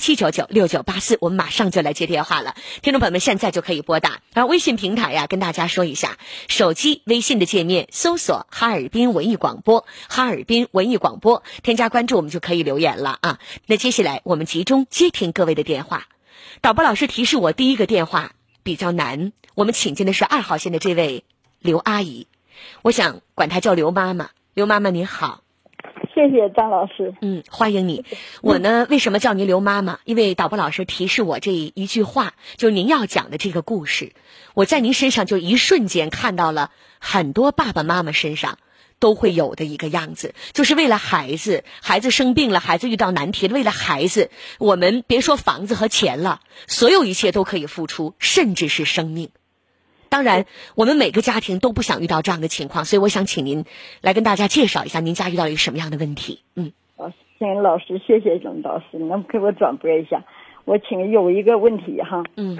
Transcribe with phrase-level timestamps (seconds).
[0.00, 2.56] 七九九六九八四，我们马上就来接电话了。
[2.82, 4.22] 听众朋友们，现在就可以拨打。
[4.32, 6.16] 然后微信平台呀，跟大家说一下，
[6.48, 13.38] 手机微信的界面搜索“哈尔滨文艺广播”，哈尔滨文艺广播，添加关注，我们就可以留言了啊。
[13.66, 16.08] 那接下来我们集中接听各位的电话。
[16.62, 18.32] 导播老师提示我，第一个电话
[18.62, 21.24] 比较难，我们请进的是二号线的这位
[21.60, 22.26] 刘阿姨，
[22.82, 24.30] 我想管她叫刘妈妈。
[24.54, 25.42] 刘妈妈您好。
[26.20, 27.14] 谢谢张老师。
[27.22, 28.04] 嗯，欢迎你。
[28.42, 30.00] 我呢，为什么叫您刘妈妈？
[30.04, 34.12] 因为导播老师提示我这一句话，就您要讲的这个故事，
[34.52, 38.58] 我在您身上就一瞬间看到了很多爸爸妈妈身上
[38.98, 49.30] 都会有的一个样子，就是为了孩子，孩子生病了，孩子遇到难题了，为了孩子，我们别说房子和钱了，所有一切都可以付出，甚至是生命。
[50.10, 53.64] 当然，我们每个家庭都不想遇到这样的情况，所以我想请您
[54.02, 56.40] 来跟大家介绍一下您家遇到一个什么样的问题。
[56.56, 60.24] 嗯，好，请老师，谢谢龙导师，能给我转播一下？
[60.64, 62.24] 我请有一个问题哈。
[62.36, 62.58] 嗯，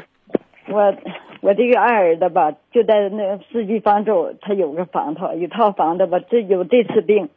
[0.68, 0.94] 我
[1.40, 7.28] 我这个二儿子吧，就在那四季方舟，他有个房套，一套房子吧，这有这次病，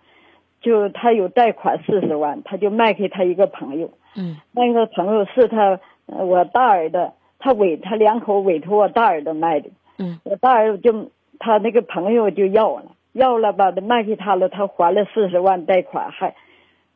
[0.61, 3.89] 就他有贷款四十万，他就卖给他一个朋友。
[4.15, 9.71] 嗯，那个朋友是他我大儿子，他委他两口委托我大儿子卖的。
[10.03, 16.35] 嗯，我大儿子就他那个朋友就要了，要了把他卖给他了，他还了四十万贷款，还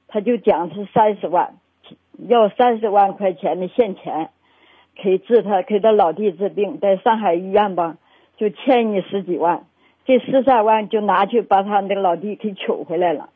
[0.08, 1.56] 他就讲是三十万，
[2.28, 4.30] 要三十万块钱的现钱，
[5.02, 7.98] 可以治他给他老弟治病，在上海医院吧，
[8.38, 9.66] 就欠你十几万，
[10.06, 13.30] 这十三万就拿去把他那个老弟给取回来了，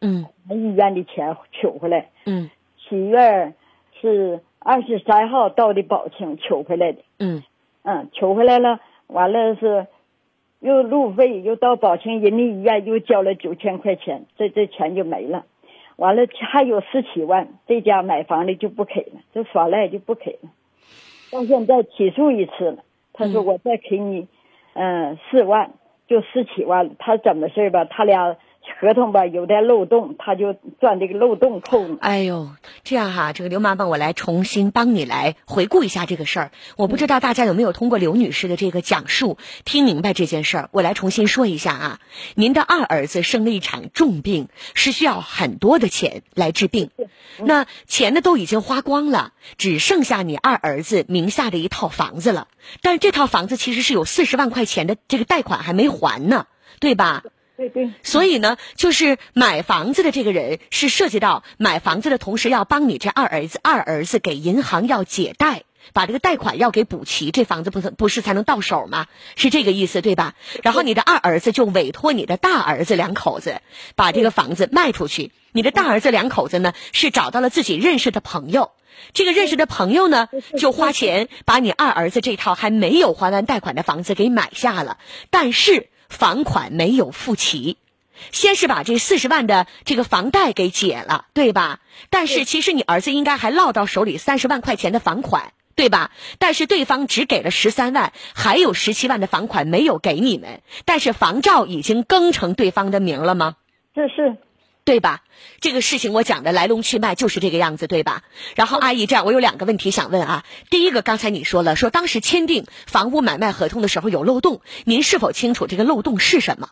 [0.00, 3.54] 嗯，医院的钱取回来，嗯，七月
[4.00, 7.42] 是二十三号到的保庆取回来的，嗯，
[7.84, 8.80] 嗯，取回来了。
[9.08, 9.88] 完了是，
[10.60, 15.44] 又路费又到宝清人民医院又交了九千块钱，这这钱就没了。
[15.96, 20.50] 完了还有十七万，这家买房的就不给了，这耍赖就不给了。
[21.32, 24.28] 到现在起诉一次了，他说我再给你，
[24.74, 25.72] 嗯，四万，
[26.06, 26.90] 就十七万。
[26.98, 27.84] 他怎么事吧？
[27.84, 28.36] 他俩。
[28.80, 31.84] 合同吧有点漏洞，他就钻这个漏洞扣。
[32.00, 32.50] 哎呦，
[32.84, 36.50] 这样哈，这个刘妈妈，我来重新帮你来回顾一下这个事儿。
[36.76, 40.68] 我不知道大家有没有通过刘女士的这个讲述听明白这件事儿。
[40.72, 42.00] 我来重新说一下啊，
[42.34, 46.90] 您的二儿子生了一场重病，是需要很多的钱来治病。
[47.38, 52.48] 那钱呢都已经花光了，只剩下你二儿子名下的一套房子了。
[52.82, 56.46] 但是这套房子其实是有四十万块钱的这个贷款还没还呢，
[56.80, 57.24] 对吧？
[57.58, 69.08] 对对，所以呢，就是买房子的这个人是涉及到买房子的同时要帮你这二儿子，二儿子给银行要解贷，把这个贷款要给补齐，这房子不不是才能到手吗？
[69.34, 70.34] 是这个意思对吧？
[70.62, 73.60] 然后你的二儿子就委托你的大儿子两口子
[73.96, 78.70] 把这个房子卖出去，你的大儿子两口子呢是找到了自己认识的朋友，
[79.14, 84.98] 这个认识的朋友呢就花钱把你二儿子这套还没有还完贷款的房子给买下了，
[85.30, 85.88] 但是。
[86.08, 87.76] 房款没有付齐，
[88.32, 91.80] 先是把这四十万的这个房贷给解了，对吧？
[92.10, 96.10] 但是其实你儿子应该还落到手里三十万块钱的房款，对吧？
[96.38, 103.56] 但是对方只给了十三万，还有十七万的房款没有给你们，但是房照已经更成对方的名了吗？
[103.94, 104.36] 这是。
[104.88, 105.20] 对吧？
[105.60, 108.22] 这个事情我讲的来龙去脉就是这个样子，对吧？
[108.56, 110.44] 然后阿姨，这样我有两个问题想问啊。
[110.70, 116.68] 第一个，刚才你说了，说当时签订房屋买卖合同的时候有漏洞，您是否清楚这个漏洞是什么？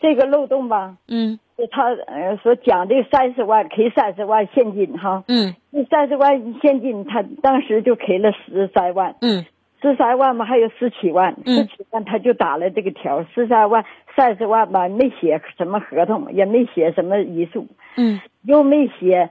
[0.00, 1.38] 这个漏洞吧，嗯，
[1.70, 9.46] 他呃说讲这三十万给三十万现金哈，嗯，这三十万现金他当时就给了十三万，嗯。
[9.80, 13.84] 十三万嘛，还有十七万，十七万他就打了这个条，十三万、
[14.16, 19.30] 三十万吧，没写什么合同，也没写什么遗嘱，嗯，又没写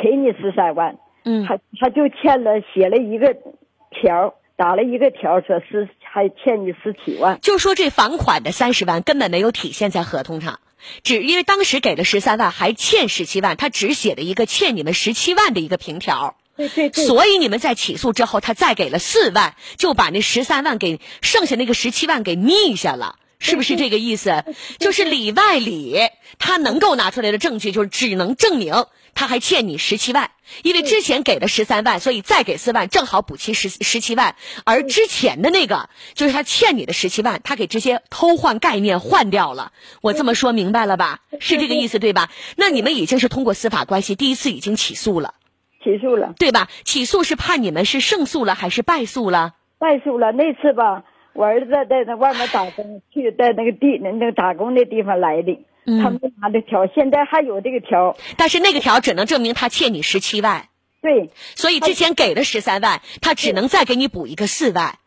[0.00, 3.34] 给你十三万，嗯，他他就欠了，写了一个
[3.90, 10.60] 条，打了一个条，说是还欠你十七万，就说这房款的三十万根本没有体现在合同上，
[11.02, 16.36] 只因为当时给了十三万，还欠十七万，他只写了一个欠你们十七万的一个凭条。
[16.56, 24.44] 对对对，所以你们在起诉之后，他再给了四万，就把那十三万给剩下那个十七万给密下了，是不是这个意思？
[24.78, 25.98] 就是里外里，
[26.38, 30.30] 他能够拿出来的证据，就是只能证明他还欠你十七万，
[30.62, 34.36] 因为之前给了十三万，所以再给四万，正好补齐十十七万。
[34.64, 39.72] 而之前的那个，就是他欠你的十七万，他给直接偷换概念换掉了。
[40.00, 41.20] 我这么说明白了吧？
[41.40, 42.30] 是这个意思对吧？
[42.56, 45.34] 那你们已经是通过司法关系第一次已经起诉了。
[45.82, 46.68] 起诉了，对吧？
[46.84, 49.54] 起诉是判你们是胜诉了还是败诉了？
[49.78, 50.32] 败诉了。
[50.32, 58.16] 那次吧，我儿子在那外面打工去，在那个地那那个打工那地方来的，他们拿的条，现在还有这个条。
[58.36, 60.68] 但是那个条只能证明他欠你十七万。
[61.00, 64.98] 对，所以之前给了十三万，他只能再给你补一个四万。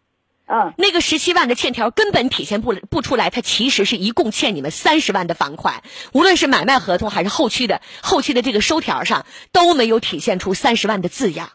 [0.47, 5.83] 嗯，那个十七万的欠条根本体现不不出来，他其实是一共欠你们三十万的房款，
[6.13, 11.51] 无论是买卖合同还是后期的后期的这个收条上都没有体现出三十万的字样。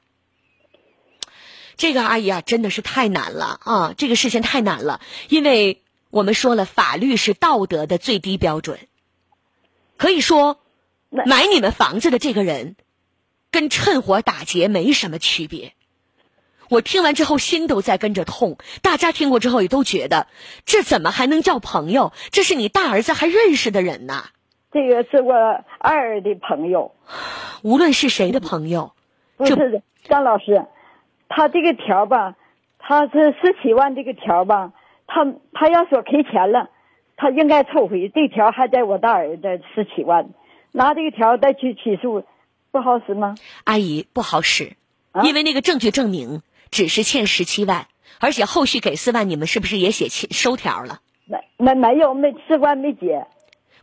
[1.76, 3.94] 这个阿姨啊，真的是太难了啊！
[3.96, 8.80] 这个事情太难了，因为我们说了，法律是道德的最低标准。
[9.96, 10.60] 可以说，
[11.08, 12.76] 买你们房子的这个人，
[13.50, 15.74] 跟趁火打劫没什么区别。
[16.70, 20.28] 我听完之后心都在跟着痛，大家听过之后也都觉得，
[20.64, 22.12] 这怎么还能叫朋友？
[22.30, 24.26] 这是你大儿子还认识的人呐！
[24.70, 25.34] 这个是我
[25.80, 26.94] 二的朋友，
[27.62, 28.92] 无论是谁的朋友，
[29.36, 30.64] 不是张老师，
[31.28, 32.36] 他这个条吧，
[32.78, 34.72] 他是十七万这个条吧，
[35.08, 36.70] 他他要说赔钱了，
[37.16, 40.28] 他应该凑回这条还在我大儿子十七万，
[40.70, 42.24] 拿这个条再去起诉，
[42.70, 43.34] 不好使吗？
[43.64, 44.76] 阿姨不好使，
[45.10, 47.86] 啊因为那个证据证明只是欠十七万，
[48.18, 51.00] 而且后续给四万，你们是不是也写欠收条了？
[51.26, 53.26] 没没没有没四万没结，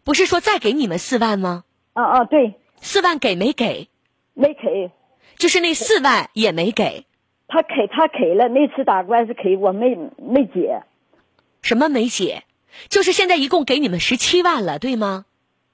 [0.03, 1.63] 不是说再给你们四万吗？
[1.93, 3.89] 啊啊对，四万给没给？
[4.33, 4.91] 没给，
[5.37, 7.05] 就是那四万也没给，
[7.47, 10.83] 他给他给了，那次打官司给我没没结，
[11.61, 12.43] 什么没结？
[12.89, 15.25] 就是现在一共给你们十七万了，对吗？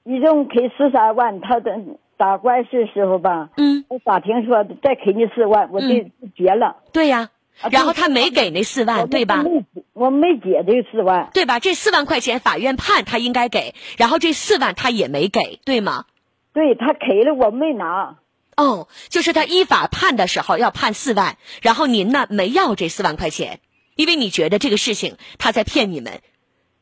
[0.04, 1.78] 一共给十三万，他的
[2.16, 5.88] 打官司时候吧，嗯，法庭说再给你四万，我就
[6.36, 6.76] 结了。
[6.92, 7.30] 对呀。
[7.62, 9.44] 啊然后他没给那四我万，对吧？
[9.44, 11.60] 没我没结这四万，对吧？
[11.60, 16.06] 这四万块钱法院判他应该给，然后这四万他也没给，对吗？
[16.52, 18.16] 对他给了我没拿，
[18.56, 23.60] 哦，就是他依法判的时候要判四万，然后您呢没要这四万块钱，
[23.94, 26.22] 因为你觉得这个事情他在骗你们，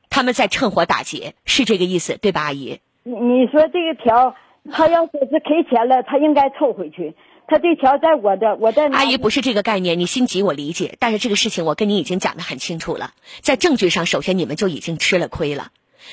[0.09, 2.81] 他们在趁火打劫，是这个意思对吧，阿姨？
[3.03, 4.35] 你你说这个条，
[4.71, 7.15] 他要说是赔钱了，他应该凑回去。
[7.49, 15.73] 他这条在我的，我在阿姨不是这个概念，你心急我理解，但是这个事情我跟你已经讲得很清楚了，在证据上，首先你们就已经吃了亏了，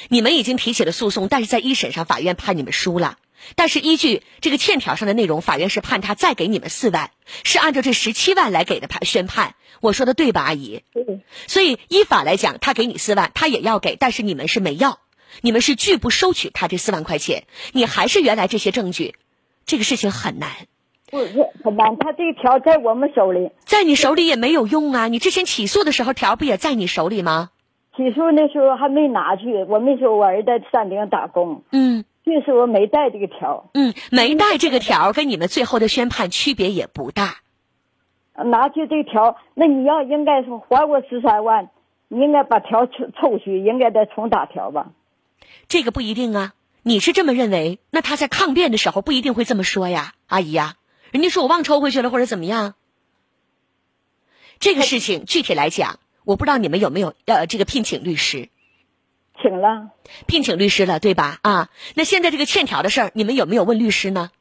[0.09, 3.17] 你们已经提起了诉讼，但是在一审上法院判你们输了，
[3.55, 7.11] 但是依据这个欠条上的内容，法院是判他再给你们四万，
[7.43, 10.81] 是按照这十七万来给的判宣判，我说的对吧，阿姨？
[10.93, 11.21] 对。
[11.47, 14.99] 所以依法来讲，他给你四万，他也要给，但是你们是没要，
[15.41, 17.43] 你们是拒不收取他这四万块钱，
[17.73, 19.15] 你还是原来这些证据，
[19.65, 20.49] 这个事情很难。
[21.11, 21.27] 不是
[21.63, 23.49] 很难，他这条在我们手里。
[23.65, 25.07] 在你手里也没有用啊！
[25.07, 27.49] 你之前起诉的时候条不也在你手里吗？
[27.97, 37.37] 起诉那时候还没拿去，我没说我儿子在山顶打工，嗯那时候没带这个条，嗯，没带这个条，跟你们最后的宣判区别也不大。
[38.35, 41.71] 拿去这条，那你要应该说还我十三万，
[42.07, 44.91] 你应该把条抽抽去，应该再重打条吧？
[45.67, 46.53] 这个不一定啊，
[46.83, 47.79] 你是这么认为？
[47.91, 50.77] 那他在抗辩的时候不一定会这么说呀，阿姨呀，
[51.11, 52.73] 人家说我忘抽回去了或者怎么样。
[54.59, 58.49] 这个事情具体来讲，我不知道你们有没有呃这个聘请律师，
[59.41, 59.91] 请了，
[60.27, 61.39] 聘请律师了对吧？
[61.43, 64.31] 啊，那现在这个欠条的事儿，你们有没有问律师呢？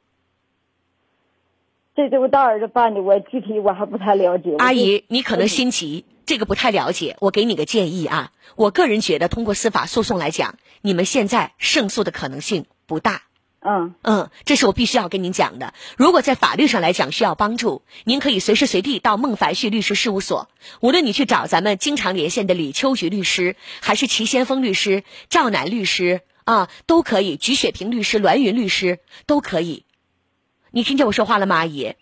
[1.95, 4.55] 这都我大儿子办的，我具体我还不太了解。
[4.59, 7.17] 阿姨，你可能心急，这个不太了解。
[7.21, 13.23] 我给你个建议啊，我个人觉得，通过司法诉讼来讲，你们现在胜诉的可能性不大。
[13.61, 15.73] 嗯，嗯，这是我必须要跟您讲的。
[15.97, 27.39] 如果在法律上来讲需要帮助，您可以随时随地到孟凡旭律师事务所，无论你去找咱们经常连线的李秋菊律师，还是齐先锋律师、赵楠律师啊，都可以。
[27.39, 29.87] 菊雪萍律师、栾云律师都可以。
[30.71, 31.95] 你听见我说话了吗，阿姨？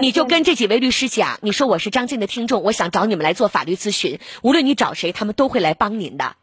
[0.00, 4.18] 你就跟这几位律师讲，你说我是张静的听众，我想找你们来做法律咨询。
[4.42, 6.36] 无论你找谁，他们都会来帮您的。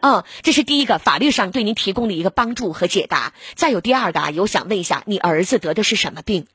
[0.00, 3.32] 嗯，这是第一个，法律上对您提供的一个帮助和解答。
[3.54, 6.46] 再有第二个啊，有想问一下，你儿子得的是什么病？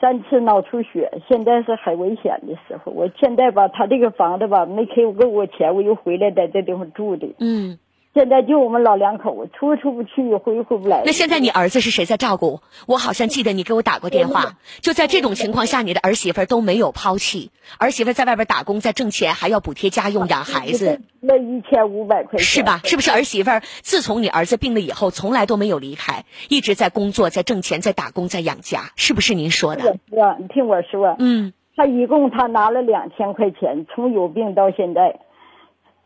[0.00, 2.92] 三次脑出血，现在是很危险的时候。
[2.92, 7.34] 我现在吧，他这个房子吧没给我给我钱，我又回来在这地方住的。
[7.38, 7.78] 嗯，
[8.14, 11.02] 现在就我们老两口，出出不去，回回不来。
[11.06, 12.60] 那现在你儿子是谁在照顾？
[12.86, 14.56] 我好像记得你给我打过电话。
[14.80, 21.00] 就在这种情况下，你的儿媳妇都没有抛弃，儿媳妇在外边打工，在挣钱，还要补贴家用养孩子。
[21.20, 22.80] 那一千五百块钱是吧？
[22.84, 23.50] 是不是儿媳妇
[23.80, 29.84] 自从你儿子病了以后，从来都没有离开，一直在工作，在挣钱，在打工，在养家，是不是您说的？
[30.10, 35.20] 我说，你听我说，嗯，他一共他拿了两千块钱，从有病到现在，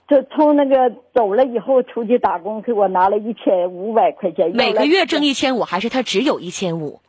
[0.08, 7.00] 这从那个走了以后出去打工，给我拿了一千五百块钱，每个月挣一，千五，还是他只有一千五？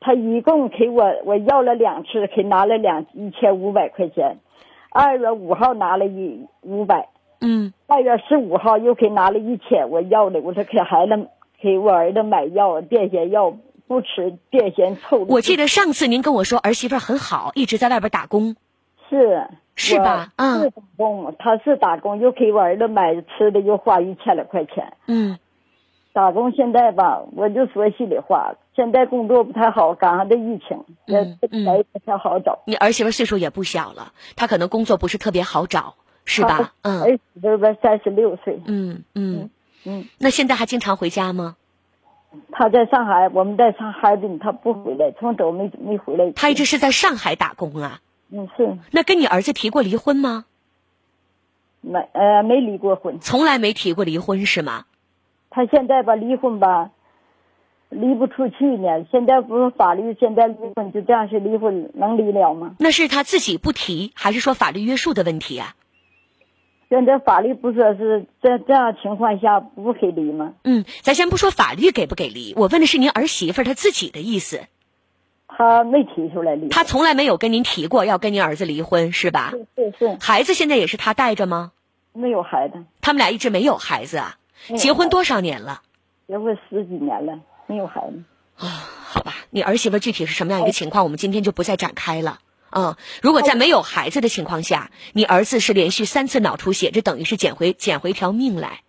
[0.00, 4.38] 他一共给我我要了两次，给拿了两一千五百块钱，
[4.90, 7.08] 二月五号拿了一五百。
[7.40, 11.28] 嗯二月十五号又给拿了一千，我要的，我说给孩子
[11.60, 15.24] 给我儿子买药，癫痫药不吃癫痫臭。
[15.28, 18.54] 我记得上次您跟我说儿媳妇很好，一直在外边打工，
[19.08, 20.32] 是是吧？
[20.36, 24.92] 啊，是打工，他是打工，又给我儿子买吃的，又花一千来块钱。
[25.06, 25.38] 嗯，
[26.12, 32.60] 打工现在吧，我就说心里话，现在工作不太好，赶上这疫情，嗯嗯，也不太好找。
[32.66, 36.74] 你儿媳妇岁数也不小了，她可能工作不是特别好找，是吧？
[36.82, 38.60] 嗯，儿媳妇吧三十六岁。
[38.66, 39.50] 嗯嗯
[39.84, 41.56] 嗯，那现在还经常回家吗？
[42.50, 46.30] 他在上海，我们在上哈尔滨，他不回来，从走没没回来。
[46.32, 48.00] 他一直是在上海打工啊。
[48.32, 48.78] 嗯，是。
[48.90, 50.46] 那跟你儿子提过离婚吗？
[51.82, 53.20] 没，呃，没离过婚。
[53.20, 54.86] 从来没提过离婚是吗？
[55.50, 56.90] 他现在吧，离婚吧，
[57.90, 59.04] 离不出去呢。
[59.10, 62.74] 现在不是法律，现在离婚就这样是离婚，能离了吗？
[62.78, 65.74] 那是他自己不提，还是说法律约束的问题啊？
[66.88, 70.54] 现在法律不说是在这样情况下不可以离吗？
[70.64, 74.60] 嗯，咱先不说法律给不给离，我问的是您儿媳妇她自己的意思。
[75.56, 76.68] 他没提出来离婚。
[76.70, 79.52] 他从来没有跟您提过要跟您儿子离婚，是吧？
[79.52, 80.18] 是是是。
[80.20, 81.72] 孩子现在也是他带着吗？
[82.12, 82.74] 没有孩子。
[83.00, 84.36] 他们俩一直没有孩子啊？
[84.76, 85.82] 结婚多少年了？
[86.28, 88.22] 结婚十几年了，没有孩子。
[88.56, 88.68] 啊，
[89.04, 92.38] 好吧，你儿媳妇具体是什么样一个情况，我们今天就不再展开了。
[92.70, 98.80] 嗯，如果在没有孩子的情况下，你儿子是连续三次脑出血，这等于是捡回捡回一条命来。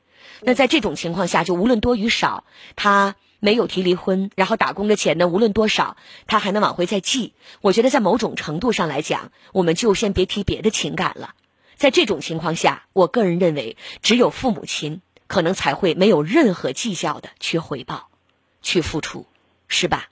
[0.41, 2.43] 那在这种情况下，就无论多与少，
[2.75, 5.97] 他没有提离婚，然后打工的钱呢，无论多少，
[6.27, 7.33] 他还能往回再寄。
[7.59, 11.35] 我觉得在某种程度上来讲，我们就先别提别的情感了。
[11.75, 18.07] 在这种情况下，我个人认为，只有父母亲可能才会没有任何计较的去回报，
[18.61, 19.25] 去付出，
[19.67, 20.07] 是吧？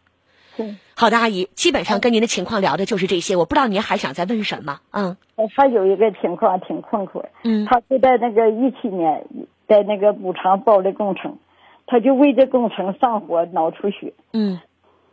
[0.93, 3.37] 好的，阿姨，基本上跟您的情况聊的就是这些。
[3.37, 4.81] 我不知道您还想再问什么？
[4.91, 5.15] 嗯，
[5.55, 7.23] 还有一个情况挺困惑。
[7.43, 9.25] 嗯，他是在那个一七年，
[9.67, 11.39] 在那个补偿包的工程，
[11.87, 14.13] 他就为这工程上火脑出血。
[14.33, 14.59] 嗯，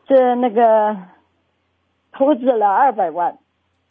[0.06, 0.96] 这那个
[2.12, 3.38] 投资了二百万，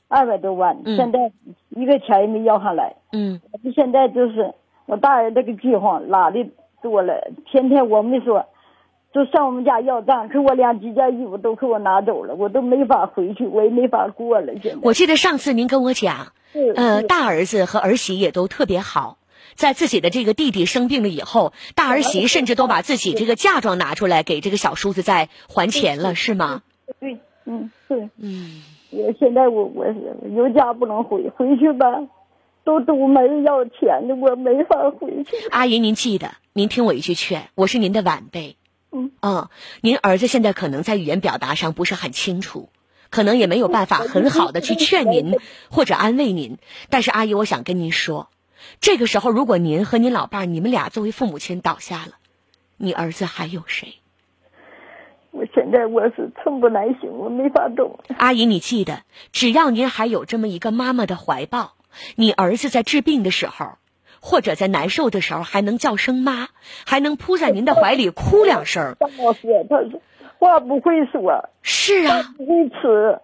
[0.07, 1.31] 二百多万，现在
[1.69, 2.95] 一个钱也没要上来。
[3.11, 3.41] 嗯，
[3.75, 4.53] 现在就是
[4.85, 6.49] 我大儿那个饥荒拉的
[6.81, 8.45] 多了，天天我们说。
[9.13, 14.53] 就上我们家要账，可我两几件衣服都给我拿走了，我都没法回去，我也没法过了。
[14.61, 16.33] 现在我记得上次您跟我讲，
[16.75, 19.17] 呃，大儿子和儿媳也都特别好，
[19.55, 26.61] 在自己的这个弟弟生病了以后，大儿媳甚至都把自己这个嫁妆拿出来给这个小叔子在还钱了，是吗？
[26.99, 29.85] 对，嗯，是，嗯，我现在我我
[30.35, 31.85] 有家不能回，回去吧，
[32.63, 35.35] 都堵门要钱的，我没法回去。
[35.51, 38.57] 阿姨，您记得，您听我一句劝，我是您的晚辈。
[39.21, 39.49] 嗯，
[39.81, 42.69] 您儿子现在可能在语言表达上不是很清楚，
[43.09, 45.35] 可能也没有办法很好的去劝您
[45.69, 46.57] 或者安慰您。
[46.89, 48.29] 但是阿姨，我想跟您说，
[48.79, 52.13] 这个时候如果您和您老伴儿你们俩作为父母亲倒下了，
[52.77, 53.95] 你儿子还有谁？
[55.31, 57.99] 我现在我是寸步难行，我没法动。
[58.17, 61.73] 阿姨，你记得，只要您还有这么一个妈妈的怀抱，
[62.15, 63.77] 你儿子在治病的时候。
[64.19, 66.49] 或者在难受的时候还能叫声妈，
[66.87, 68.95] 还能扑在您的怀里哭两声。
[68.99, 69.77] 张老师，他
[70.39, 73.19] 话不会说，是啊，不会吃，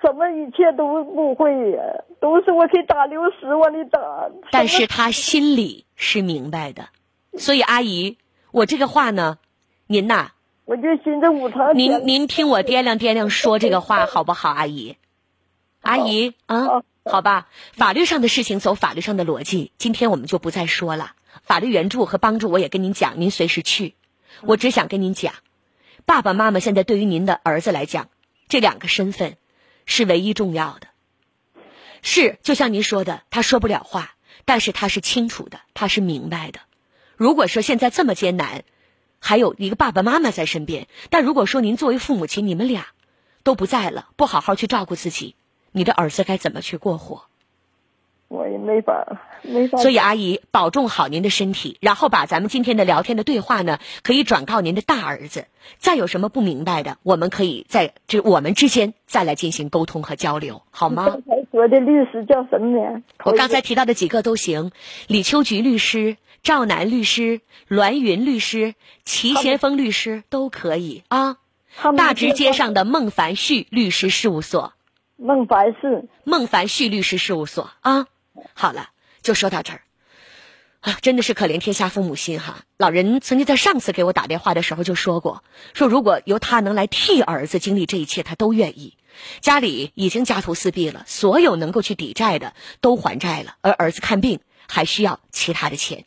[0.00, 1.52] 什么一切都不会，
[2.20, 3.98] 都是我给打流屎往里打。
[4.50, 6.88] 但是他心里是明白的，
[7.38, 8.18] 所以阿姨，
[8.52, 9.38] 我这个话呢，
[9.86, 10.32] 您呐，
[10.64, 11.76] 我就寻思五堂。
[11.76, 14.96] 您您听我掂量掂量说这个话好不好，阿姨？
[15.80, 16.82] 阿姨啊。
[17.02, 21.12] 好吧，法律上的事情走法律上的逻辑，今天我们就不再说了。
[21.42, 23.94] 法律援助和帮助我也跟您讲，您随时去。
[24.42, 25.32] 我只想跟您讲，
[26.04, 28.10] 爸爸妈妈现在对于您的儿子来讲，
[28.48, 29.38] 这两个身份
[29.86, 30.88] 是唯一重要的。
[32.02, 34.14] 是，就像您说的，他说不了话，
[34.44, 36.60] 但是他是清楚的，他是明白的。
[37.16, 38.64] 如果说现在这么艰难，
[39.18, 42.88] 还有一个爸爸妈妈在身边，但如果说您作为父母亲，你们俩
[43.42, 45.36] 都不在了，不好好去照顾自己。
[45.72, 47.29] 你的儿子该怎么去过活？
[48.30, 49.78] 我也没法，没法。
[49.78, 55.46] 所以阿姨保重好您的身体，然后把咱们今天的聊天的对话呢，可以转告您的大儿子。
[55.78, 61.06] 再有什么不明白的，我们可以在这我们之间再来进行沟通和交流，好吗？
[61.06, 63.02] 刚才说的律师叫什么名？
[63.24, 64.70] 我刚才提到的几个都行，
[65.08, 71.38] 李秋菊律师、赵楠律师、栾云律师、齐先锋律师都可以啊。
[71.96, 74.72] 大直街上的孟凡旭律师事务所。
[75.16, 78.06] 孟凡旭，孟凡旭律师事务所啊，
[78.54, 78.90] 好了，
[79.22, 79.82] 就说到这儿
[80.80, 82.64] 啊，真的是可怜天下父母心哈。
[82.78, 85.44] 老人曾经在上次给我打电话的时候就说过，
[85.74, 88.96] 说如果由他能来替儿子经历这一切，他都愿意。
[89.40, 96.06] 家里已经家徒四壁了，所有能够去抵债的都还债了，而儿子看病还需要其他的钱。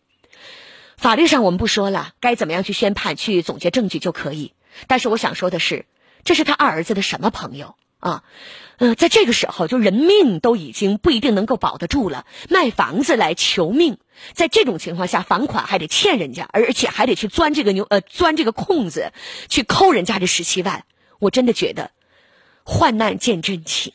[0.98, 4.54] 法律上我们不说了，该怎么样去宣判、去总结证据就可以。
[4.88, 5.86] 但是我想说的是，
[6.24, 8.24] 这是他二儿子的什么朋友啊？
[8.78, 13.98] 呃，在这个时候，就人命都已经不一定能够保得住了，卖房子来求命，
[14.34, 19.14] 在这种情况下，房款还得欠人家，而且还得去钻这个牛呃钻这个空子，
[19.48, 20.86] 去抠人家这十七万。
[21.20, 21.92] 我真的觉得，
[22.66, 23.94] 患难见真情。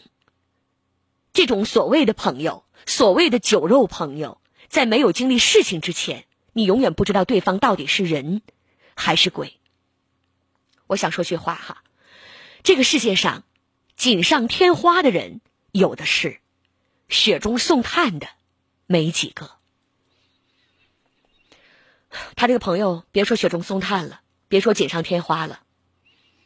[1.34, 6.24] 这种所谓的朋友，所谓的酒肉朋友，在没有经历事情之前，
[6.54, 8.40] 你永远不知道对方到底是人
[8.94, 9.58] 还是鬼。
[10.86, 11.82] 我想说句话哈，
[12.62, 13.42] 这个世界上。
[13.98, 15.40] 锦上添花的人
[15.72, 16.38] 有的是，
[17.08, 18.28] 雪中送炭的
[18.86, 19.50] 没几个。
[22.36, 25.62] 他这个朋友，别说雪中送炭了，别说锦上添花了，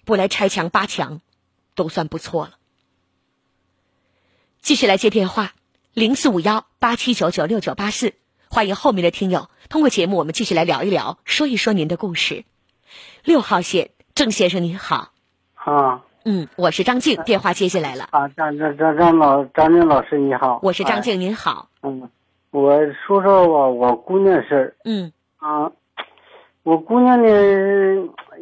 [0.07, 1.21] 不来拆墙扒墙，
[1.75, 2.57] 都算不错了。
[4.63, 5.55] 继续来接电话，
[5.93, 8.15] 零四五幺八七九九六九八四，
[8.49, 12.47] 欢迎后面的听友通过节目，我们继续来聊一聊，说一说您的故事。
[13.23, 15.13] 六号线，郑先生您好。
[15.55, 16.07] 啊。
[16.25, 18.09] 嗯，我是张静，电话接下来了。
[18.11, 21.69] 啊，张张张张老张静老师你好，我是张静，您好。
[21.83, 22.09] 嗯，
[22.51, 24.77] 我说说我我姑娘事儿。
[24.85, 25.13] 嗯。
[25.39, 25.73] 啊，
[26.63, 27.29] 我姑娘呢，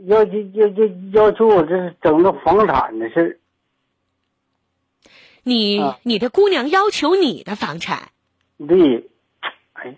[0.07, 3.37] 要求要要要求我这整个房产的事儿。
[5.43, 8.11] 你你的姑娘要求你的房产？
[8.69, 9.09] 对，
[9.73, 9.97] 哎，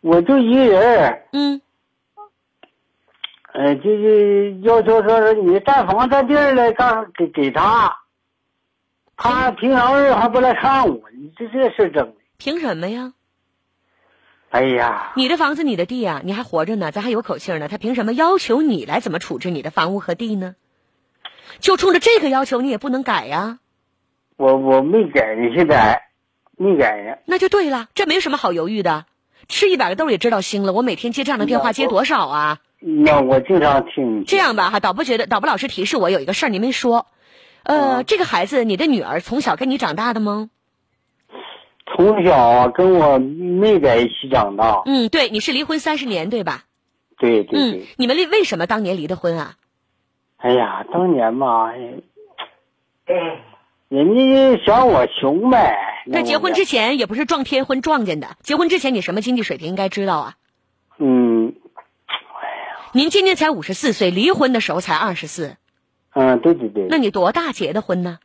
[0.00, 1.22] 我就一个人。
[1.32, 1.60] 嗯。
[3.52, 7.98] 呃，就是要求说是你占房占地儿了，告诉给给他，
[9.16, 12.14] 他平常日还不来看我，你这这事整的。
[12.38, 13.12] 凭什么呀？
[14.50, 20.54] 哎呀，你的房子你的地啊，你还活着呢，咱还有口气呢，他凭什么要求你来怎么处置你的房屋和地呢？
[21.58, 23.58] 就冲着这个要求，你也不能改呀。
[24.36, 26.02] 我我没改，你现在
[26.56, 27.18] 没改呀？
[27.26, 29.06] 那就对了，这没什么好犹豫的，
[29.48, 30.72] 吃一百个豆也知道腥了。
[30.72, 32.58] 我每天接这样的电话接多少啊？
[32.80, 34.24] 那我经常听。
[34.24, 37.06] 这样吧，哈，导播觉得导播老师提示我有一个事儿，您没说。
[37.62, 40.48] 呃，这个孩子，你的女儿从小跟你长大的吗？
[41.94, 44.82] 从小跟我没在一起长大。
[44.86, 46.64] 嗯，对，你是离婚三十年，对吧？
[47.18, 47.80] 对对对。
[47.80, 49.56] 嗯，你们为为什么当年离的婚啊？
[50.38, 51.70] 哎呀，当年嘛，
[53.88, 55.76] 人家嫌我穷呗。
[56.06, 60.34] 那结婚之前也不是撞天婚撞见的，结婚之前你什么经济水平应该知道啊？
[60.96, 61.29] 嗯。
[62.92, 65.56] 您今年才五十四岁，离婚的时候才二十四。
[66.12, 66.86] 嗯，对对对。
[66.88, 68.18] 那你多大结的婚呢？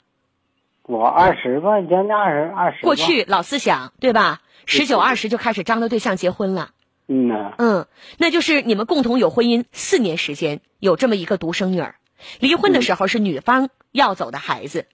[0.84, 2.82] 我二十吧，将近二十二十。
[2.82, 4.41] 过去老思想对吧？
[4.65, 6.71] 十九二十就开始张罗对象结婚了。
[7.08, 7.54] 嗯呐。
[7.60, 7.86] 嗯，
[8.17, 11.95] 那就是你们共同有婚姻四年时间，有这么一个独生女儿。
[12.39, 14.88] 离婚的时候是女方要走的孩子。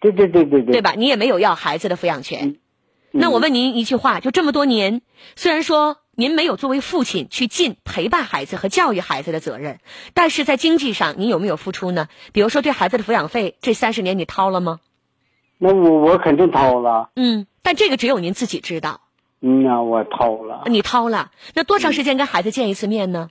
[0.00, 0.72] 对对对对对。
[0.72, 0.94] 对吧？
[0.96, 2.56] 你也没有要孩子的抚养权。
[3.12, 5.02] 那我问您一句话，就这么多年，
[5.36, 5.98] 虽然说。
[6.18, 9.80] 您没有作为父亲去尽陪伴孩子和教育孩子的责任，
[10.14, 12.08] 但是在经济上，您有没有付出呢？
[12.32, 14.80] 比如说对孩子的抚养费，这三十年你掏了吗？
[15.58, 17.10] 那我我肯定掏了。
[17.16, 19.02] 嗯，但这个只有您自己知道。
[19.40, 20.62] 嗯呐，我掏了。
[20.66, 23.30] 你掏了，那多长时间跟孩子见一次面呢？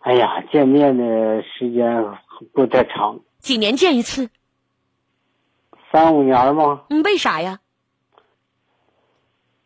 [0.00, 2.04] 哎呀，见面的时间
[2.52, 3.20] 不太长。
[3.38, 4.30] 几年见一次？
[5.92, 6.82] 三五年吗？
[6.90, 7.60] 嗯，为啥呀？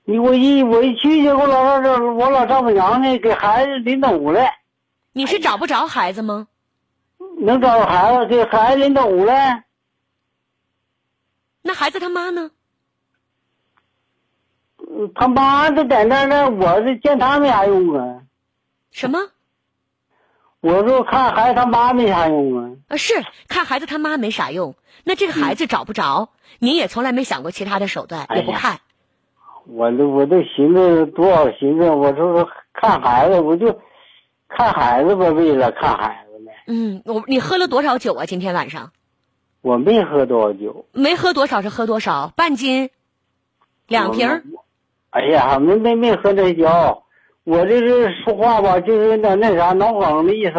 [0.09, 4.40] 你我一我一去去，我老丈我老丈母娘呢，给孩子领走了。
[5.12, 6.47] 你是找不着孩子吗？
[7.40, 9.35] 能找着孩子，给孩子领走了。
[11.62, 12.53] 那孩子他妈呢？
[15.16, 18.23] 他妈就在那呢，我是见他没啥用啊。
[18.92, 19.19] 什么？
[20.61, 22.71] 我说看孩子他妈没啥用啊。
[22.87, 23.12] 啊，是
[23.49, 24.77] 看孩子他妈没啥用。
[25.03, 28.79] 那这个孩子找不着，你也从来没想过其他的手段，也不看。
[29.68, 33.81] 我都我都寻思多少寻思，我说看孩子，我就
[34.48, 36.52] 看孩子吧，为了看孩子呢。
[36.66, 38.26] 嗯，我你喝了多少酒啊？
[38.26, 38.92] 今天晚上？
[39.62, 40.87] 我没喝多少酒。
[40.92, 42.33] 没喝多少是喝多少？
[42.37, 42.90] 半斤？
[43.88, 44.42] 两瓶？
[45.11, 47.02] 哎呀，没没没喝这酒，
[47.42, 50.52] 我这是说话吧，就是那那啥脑梗的意思。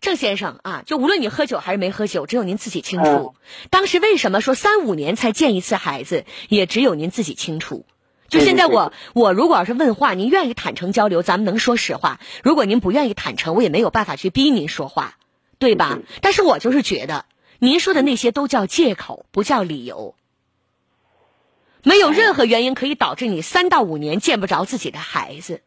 [0.00, 3.34] 郑先生啊，就无论你喝酒还是没喝酒，只有您自己清楚。
[3.70, 7.84] 当时为什么说三五年才见一次孩子，也只有您自己清楚。
[8.28, 15.16] 就现在，我我如果要是问话，您愿意坦诚交流，咱们能说实话；如果您不愿意坦诚，我也没有办法去逼您说话，
[15.58, 15.98] 对吧？
[16.20, 17.24] 但是我就是觉得，
[17.58, 20.14] 您说的那些都叫借口，不叫理由。
[21.82, 25.62] 没有任何原因可以导致你三到五年见不着自己的孩子。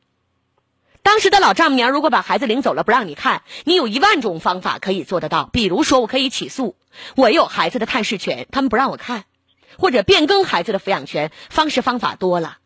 [1.02, 5.50] 当时的老丈母娘如果把孩子领走了不让你看，你有一万种方法可以做得到。
[5.52, 6.76] 比如说，我可以起诉，
[7.16, 9.24] 我有孩子的探视权，他们不让我看。
[9.78, 12.58] 或者变更孩子的抚养权方式方法多了。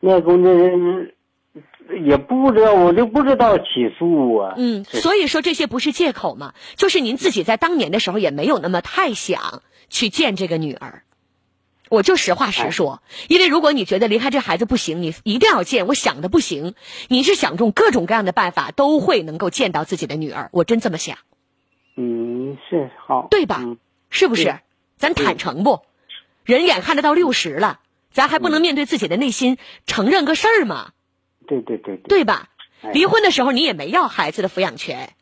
[0.00, 1.14] 那公这
[1.96, 3.64] 也不知道，我就不知道起
[3.98, 4.54] 诉啊。
[4.56, 11.02] 嗯，所以说这些不是借口嘛，就是您自己在当年的时候也没有那么太想去见这个女儿。
[11.88, 16.74] 我就实话实说，因为如果你觉得离开这孩子不行，你一定要见，我想的不行，
[17.08, 21.18] 你是想用各种各样的办法都会能够见到自己的女儿，我真这么想。
[21.96, 23.60] 嗯，是好，对吧？
[23.64, 23.76] 嗯
[24.12, 24.58] 是不是？
[24.96, 25.82] 咱坦诚不？
[26.50, 27.80] 人眼看得到六十了，
[28.12, 30.90] 咱还不能面对自己的内心，承认个事儿吗？
[31.46, 32.48] 对对对对，对吧？
[32.82, 35.12] 哎离婚的时候你也没要孩子的抚养权，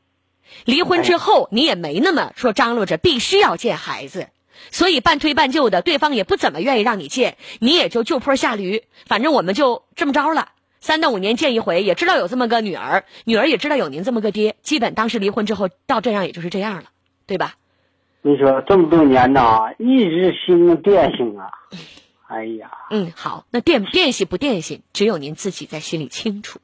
[0.64, 4.28] 离婚之后你也没那么说张罗着必须要见孩子，
[4.70, 10.52] 所以半推半就的，对方也不怎么愿意让你见，你也就就坡下驴，反正我们就这么着了。
[10.80, 16.84] 三到五年见一回，也知道有这么个女儿，女儿也知道有您这么个爹，基本当时离婚之后到这样也就是这样了，
[17.26, 17.56] 对吧？
[18.28, 21.48] 你说这么多年呐，一直心中惦性啊。
[22.26, 26.60] 哎呀，嗯，好，那电电信不电信，只有您自己在心里清楚。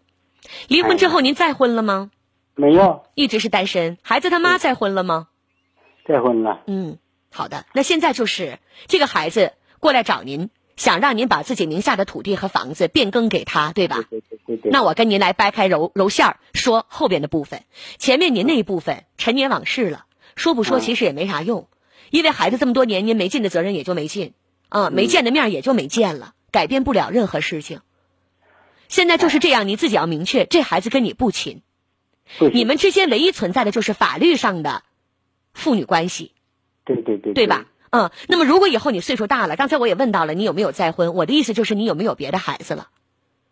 [0.68, 2.10] 离婚之后您再婚了吗？
[2.54, 5.28] 没有一直是单身，孩子他妈再婚了吗？
[6.06, 6.60] 再婚了。
[6.66, 6.98] 嗯，
[7.32, 7.64] 好的。
[7.72, 14.04] 那现在就是这个孩子过来找您，想让您把自己名下的土地和房子变更给他，对吧？
[14.10, 14.70] 对对对对。
[14.70, 17.62] 那我跟您来掰开揉揉馅儿，说后边的部分。
[17.96, 20.04] 前面您那一部分陈年往事了，
[20.36, 21.68] 说不说嗯其实也没啥用，
[22.10, 24.34] 因为孩子这么多年您没尽的责任也就没尽，
[24.68, 27.80] 啊，没见的面也就没见了，改变不了任何事情。
[28.88, 31.62] 现在就是这样，你自己要明确，这孩子跟你不亲，
[32.52, 34.82] 你们之间唯一存在的就是法律上的
[35.52, 36.32] 父女关系。
[36.84, 37.66] 对对对对吧？？
[37.90, 41.14] 嗯，那么如果以后你岁数大了，刚才我也问到了，你有没有再婚？
[41.14, 42.88] 我的意思就是你有没有别的孩子了？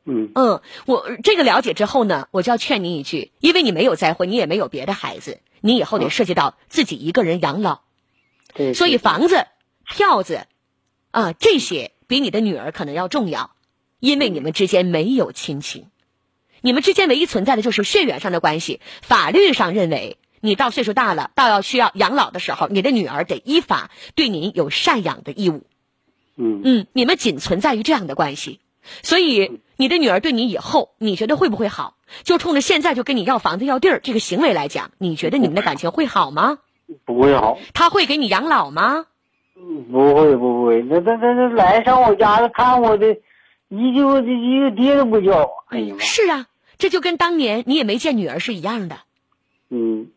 [0.05, 7.81] 嗯嗯，我这个了解之后呢，我就要劝您一句，因为你没有再婚，你也没有别的孩子，你以后得涉及到自己一个人养老，
[8.53, 8.75] 对。
[8.75, 9.47] 所以房子、
[9.87, 10.47] 票子，
[11.11, 13.57] 啊，这些比你的女儿可能要重要，
[14.01, 15.87] 因为你们之间没有亲情，
[16.61, 18.81] 你们之间唯一存在的就是血缘上的关系。
[19.01, 25.65] 法律上认为，你到岁数大了，到要需要养老的时候，你的女儿得依法对您有赡养的义务。
[26.37, 28.59] 嗯嗯，你们仅存在于这样的关系，
[29.03, 31.97] 所以你的女儿对你以后，你觉得会不会好？
[32.25, 36.59] 就冲着现在就跟你要房子要地儿这个行为来讲，你觉得你们的感情会好吗？
[37.05, 39.07] 不会好，他会给你养老吗？
[39.57, 43.13] 嗯不会不会，那那那那来上我家了看我的，
[43.69, 45.51] 一句一个爹都不叫。
[45.69, 46.47] 哎呀妈，是啊，
[46.79, 48.99] 这就跟当年你也没见女儿是一样的，
[49.71, 50.09] 嗯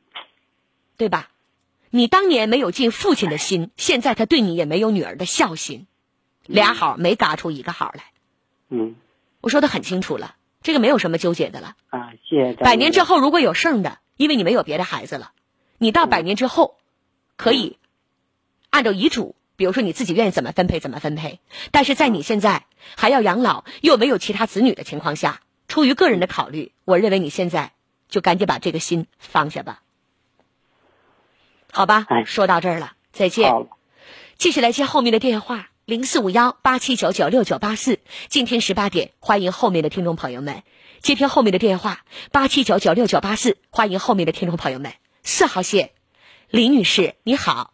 [0.97, 1.30] 对吧？
[1.91, 5.88] 你当年没有尽父亲的心，现在他对你也没有女儿的孝心，
[6.45, 8.04] 俩好没嘎出一个好来。
[8.69, 8.95] 嗯
[9.41, 11.75] 我说的很清楚了，这个没有什么纠结的了。
[11.89, 12.54] 啊，谢谢。
[12.54, 15.32] 百年之后如果有剩的，因为你没有别的孩子了，
[15.78, 16.78] 你到百年之后，
[17.38, 17.78] 可以
[18.71, 21.39] 按照遗嘱，比如说你自己愿意怎么分配怎么分配。
[21.71, 22.65] 但是在你现在
[22.97, 27.73] 还要养老又没有其他子女的情况下，出于个人的考虑，我认为你现在
[28.10, 29.82] 就赶紧把这个心放下吧。
[31.71, 33.54] 好吧，哎说到这儿了，再见。
[34.38, 37.99] 继续来接后面的电话，零四五幺八七九九六九八四。
[38.27, 40.63] 今天十八点，欢迎后面的听众朋友们
[40.97, 41.99] 接听后面的电话，
[42.31, 43.57] 八七九九六九八四。
[43.69, 45.91] 欢迎后面的听众朋友们，四号线，
[46.49, 47.73] 李女士，你好，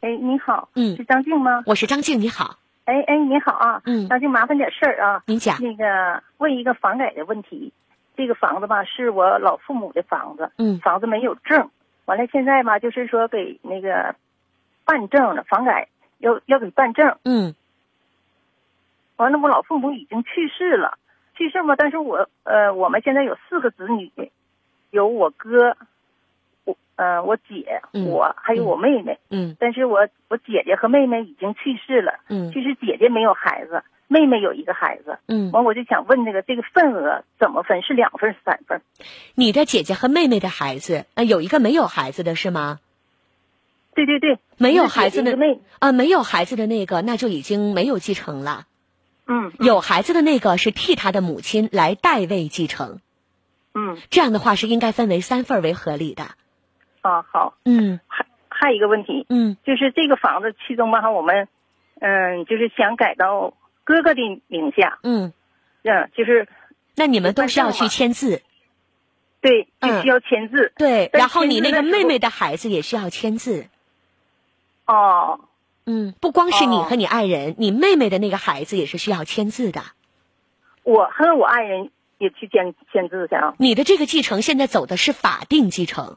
[0.00, 1.62] 哎，你好，嗯是张静吗？
[1.66, 7.74] 我是张静，你好，哎哎，你好啊，嗯张静，麻烦点事儿啊，您讲，那个问一个房改的问题。
[8.16, 11.68] 这个房子吧，是我老父母的房子，嗯房子没有证，
[12.06, 14.14] 完了现在吧，就是说给那个
[14.86, 15.88] 办证了，房改
[16.18, 17.54] 要要给办证，嗯
[19.16, 20.98] 完了我老父母已经去世了，
[21.36, 24.30] 去世嘛，但是我呃，我们现在有四个子女，
[24.90, 25.76] 有我哥，
[26.64, 32.20] 我呃我姐，嗯我还有我妹妹，嗯但是我我姐姐和妹妹已经去世了。
[32.28, 35.18] 嗯其实姐姐没有孩子，妹妹有一个孩子。
[35.28, 37.82] 嗯，完，我就想问那个这个份额怎么分？
[37.82, 38.82] 是两份是三份？
[39.34, 42.80] 你的姐姐和妹妹的孩子，呃，有一个没有孩子的是吗？
[43.96, 48.66] 对对对，没有孩子的妹，啊、没有孩子的那个，那就已经没有继承了。
[49.26, 53.00] 嗯有孩子的那个是替他的母亲来代位继承，
[53.74, 56.24] 嗯这样的话是应该分为三份为合理的。
[57.00, 61.48] 啊好，嗯还还有一个问题，嗯就是这个房子其中吧，我们
[62.00, 65.32] 嗯就是想改到哥哥的名下，嗯，
[65.82, 66.46] 嗯，就是
[66.94, 68.42] 那你们都需要去签字，
[69.40, 70.72] 对，就嗯需要签字。
[70.76, 73.66] 对，然后你那个妹妹的孩子也需要签字。
[74.86, 75.40] 哦
[75.84, 79.82] 嗯，不光是你哦和你爱人，你妹妹的那个孩子也是需要签字的。
[80.82, 83.54] 我和我爱人也去签签字去啊。
[83.58, 86.16] 你的这个继承现在走的是法定继承，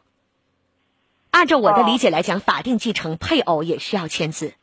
[1.31, 4.53] 按照我的哦理解来讲，法定继承配偶也需要签字。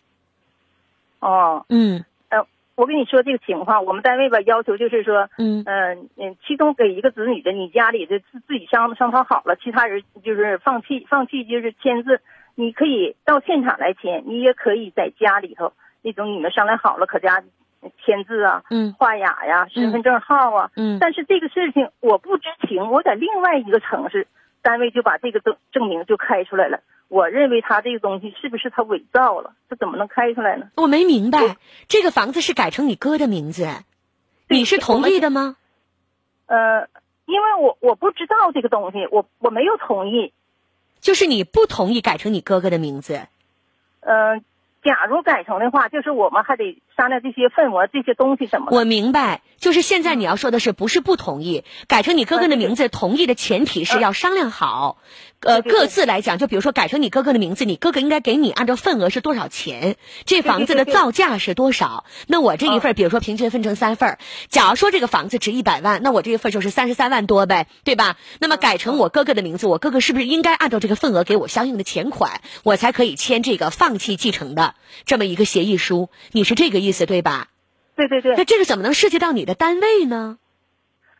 [1.20, 12.20] 哦，嗯呃我跟你说这个情况，我们单位吧要求就是说，嗯嗯嗯，其中给一个子女的，你家里的自自己商商讨好了，其他人就是放弃放弃就是签字，
[12.56, 17.44] 你可以到现场来签，你也可以在家里头那种你们商量好了可家
[18.04, 20.70] 签字啊、嗯画押呀、身份证号啊。
[20.74, 24.26] 嗯但是这个事情我不知情，我在另外一个城市，
[24.62, 26.80] 单位就把这个证证明就开出来了。
[27.08, 29.52] 我认为他这个东西是不是他伪造了？
[29.68, 30.70] 他怎么能开出来呢？
[30.76, 33.68] 我没明白，这个房子是改成你哥的名字，
[34.48, 35.56] 你是同意的吗？
[36.46, 36.88] 呃，
[37.26, 40.32] 因为我我不知道这个东西，我我没有同意。
[41.06, 43.28] 就是你不同意改成你哥哥的名字，
[44.00, 44.42] 嗯、
[44.82, 48.76] 假如改成的话，就是我们还得商量这些份额、这些东西什么的。
[48.76, 49.42] 我明白。
[49.58, 52.90] 就是现在你要说的是不是不同意改成你哥哥的名字？
[52.90, 54.98] 同意的前提是要商量好，
[55.40, 62.04] 呃，各自来讲，就比如说改成你哥哥的名字，你哥哥应该给你按照份额是多少钱，这房子的造价是多少？
[62.26, 64.18] 那我这一份，比如说平均分成三份儿，
[64.50, 68.16] 假如说这个房子值一百万，那我这一份就是三十三万多呗，对吧？
[68.38, 74.74] 那么改成我哥哥的名字，我哥哥是不是应该按照这个份额给我相应的钱款，我才可以签这个放弃继承的
[75.06, 76.10] 这么一个协议书？
[76.32, 77.48] 你是这个意思对吧？
[77.96, 80.38] 对对对那，这个怎么能涉及到你的单位呢？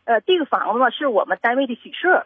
[0.05, 2.25] 呃，这个房子嘛是我们单位的宿舍。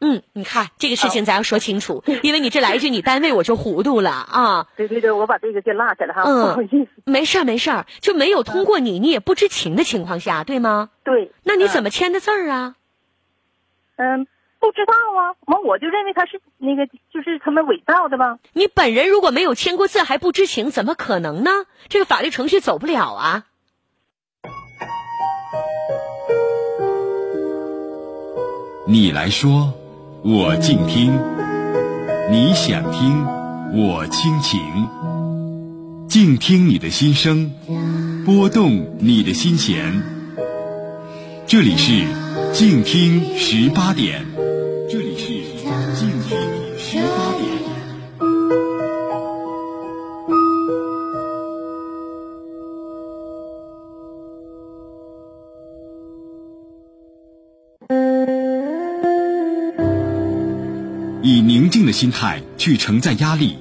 [0.00, 4.66] 嗯，你看这个事情咱要说清楚，因为你这来一句你单位我就糊涂了啊。
[4.76, 6.88] 对对对，我把这个给落下了哈，嗯不好意思。
[7.04, 10.90] 没事儿没事儿，就没有通过你，你也不知情的情况下，对吗？
[11.02, 11.32] 对。
[11.42, 11.88] 那你怎么？
[11.88, 12.76] 么签的字儿啊？
[13.96, 14.28] 嗯，
[14.60, 18.38] 不知道啊，完我就认为他是那个，就是他们伪造的吧。
[18.52, 21.50] 你本人如果没有签过字还不知情，怎么可能呢？
[21.88, 23.44] 这个法律程序走不了啊。
[28.86, 29.74] 你来说，
[30.24, 31.12] 我静听；
[32.30, 33.24] 你想听，
[33.74, 34.60] 我倾情。
[36.08, 37.52] 静听你的心声，
[38.24, 40.02] 拨动你的心弦。
[41.46, 42.06] 这里是
[42.54, 44.24] 静听十八点，
[61.48, 63.56] 宁静的心态去承载压力，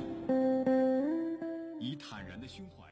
[1.79, 2.83] 以坦然的胸怀。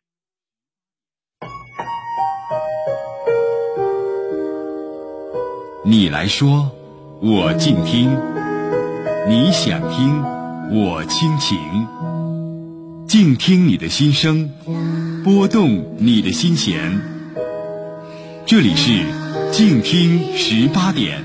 [5.84, 6.72] 你来说，
[7.22, 8.10] 我静听；
[9.28, 10.24] 你想听，
[10.72, 11.60] 我倾情。
[13.06, 14.50] 静听你的心声，
[15.26, 17.02] 拨动你的心弦。
[18.46, 19.04] 这里是
[19.52, 21.22] 静听十八点，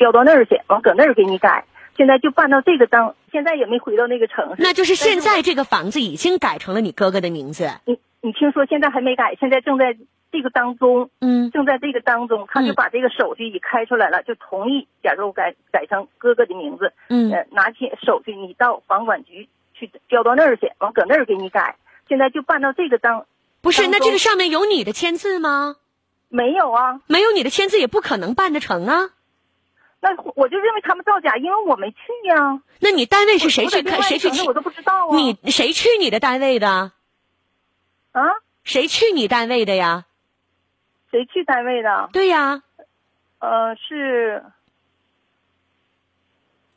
[0.00, 1.66] 调到那儿去，完搁那儿给你改。
[1.94, 4.62] 现在就办到这个当，现在也没回到那个城市。
[4.62, 7.68] 那就是现在这个房子已经改成了你哥哥的名字。
[7.84, 9.94] 你你听说现在还没改，现在正在
[10.32, 21.76] 这个当中，嗯正在这个当中，他就嗯把这个手续已开出来了，就同意，假如改改成哥哥的名字，嗯呃，拿起手续你到房管局去调到那儿去，完搁那儿给你改。
[22.08, 23.26] 现在就办到这个当，
[23.60, 25.76] 不是，那这个上面有你的签字吗？
[26.30, 27.00] 没有啊？
[27.08, 29.10] 没有你的签字也不可能办得成啊。
[30.00, 33.98] 那我就认为他们造假，因为我没去呀、那你单位是谁去看？
[33.98, 34.54] 我在另外谁去签城市我？
[34.54, 35.16] 都不知道啊。
[35.16, 36.92] 你谁去你的单位的？
[38.12, 38.22] 啊？
[38.64, 40.06] 谁去你单位的呀？
[41.10, 42.08] 谁去单位的？
[42.12, 42.62] 对呀，
[43.40, 44.44] 呃，是，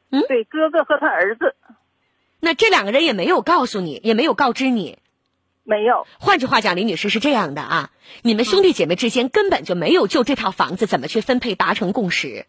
[0.10, 1.56] 嗯对，哥哥和他儿子
[2.40, 5.00] 那这两个人也没有告诉你，也没有告知你。
[5.64, 6.06] 没有。
[6.20, 12.46] 换句话讲，李女士是这样的啊，你们兄弟姐妹之间根本就没有就这套房子怎么去分配达成共识，哎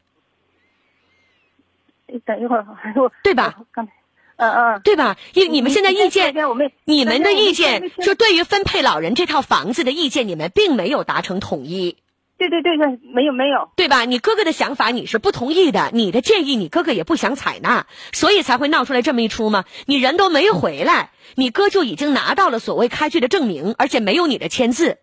[2.19, 3.57] 等一会儿，我对吧？
[3.59, 3.93] 我刚才，
[4.37, 4.81] 嗯嗯。
[4.83, 5.17] 对吧？
[5.33, 6.35] 因你们现在意见，
[6.85, 11.99] 你们的意见就对于分配老人这套房子的意见，你们并没有达成统一。
[12.37, 13.71] 对对对对，没有没有。
[13.77, 14.05] 对吧？
[14.05, 19.65] 你哥哥的想法你是不同意的，你的建议你哥哥也不想采纳，所以才会闹出来这么一出嘛？
[19.87, 24.99] 你人都没回来，你哥就已经拿到了所谓开具的证明，而且没有你的签字，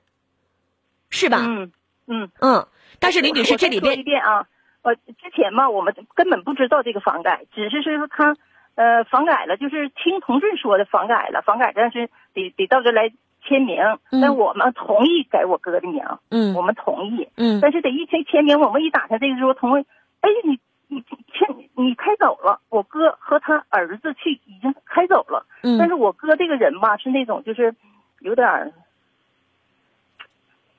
[1.10, 1.38] 是吧？
[1.42, 1.72] 嗯
[2.08, 2.32] 嗯。
[2.42, 2.68] 嗯。
[3.00, 4.46] 但是李女士这里边啊，
[4.84, 8.36] 呃，之前嘛，我们根本不知道这个房改，只是说他
[8.76, 13.12] 呃房改了，就是听同志说的房改了，房改但是得得到这来
[13.44, 13.78] 签名，
[14.12, 14.22] 嗯。
[14.22, 16.56] 但我们同意改我哥的名，嗯。
[16.56, 17.60] 我们同意，嗯。
[17.62, 19.86] 但是得一签签名，我们一打开这个时候同意，
[20.22, 25.78] 哎，你你签你开走了，我哥和他儿子去已经开走了，嗯。
[25.78, 27.76] 但嗯是我哥这个人吧是那种就是
[28.20, 28.74] 有点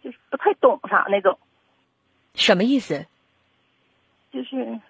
[0.03, 1.39] 就是不太懂啥那种，
[2.35, 3.07] 什么意思？
[4.33, 4.81] 就是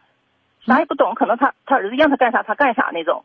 [0.64, 3.24] 啥也不懂，可能他他儿子让他干啥他干啥那种。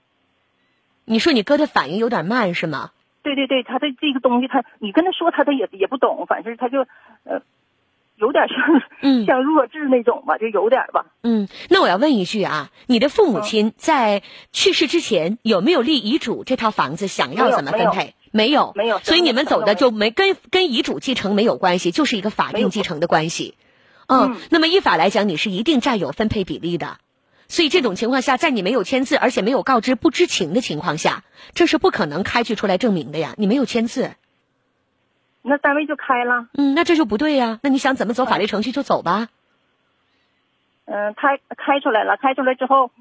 [1.06, 2.92] 你说你哥的反应有点慢是吗？
[3.24, 6.82] 对对对，他对这个东西他你跟他说他他也也不懂，反正他就
[7.24, 7.42] 呃
[8.16, 8.58] 有点像、
[9.02, 11.06] 嗯 像弱智那种吧，就有点吧。
[11.24, 16.44] 嗯，那我要问一句啊，你的父母亲在去世之前有没有立遗嘱？
[16.44, 18.16] 这套房子想要怎么分配？
[18.32, 23.56] 没有，没有所以你们走的就没跟跟遗嘱继承没有关系，就是一个法定继承的关系。
[24.08, 26.98] 嗯嗯，那么依法来讲，你是一定占有分配比例的。
[27.50, 33.36] 所以这种情况下，在你没有签字，而且没有告知、不知情的情况下，这是不可能开具出来证明的呀。
[33.38, 34.12] 你没有签字，
[35.43, 37.60] 那单位就开了，嗯，那这就不对呀。
[37.63, 39.30] 那你想怎么走法律程序就走吧。
[40.86, 42.91] 嗯、开开出来了，开出来之后，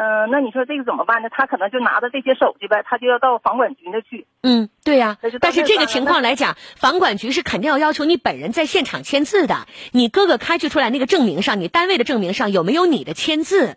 [0.00, 1.28] 嗯、那你说这个怎么办呢？
[1.28, 4.28] 他可能就拿着这些手续呗，他就要到房管局那去。
[4.42, 9.66] 嗯，对呀、但是这个情况来讲，房管局是肯定要要求你本人在现场签字的。
[9.90, 13.76] 你哥哥开具出来那个证明上，你单位的证明上有没有你的签字？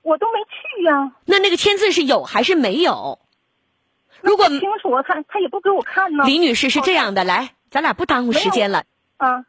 [0.00, 3.18] 我都没去呀、那那个签字是有还是没有？
[4.22, 6.24] 如果清楚啊，他他也不给我看呢。
[6.24, 8.84] 李女士是这样的，来，咱俩不耽误时间了。
[9.18, 9.44] 啊，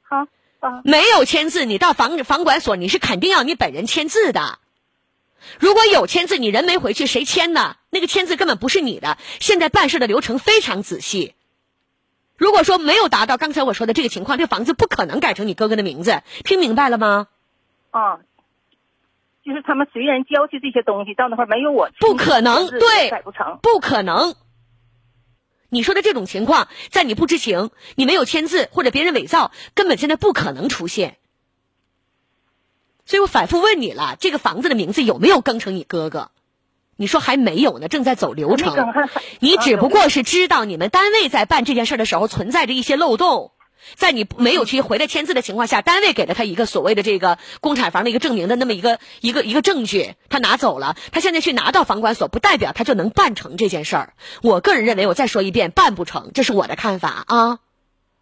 [0.00, 0.26] 好
[0.60, 4.58] 啊，没有签字，你到房房管所，你是肯定要你本人签字的。
[5.58, 7.76] 如果有签字，你人没回去，谁签呢？
[7.90, 9.18] 那个签字根本不是你的。
[9.40, 11.34] 现在办事的流程非常仔细。
[12.36, 16.22] 如果说没有达到刚才我说的这个情况，这房子不可能改成你哥哥的名字。
[16.44, 17.28] 听明白了吗？
[17.90, 18.20] 啊，
[19.44, 23.58] 就是他们随人交去这些东西，到那块没有我不可能对改不成。
[23.62, 24.34] 不可能。
[25.68, 31.18] 你说的这种情况，在你不知情、你没有签字或者别人伪造，根本现在不可能出现。
[33.10, 36.30] 所以我反复问你了，这个房子的名字有没有更成你哥哥？
[36.94, 38.72] 你说还没有呢，正在走流程。
[39.40, 43.50] 你只不过是知道你们单位在办这件事的时候存在着一些漏洞，
[43.96, 54.12] 在你没有去回来签字的情况下，单位给了他一个所谓的这个公产房的一个证明的那么一个一个一个证据，他拿走了，他现在去拿到房管所，不代表他就能办成这件事儿。
[54.40, 57.58] 我个人认为，我再说一遍，办不成，这是我的看法啊。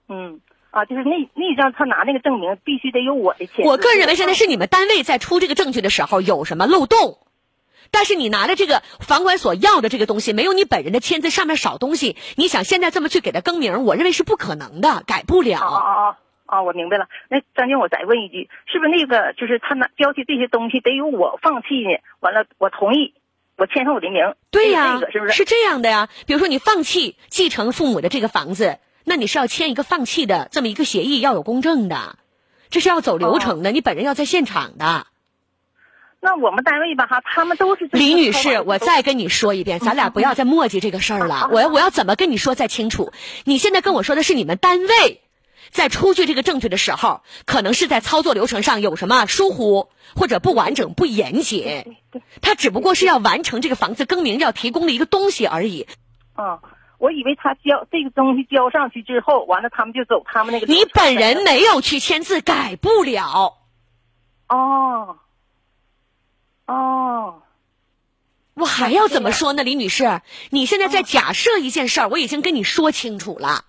[0.08, 3.70] 嗯啊，就是那那张他拿那个证明必须得有我的签字。
[3.70, 7.18] 我个人认为，现在是你们单位在出这个证据的时候有什么漏洞，
[7.90, 15.58] 但是你拿的这个房管所要的这个东西，没有你本人的签字，上面少东西，你想现在这么去给他更名，我认为是不可能的，改不了。
[15.60, 16.18] 啊啊啊啊！
[16.46, 17.08] 啊，我明白了。
[17.28, 21.98] 那张静，我再问一句，是不是那个就是他拿交起这些东西得由我放弃呢？
[22.20, 23.12] 完了，我同意，
[23.56, 24.34] 我签上我的名。
[24.50, 24.98] 对呀、
[25.30, 25.44] 是？
[25.44, 26.08] 这样的呀。
[26.26, 28.78] 比如说你放弃继承父母的这个房子，
[29.08, 32.18] 那你是要签一个放弃的这么一个协议，要有公证的，
[32.68, 35.06] 这是要走流程的，你本人要在现场的。
[36.20, 41.48] 那我们单位吧哈，他们都是李女士，我再跟你说一遍，咱俩不要再磨叽这个事儿了。
[41.54, 43.12] 我要我要怎么跟你说再清楚？
[43.44, 45.22] 你现在跟我说的是你们单位
[45.70, 51.96] 在出具这个证据的时候，可能是在操作流程上有什么疏忽或者不完整、不严谨。
[52.42, 55.86] 他只不过是要完成这个房子更名要提供的一个东西而已。
[56.34, 56.58] 啊，
[56.98, 60.66] 我以为他交这个东西交上去之后，完了他们就走他们那个。
[60.66, 63.58] 你本人没有去签字，改不了。
[64.48, 65.18] 哦
[66.66, 67.42] 哦，
[68.54, 70.20] 我还要怎么说呢，李女士？
[70.50, 73.64] 你现在在假设一件事儿，我已经跟你说清楚了。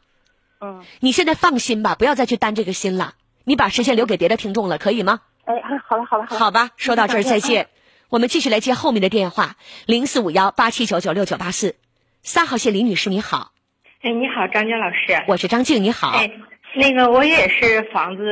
[0.60, 3.14] 嗯，你现在放心吧，不要再去担这个心了。
[3.46, 5.22] 你把时间留给别的听众了，可以吗？
[5.46, 5.54] 哎，
[5.88, 7.70] 好了好了好了，好吧，说到这儿再嗯见。
[8.10, 11.76] 我们继续来接后面的电话，零四五幺八七九九六九八四，
[12.22, 13.52] 三号线李女士你好，
[14.02, 15.24] 哎，你好，张娟老师。
[15.28, 16.10] 我是张静，你好。
[16.10, 16.30] 哎，
[16.76, 18.24] 那个我也是房子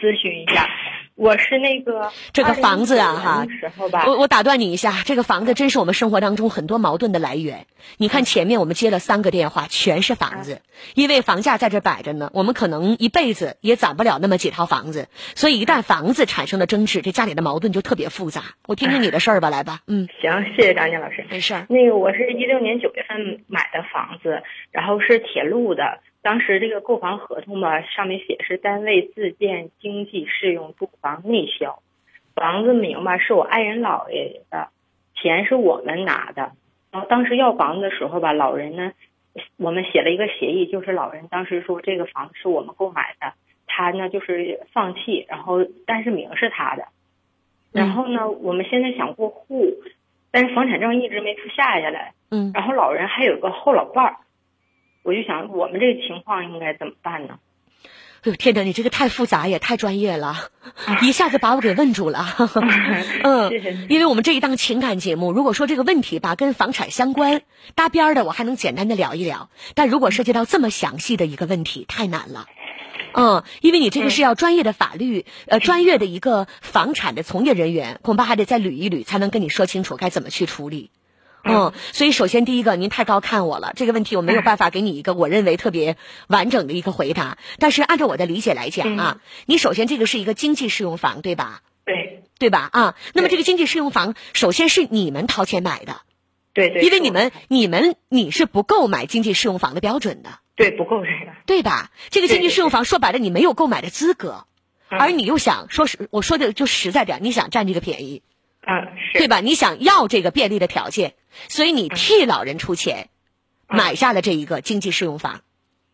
[0.00, 0.68] 咨询一下，
[1.16, 7.66] 我是那个这个房子啊哈时候吧，我我打断你一下，这个房子真是我们生活当中很多矛盾的来源。
[7.98, 10.60] 你看前面我们接了三个电话，全是房子，
[10.94, 18.42] 因为房价在这摆着呢，我们可能一辈子也攒不了那么几套房子，所以一旦房子产生了争执，这家里的矛盾就特别复杂。
[18.66, 21.24] 我听听你的事儿吧，来吧，嗯，行，谢谢张静老师。
[21.30, 26.00] 没事儿，那个我是一六年九月份买的房子，然后是铁路的。
[26.24, 31.82] 当时这个购房合同吧，上面写是单位自建经济适用住房内销，
[32.34, 34.70] 房子名吧是我爱人姥爷的，
[35.14, 36.52] 钱是我们拿的。
[36.90, 38.92] 然后当时要房子的时候吧，老人呢，
[39.58, 43.34] 我们写了一个协议，就是老人当时说这个房子是我们购买的，
[43.66, 46.86] 他呢就是放弃，然后但是名是他的。
[47.70, 49.74] 然后呢，我们现在想过户，
[50.30, 52.14] 但是房产证一直没出下下来。
[52.30, 54.16] 嗯，然后老人还有个后老伴儿，
[55.04, 57.38] 我就想我们这个情况应该怎么办呢？
[58.22, 60.48] 哎呦天哪，你这个太复杂也太专业了，
[61.04, 62.24] 一下子把我给问住了。
[63.22, 67.42] 嗯谢谢，因为我们这一档情感节目，如果说这个问题吧跟房产相关
[67.74, 72.46] 搭边儿的，我还能简单的聊一聊；但如果涉及到这么详细的一个问题，太难了。
[73.12, 80.90] 嗯，因为你这个是要专业的法律，呃，专业的一个房产的从业人员，恐怕还得再捋一捋，才能跟你说清楚该怎么去处理。
[81.44, 87.38] 嗯，所以首先第一个，您太高看我了，这个问题我没有办法给你一个我认为特别完整的一个回答。
[87.58, 91.62] 但是按照我的理解来讲啊，你首先这个是一个经济适用房，对吧？
[91.84, 92.70] 对对吧？
[92.72, 96.00] 啊，那么这个经济适用房，首先是你们掏钱买的，
[96.54, 101.90] 对对，因为你们你们你是不购买经济适用房的标准的，对不购买的，对吧？
[102.08, 104.46] 这个经济适用房说白了，你没有购买的资格，
[104.88, 108.22] 嗯而你又想说实，我说的就实在点，你想占这个便宜，
[108.62, 108.80] 啊
[109.12, 109.40] 是对吧？
[109.40, 111.14] 你想要这个便利的条件，
[111.48, 113.08] 所以你替老人出钱
[113.68, 115.40] 嗯买下了这一个经济适用房，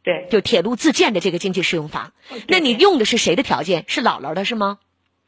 [0.03, 2.13] 对就铁路自建的这个经济适用房。
[2.49, 3.85] 那你用的是谁的条件？
[3.89, 4.79] 是姥姥的是吗？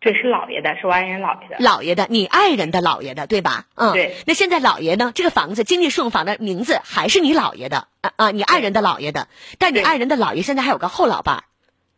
[0.00, 3.66] 对是姥爷的，是我爱人姥爷的，姥爷的，你爱人的姥爷的，对吧？
[3.76, 4.16] 嗯，对。
[4.26, 5.12] 那现在姥爷呢？
[5.14, 9.28] 这个房子经济适用房的名字还是你姥爷的啊啊，你爱人的姥爷的，
[9.60, 11.44] 但你爱人的姥爷现在还有个后老伴儿，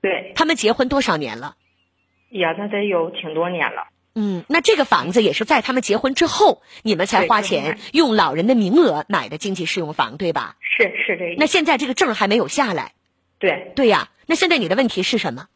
[0.03, 1.57] 对他们结婚多少年了？
[2.29, 10.57] 呀，那得有挺多年了，嗯，那这个房子也是在他们结婚之后，你们才花钱用老人的名额买的经济适用房，对吧？
[10.61, 12.93] 是是这意思，那现在这个证还没有下来，
[13.39, 14.11] 对，对呀。
[14.27, 15.49] 那现在你的问题是什么？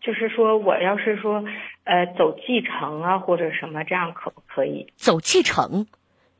[0.00, 1.44] 就是说我要是说
[1.84, 4.92] 呃走继承啊或者什么这样可不可以？
[4.96, 5.86] 走继承，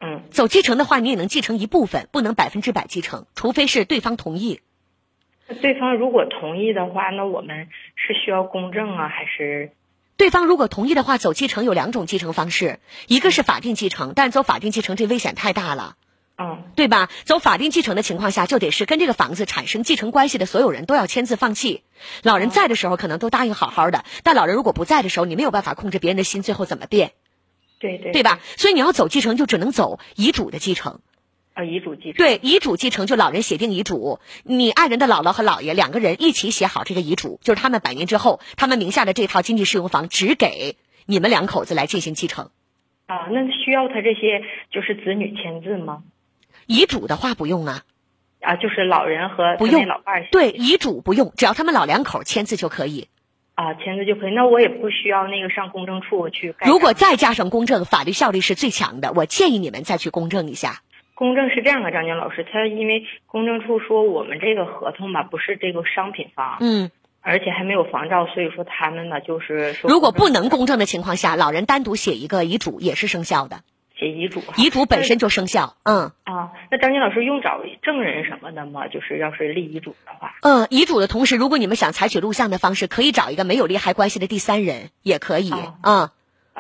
[0.01, 4.61] 嗯，走继承的话，你也能继承一部分，不能百分之百继承，除非是对方同意。
[5.47, 9.73] 那对方如果同意的话，那我们是需要公证啊，还是
[10.21, 15.97] 对方如果同意的话，走继承有两种继承方式，一个是法定继承，但是走法定继承这危险太大了，
[16.37, 17.09] 嗯对吧？
[17.25, 21.85] 走法定继承的情况下，就得是跟这个房子产生继承关系的所有人都要签字放弃。
[22.23, 27.13] 老人在的时候可能都答应好好的，但老人如果不在的时候，你没有办法控制别人的心，最后怎么变，
[27.79, 28.41] 对对对吧？？
[28.59, 31.01] 所以你要走继承，就只能走遗嘱的继承。
[31.61, 42.51] 啊，遗嘱继承对，遗嘱继承就老人写定遗嘱，你爱人的姥姥和姥爷两个人一起写好这个遗嘱，就是他们百年之后，他们名下的这套经济适用房只给你们两口子来进行继承。
[43.07, 46.03] 啊，那需要他这些就是子女签字吗？
[46.67, 47.83] 遗嘱的话不用啊，
[48.41, 53.09] 啊，就是老人和不用老伴儿对，遗嘱不用，只要他们老两口签字就可以。
[53.55, 54.33] 啊签字就可以。
[54.33, 56.55] 那我也不需要那个上公证处去。
[56.65, 59.13] 如果再加上公证，法律效力是最强的。
[59.13, 60.81] 我建议你们再去公证一下。
[61.21, 66.91] 公证是这样的，张晶老师，他因为公证处说我们这个合同吧不是这个商品房，嗯，
[67.21, 73.61] 而且还没有房照，所以说他们呢就是说，如果不能公证的情况下，老人单独写一个遗嘱也是生效的，
[73.99, 75.77] 写遗嘱，遗嘱本身就生效。
[75.83, 78.89] 嗯啊，那张军老师用找证人什么的吗？
[78.89, 85.51] 就是要是立遗嘱的话，嗯，遗嘱的同时，如果你们想采取录像的方式，可以找一个没有利害关系的第三人，也可以。
[85.51, 86.11] 啊嗯。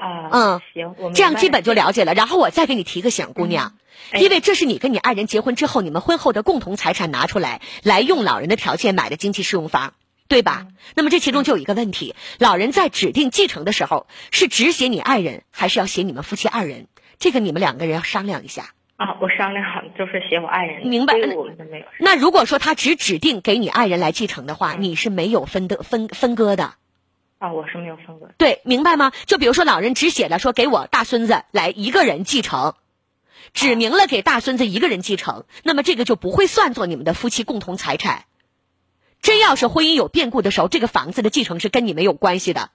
[0.00, 2.14] 啊，嗯，行，这样基本就了解了。
[2.14, 3.74] 然后我再给你提个醒，姑娘，
[4.10, 9.94] 哎因为这是你跟你爱人结婚之后，你们婚后的共同财产拿出来，来用老人的条件买的经济适用房，
[10.26, 10.66] 对吧？
[10.68, 16.86] 嗯那么这其中就有一个问题，老人在指定继承的时候，是只写你爱人，还是要写你们夫妻二人？
[17.18, 18.70] 这个你们两个人要商量一下。
[18.96, 21.86] 啊，我商量好，就是写我爱人的，明白我们就没有。
[21.98, 26.74] 那如果说他只指定给你爱人来继承的话，你是没有分的分分割的。
[27.40, 28.34] 啊，我是没有分割的。
[28.36, 29.12] 对，明白吗？
[29.24, 32.74] 就比如说，老人只写了说给我大孙子来一个人继承，
[33.54, 38.26] 指明了给大孙子一个人继承，那么这个就不会算作你们的夫妻共同财产。
[39.22, 42.70] 真要是婚姻有变故的时候，这个房子的继承是跟你没有关系的。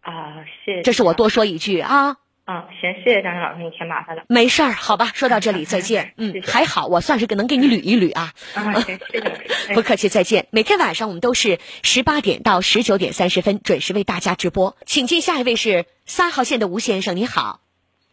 [0.00, 0.82] 啊，谢谢。
[0.82, 4.24] 这是我多说一句啊，啊，行，谢谢张老师，你添麻烦了。
[4.28, 5.10] 没事儿，好吧。
[5.14, 6.12] 说到这里，再见。
[6.18, 8.32] 嗯谢，谢还好，我算是给能给你捋一捋啊。
[8.54, 10.46] 啊，行，谢谢 不客气，再见。
[10.50, 14.76] 每天晚上我们都是十八点到十九点三十分准时为大家直播。
[14.84, 17.60] 请进下一位是三号线的吴先生，你好，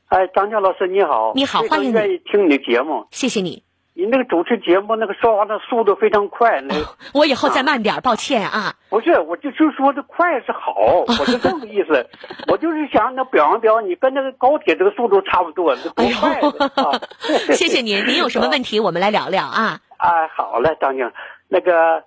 [0.07, 3.07] 哎，张佳老师你好，你好欢迎你愿意听你的节目。
[3.11, 3.63] 谢谢你。
[4.01, 8.73] 你那个主持节目那个说话的速度非常快，那个我以后再慢点儿，抱歉啊。
[8.89, 12.09] 不是，我就就说这快是好，我是这个意思。
[12.51, 16.41] 我就是想那表扬表扬你，跟那个高铁这个速度差不多，这快！
[17.53, 19.79] 谢谢您，您有什么问题我们来聊聊啊？
[19.97, 21.11] 啊，好嘞，张静，
[21.47, 22.03] 那个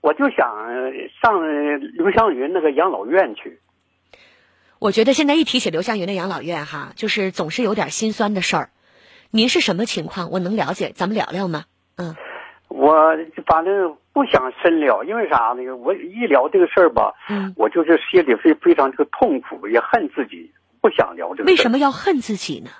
[0.00, 0.44] 我就想
[1.22, 1.40] 上
[1.94, 3.60] 刘湘云那个养老院去。
[4.80, 8.70] 我觉得现在一提起刘湘云的养老院哈，就是总是有点心酸的事儿。
[9.30, 10.30] 您是什么情况？
[10.30, 11.64] 我能了解，咱们聊聊吗？
[11.96, 12.14] 嗯，
[12.68, 13.16] 我
[13.46, 15.76] 反正不想深聊，因为啥呢？
[15.76, 21.44] 我一聊这个事儿吧，嗯我就是心里非非常这个痛苦，也恨自己，不想聊这个。
[21.44, 21.70] 为什？
[21.70, 22.70] 么要恨自己呢？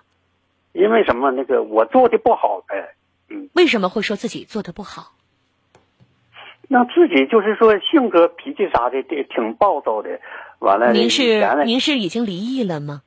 [0.73, 1.31] 因为什么？
[1.33, 2.95] 那个我做的不好呗。
[3.29, 5.13] 嗯，为什么会说自己做的不好？
[6.71, 10.21] 那自己就是说性格脾气啥的，挺挺暴躁的。
[10.61, 13.03] 完了，您是您是已经离异了吗？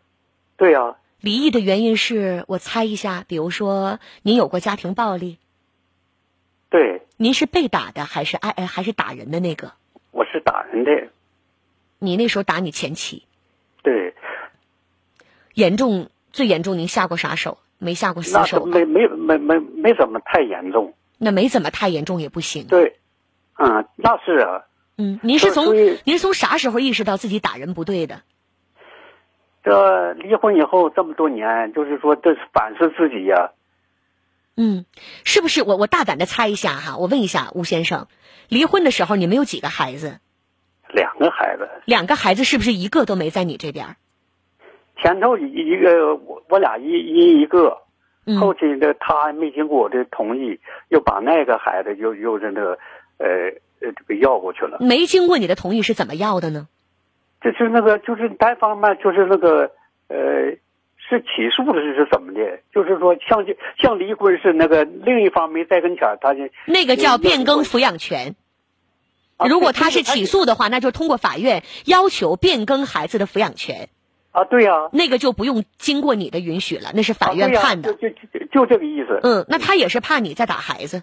[0.58, 5.38] 对呀、离异的原因是我猜一下，比如说您有过家庭暴力，
[6.69, 9.74] 对，您是被打的还是挨呃还是打人的那个？
[10.11, 11.09] 我是打人的，
[11.99, 13.24] 你那时候打你前妻，
[13.84, 14.13] 对，
[15.53, 17.59] 严重最严重，您下过啥手？
[17.78, 20.93] 没下过死手没没没没没怎么太严重。
[21.17, 22.67] 那没怎么太严重也不行。
[22.67, 22.99] 对，
[23.57, 24.65] 嗯，那是啊，
[24.97, 28.22] 嗯，您是从您是从啥时候意识到自己打人不对的？
[29.64, 33.51] 这离婚以后这么多年，就是说这反思自己呀、
[34.57, 34.86] 嗯，
[35.24, 35.62] 是不是？
[35.64, 38.07] 我我大胆的猜一下哈，我问一下吴先生，
[38.49, 40.20] 离婚的时候你们有几个孩子？
[40.89, 43.95] 两个孩子，两个孩子是不是一个都没在你这边？
[45.01, 47.78] 前头一一个我我俩一一一个，
[48.26, 50.59] 嗯后期的他没经过我的同意，
[50.89, 52.80] 又把那个孩子又又是那个
[53.18, 53.28] 呃
[53.80, 54.80] 呃这个要过去了。
[54.82, 56.68] 没经过你的同意是怎么要的呢？
[57.42, 59.72] 就是那个就是单方面就是那个
[60.08, 60.18] 呃
[60.98, 62.60] 是起诉的是是怎么的？
[62.74, 63.44] 就是说像
[63.82, 68.36] 像离婚是那个另一方没在跟前，他就那个叫变更抚养权。
[69.38, 73.89] 啊如果他是起诉的话，那就通过法院要求变更孩子的抚养权，
[74.32, 77.94] 啊对呀、那个就不用经过你的允许了，那是法院判的。
[77.96, 79.20] 就就就就这个意思。
[79.24, 81.02] 嗯，那他也是怕你在打孩子。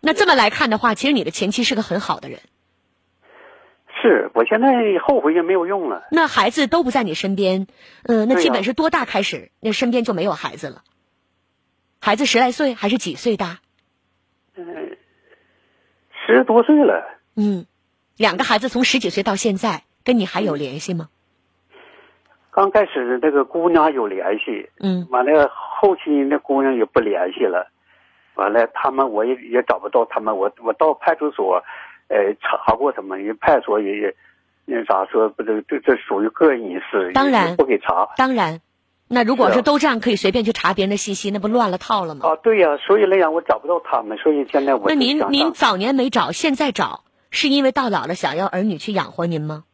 [0.00, 2.40] 那这么来看的话，其实你的前妻是个很好的人。
[4.04, 4.68] 是我现在
[5.02, 6.04] 后悔也没有用了。
[6.10, 7.66] 那孩子都不在你身边，
[8.02, 10.82] 嗯、那基本是多大开始，那身边就没有孩子了？
[12.00, 13.60] 孩子十来岁还是几岁大？
[14.56, 14.96] 嗯
[16.26, 17.02] 十多岁了，
[17.34, 17.64] 嗯，
[18.18, 21.08] 两个孩子从十几岁到现在，跟你还有联系吗？
[22.50, 27.70] 刚开始那个姑娘有联系，嗯完了后期那姑娘也不联系了，
[28.34, 31.64] 完了他们我也也找不到他们，我我到派出所，
[32.14, 34.14] 呃查过他们，人派出所也也
[34.64, 38.60] 那啥说不这这这属于个人隐私，当然不给查当然，
[39.08, 42.28] 那如果是都这样，可以随便去查别人的信息，那不乱了套了吗？
[42.28, 49.64] 啊，对呀、所以那样我找不到他们，所以现在我那您您早年没找，现在找，是因为到老了想要儿女去养活您吗？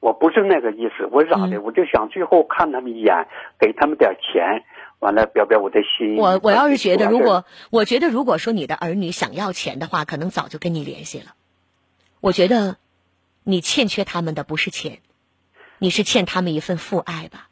[0.00, 1.58] 我不是那个意思，我咋的？
[1.58, 3.26] 嗯我就想最后看他们一眼，
[3.58, 4.64] 给他们点钱，
[5.00, 6.18] 完了表表我的心意。
[6.18, 11.26] 我我要是觉得，如果我觉得如果说你的儿女想要钱的话，可能早就跟你联系了。
[12.20, 12.76] 我觉得，
[13.44, 14.98] 你欠缺他们的不是钱，
[15.78, 17.48] 你是欠他们一份父爱吧。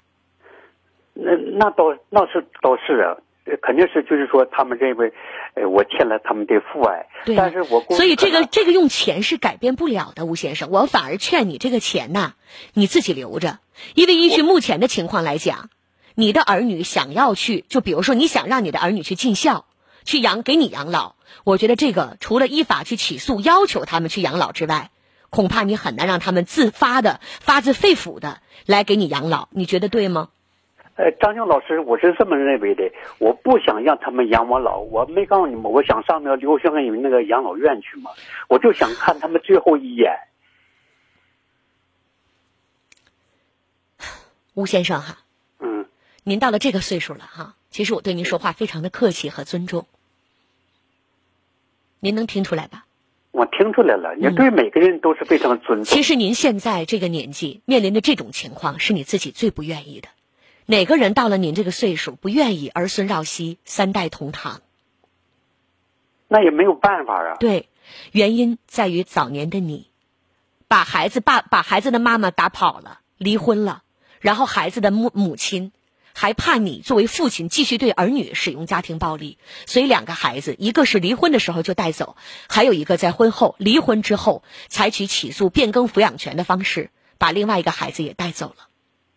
[1.15, 5.13] 那那倒那是倒是啊，呃肯定是就是说他们认为，
[5.55, 10.71] 呃，我欠了他们的父爱，对但是我所以这个这个用钱是改变不了的，吴先生。
[10.71, 12.35] 我反而劝你这个钱呐，
[12.75, 13.59] 你自己留着，
[13.95, 15.71] 因为依据目前的情况来讲，
[16.15, 19.65] 你的儿女想要去，就比如说你想让你的儿女去尽孝，
[20.09, 24.91] 去养给你养老，我觉得这个除了依法去起诉要求他们去养老之外，
[25.29, 29.49] 恐怕你很难让他们自发的、发自肺腑的来给你养老。
[29.51, 30.31] 你觉得对吗？
[30.95, 38.11] 呃，张静老师，我是这么认为的，我不想让他们养我老，我没告诉你们，我想上那个刘香云那个养老院去嘛，
[38.49, 40.11] 我就想看他们最后一眼。
[44.55, 45.19] 吴先生哈，
[45.61, 45.85] 嗯，
[46.25, 49.87] 您到了这个岁数了哈，其实我对您说话非常的客气和尊重，
[52.01, 52.87] 您能听出来吧？
[53.31, 55.85] 我听出来了，你对每个人都是非常尊重。
[55.85, 60.09] 嗯其实您现在这个年纪面临的这种情况，是你自己最不愿意的。
[60.67, 64.61] 哪个人到了您这个岁数，不愿意儿孙绕膝、三代同堂？
[66.27, 67.37] 那也没有办法啊。
[67.39, 67.69] 对，
[68.13, 69.89] 原因在于早年的你，
[70.67, 73.83] 把孩子爸把孩子的妈妈打跑了，离婚了，
[74.21, 75.73] 然后孩子的母母亲
[76.21, 82.17] 还怕你作为父亲继续对儿女使用家庭暴力，所以两个孩子，一个是离婚的时候就带走，
[82.49, 88.67] 还有一个在婚后离婚之后采取起诉变更抚养权的方式，把另外一个孩子也带走了。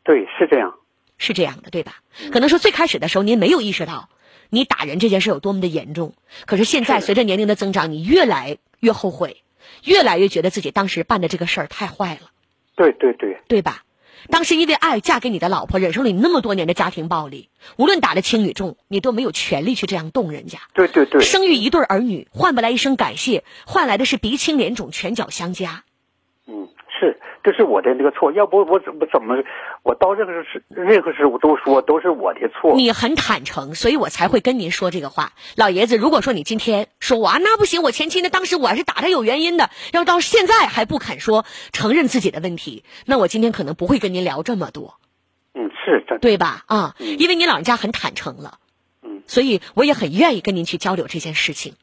[0.03, 0.75] 对，是这样。
[1.17, 2.01] 是这样的，对吧？
[2.31, 4.09] 可能说最开始的时候您没有意识到
[4.51, 6.13] 你打人这件事有多么的严重，
[6.45, 9.41] 可是现在随着年龄的增长，你越来越后悔，
[9.83, 12.29] 越来越觉得自己当时办的这个事儿太坏了，
[12.75, 13.83] 对对对，对吧？
[14.29, 20.59] 当时因为爱嫁给你的老婆，忍受了你那么多年的家庭暴力，无论打的轻与重，你都没有权利去这样动人家。
[20.73, 21.21] 对对对。
[21.21, 25.83] 生育一对儿女，换不来一声感谢，换来的是鼻青脸肿、拳脚相加。
[27.43, 29.43] 这是我的那个错，要不我怎么怎么，
[29.83, 32.75] 我到任何事任何事我都说都是我的错。
[32.75, 35.33] 你很坦诚，所以我才会跟您说这个话。
[35.55, 44.95] 老爷子，如果说你今天说我啊，那不行，我前妻呢，当时我还是打他有原因的，要到现在还不肯说承认自己的问题，那我今天可能不会跟您聊这么多，
[45.53, 46.17] 嗯，是这。
[46.19, 46.63] 对吧？
[46.67, 48.59] 啊，嗯因为您老人家很坦诚了，
[49.01, 51.73] 嗯所以我也很愿意跟您去交流这件事情。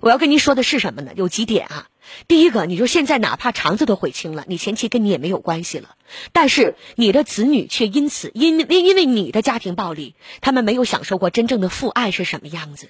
[0.00, 1.12] 我要跟您说的是什么呢？
[1.14, 1.88] 有几点啊。
[2.26, 5.94] 第一个，你说现在哪怕肠子都悔青了，你前妻跟你也没有关系了，
[6.32, 12.88] 但是你的子女却因此因因因为你的家庭暴力，他们没有享受过真正的父爱是什么样子。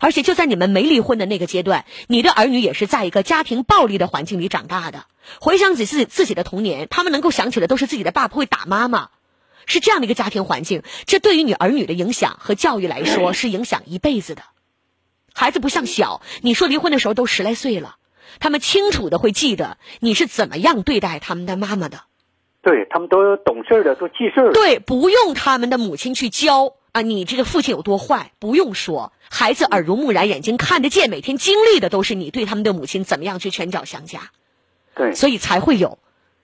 [0.00, 5.04] 而且就在你们没离婚的那个阶段，你的儿女也是在一个家庭暴力的环境里长大的。
[5.40, 9.10] 回想起自己自己的童年，他们能够想起的都是自己的爸爸会打妈妈，
[9.64, 10.82] 是这样的一个家庭环境。
[11.06, 14.42] 这对于你儿女的影响和教育来说，是影响一辈子的。
[15.38, 17.96] 孩子不像小，你说离婚的时候都十来岁了，
[18.40, 22.00] 他们清楚的会记得你是怎么样对待他们的妈妈的。
[22.62, 24.52] 对他们都懂事的，都记事儿。
[24.54, 34.30] 对，不用他们的母亲去教啊，你这个父亲有多坏，不用说，孩子耳濡目染，眼睛看得见，每天经历的都是你对他们的母亲怎么样去拳脚相加。
[34.94, 35.98] 对，所以才会有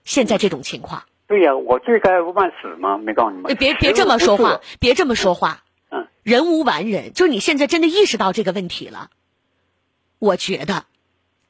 [0.05, 1.01] 现在这种情况。
[1.27, 2.99] 对呀，我罪该万死嘛？
[2.99, 3.55] 没告诉你们。
[3.55, 5.62] 别别这么说话，别这么说话。
[5.93, 9.11] 嗯，人无完人，就是你现在真的意识到这个问题了。
[10.17, 10.85] 我觉得，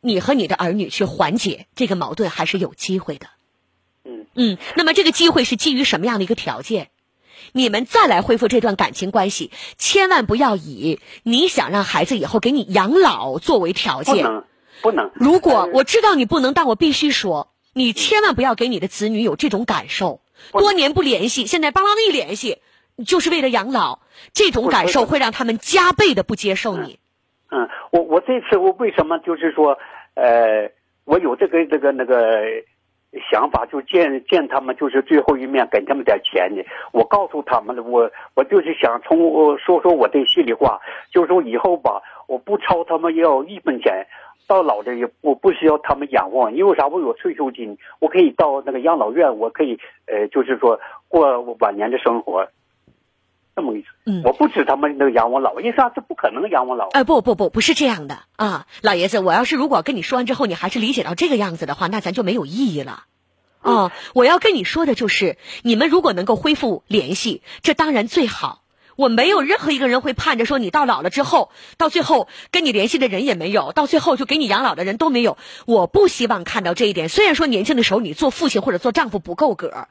[0.01, 3.27] 你和你的儿女去缓解这个矛盾还是有机会的。
[4.03, 6.89] 嗯嗯，那么这个机会是基于什么样的一个条件？
[7.53, 14.15] 你们再来恢复这段感情关系，千万不要以你想让孩子以后给你养老作为条件。
[14.15, 14.43] 不能，
[14.81, 15.11] 不能。
[15.13, 20.19] 如果我知道你不能，但我必须说，你千万不要给你的子女有这种感受。
[20.51, 22.57] 多年不联系，现在邦邦一联系，
[23.05, 23.99] 就是为了养老，
[24.33, 26.99] 这种感受会让他们加倍的不接受你。
[27.51, 29.77] 嗯，我我这次我为什么就是说，
[30.15, 30.69] 呃，
[31.05, 32.43] 我有这个这个那个
[33.31, 36.63] 想法，就见见他们就是最后一面，给他们点钱呢。
[36.91, 40.79] 我告诉他们了，我我就是想从我说说我的心里话，
[41.11, 44.05] 就是说以后吧，我不超他们要一分钱。
[44.45, 46.85] 到老了也我不需要他们养活，因为啥？
[46.85, 52.45] 我有退休金，我可以到那个养老院，我可以呃，就是说过晚年的生活，
[53.55, 53.87] 这么意思。
[54.05, 55.89] 嗯，我不指他们那个养我老，因为啥？
[55.95, 56.89] 这不可能养我老。
[56.89, 63.03] 哎，不不不，不是这样的啊，老爷子，我要是如果跟你说完之后，你还是理解到这个样子的话，那咱就没有意义了。
[63.61, 68.61] 哦，我要跟你说的就是，你们如果能够恢复联系，这当然最好。
[68.95, 75.37] 我没有任何一个人会盼着说你到老了之后，到最后跟你联系的人也没有，到最后就给你养老的人都没有。
[75.65, 77.09] 我不希望看到这一点。
[77.09, 79.87] 虽然说年轻的时候你做父亲或者做丈夫不够格，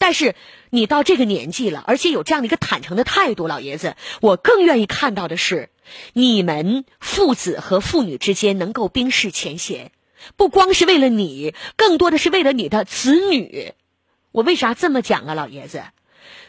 [0.00, 0.34] 但是
[0.70, 5.68] 你到这个年纪了，而且有这样的一个坦诚的态度，老爷子，我更愿意看到的是，
[6.14, 9.92] 你们父子和父女之间能够冰释前嫌，
[10.36, 13.74] 不光是为了你，更多的是为了你的子女。
[14.32, 15.82] 我为啥这么讲啊，老爷子？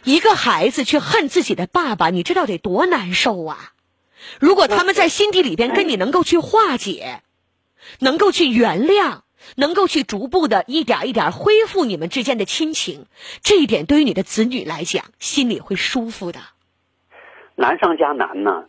[0.05, 3.73] 一个孩子去恨自己的爸爸，你知道得多难受啊！
[4.39, 7.21] 如果他们在心底里边跟你能够去化解，
[7.99, 9.23] 能够去原谅，
[9.55, 13.05] 能够去逐步的一点一点恢复你们之间的亲情，
[13.41, 16.39] 这一点对于你的子女来讲，心里会舒服的。
[17.55, 18.65] 难上加难呢。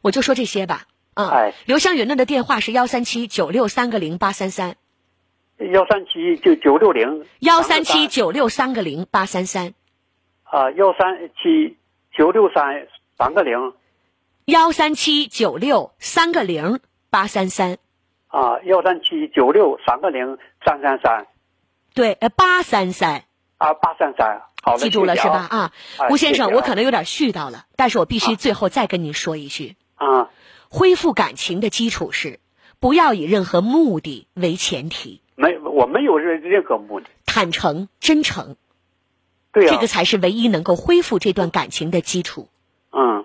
[0.00, 0.86] 我就说这些吧。
[1.14, 4.76] 啊，哎，刘湘云的电话是幺三七九六三个零八三三。
[5.58, 7.24] 幺三七九九六零。
[7.38, 9.74] 幺三七九六三个零八三三。
[10.42, 11.76] 啊，幺三七
[12.16, 13.74] 九六三三个零，
[14.44, 17.78] 幺三七九六三个零八三三，
[18.34, 21.28] 啊，幺三七九六三个零三三三，
[21.94, 23.22] 对，呃，八三三，
[23.58, 25.46] 啊，八三三，好记住了是吧？
[25.48, 25.72] 啊，
[26.10, 30.30] 吴先生，啊、我可能有点絮叨了，但是我必须最后再跟您说一句，啊，
[30.68, 32.40] 恢复感情的基础是
[32.80, 38.56] 不要以任何目的为前提，没，我没有任任何目的，坦诚、真诚。
[39.52, 42.53] 对这个才是唯一能够恢复这段感情的基础，嗯，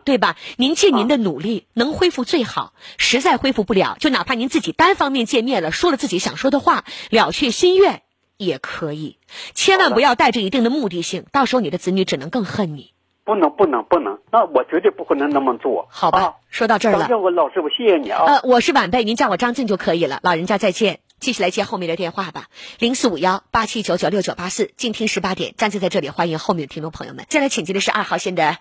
[0.09, 0.37] 对吧？
[0.57, 2.73] 您尽您的努力，能恢复最好。
[2.97, 8.01] 实在恢复不了，就哪怕您自己单方面见面了，说了自己想说的话，了却心愿
[8.35, 9.19] 也可以。
[9.53, 12.91] 千万不要带着一定的目的性，到时候你的子女只能更恨你。
[13.23, 15.87] 不能，不能，不能，那我绝对不可能那么做。
[15.91, 17.05] 好吧，啊、说到这儿了。
[17.07, 18.23] 张我老师我，谢谢你啊。
[18.25, 20.19] 呃，我是晚辈，您叫我张静就可以了。
[20.23, 21.01] 老人家再见。
[21.19, 22.45] 继续来接后面的电话吧，
[22.79, 27.25] 零四五幺八七九九六九八四，静听十八点，张静在这里欢迎后面的听众朋友们。
[27.27, 28.57] 接下来请进的是二号线的，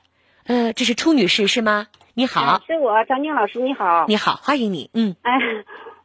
[0.48, 1.88] 呃，这是初女士是吗？
[2.14, 5.38] 你好，是我张静老师，你好，你好，欢迎你，嗯，哎，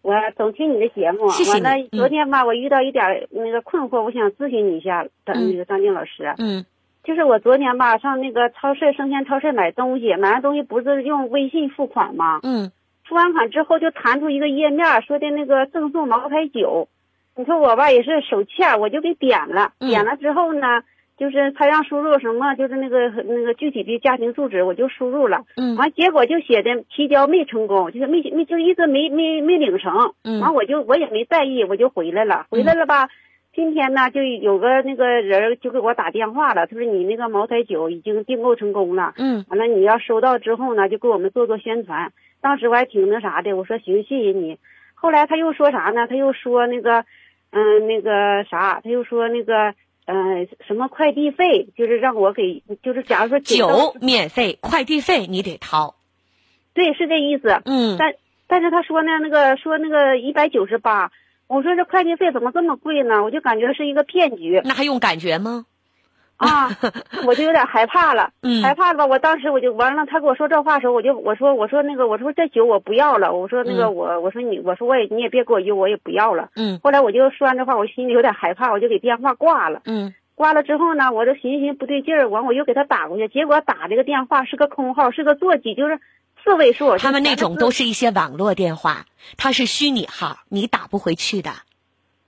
[0.02, 6.66] 我总听你的节目，谢谢完了昨天吧，我遇到一点那个困惑，我想咨询你一下，那个张静老师，嗯，
[7.06, 12.41] 就是我昨天吧上那个超市生鲜超市买东西，买完东西不是用微信付款吗？
[12.44, 12.72] 嗯。
[13.06, 16.88] 付完款之后就弹出一个页面，说的那个赠送茅台酒，
[17.36, 19.74] 你说我吧也是手欠，我就给点了。
[19.80, 20.84] 点了之后呢，
[21.18, 25.43] 就是他让输入什么，就是那个那个具体的家庭住址，我就输入了。
[25.55, 25.76] 嗯。
[25.78, 30.14] 完结果就写的提交没成功，就是没没就一直没没没领成。
[30.24, 30.39] 嗯。
[30.41, 32.47] 完我就我也没在意，我就回来了。
[32.49, 33.09] 回来了吧，
[33.53, 39.14] 今天呢就有个那个人就给我打电话了，他说你那个茅台酒已经订购成功了。
[39.18, 39.45] 嗯。
[39.49, 42.11] 完了你要收到之后呢，就给我们做做宣传。
[42.41, 44.57] 当时我还挺那啥的，我说行，谢谢你。
[44.95, 46.07] 后来他又说啥呢？
[46.07, 47.05] 他又说那个，
[47.51, 49.74] 嗯，那个啥，他又说那个，
[50.06, 55.95] 嗯，什么快递费，就是让我给，就是假如说酒免费，快递费你得掏。
[56.74, 57.62] 对，是这意思。
[57.66, 57.95] 嗯。
[57.97, 58.16] 但
[58.47, 61.12] 但是他说呢，那个说那个一百九十八，
[61.47, 63.24] 我说这快递费怎么这么贵呢？
[63.24, 64.62] 我就感觉是一个骗局。
[64.66, 65.66] 那还用感觉吗？
[66.44, 66.70] 啊，
[67.26, 68.30] 我就有点害怕了，
[68.62, 69.06] 害怕了吧？
[69.06, 70.06] 我当时我就完了。
[70.06, 73.34] 他跟我说这话的时候，我就我说我说那个我说这酒我不要了。
[73.34, 76.50] 我说那个我我说你我说我也你也别给我邮，我也不要了。
[76.56, 76.80] 嗯。
[76.84, 79.82] 后来我就说完这话，我心里有点害怕，我就给电话挂了。
[79.86, 80.14] 嗯。
[80.36, 86.00] 挂了之后呢，我就寻思寻思不对劲儿，完我又给他打过去，结果打这个电话是个空号，是个座机，就是
[86.44, 86.98] 四位数。
[86.98, 89.06] 他们那种都是一些网络电话，
[89.38, 91.52] 它是虚拟号，你打不回去的。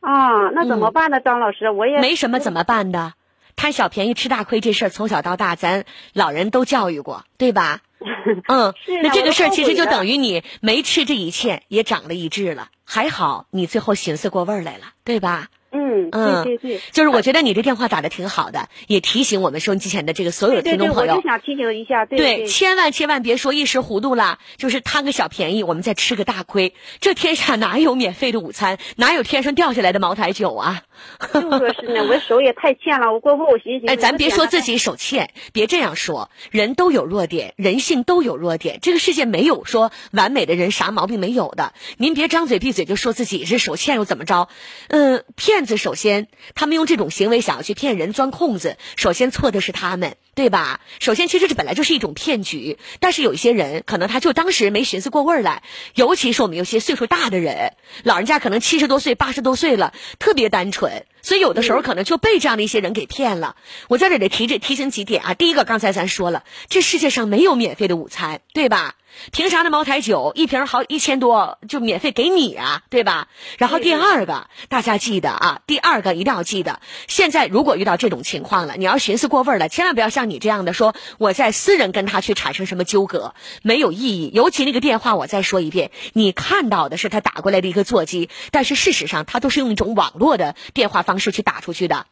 [0.02, 1.72] 啊，那怎么办呢，张老师？
[1.72, 3.14] 我也没什么怎么办的。
[3.56, 7.82] 贪小便宜吃大亏这事儿，从小到大咱老人都教育过，对吧？
[8.48, 12.70] 嗯，那这个事儿其实就等于你没吃这一切，也长了一智了。
[12.84, 15.48] 还好你最后寻思过味儿来了，对吧？
[15.76, 26.74] 嗯嗯，对对对，就是我觉得你这电话打的挺好的，也提醒我们收音机前的这个所有的听众朋友，我就想提醒一下，对，千万千万别说一时糊涂了，就是贪个小便宜，我们再吃个大亏。
[27.02, 30.84] 这天下哪有免费的午餐，哪有天上掉下来的茅台酒啊？
[31.34, 41.74] 就说是呢，我手也太欠了，我过后我寻思，哎，咱别说自己手欠，别这样说，人都有弱点，人性都有弱点，这个世界没有说完美的人，啥毛病没有的。
[41.98, 44.48] 您别张嘴闭嘴就说自己是手欠又怎么着？
[44.88, 46.28] 嗯，骗子首先。
[46.54, 50.82] 他们用这种行为想要去骗人钻空子，首先错的是他们，对吧？
[51.00, 55.64] 首先，其实这本来就是一种骗局，但是有一些人可能他就当时没寻思过味儿来，
[55.96, 63.56] 尤其是我们有些岁数大的人，老人家可能七十多岁、八十多岁了，特别单纯，所以有的时候可能就被这样的一些人给骗了。
[63.88, 68.96] 我在这里提这提醒几点啊，第一个，刚才咱说了，这世界上没有免费的午餐，对吧？
[69.32, 73.28] 凭啥那茅台酒一瓶好一千多就免费给你啊，对吧？
[73.58, 84.32] 然后第二个，大家记得啊，第二个一定要记得，现在如果遇到这种情况了，你要寻思过味儿了，千万不要像你这样的说，我在私人跟他去产生什么纠葛，没有意义。
[84.34, 92.06] 尤其那个电话，我再说一遍，你看到的是他打过来的一个座机，但是事实上他都是用一种网络的电话方式去打出去的。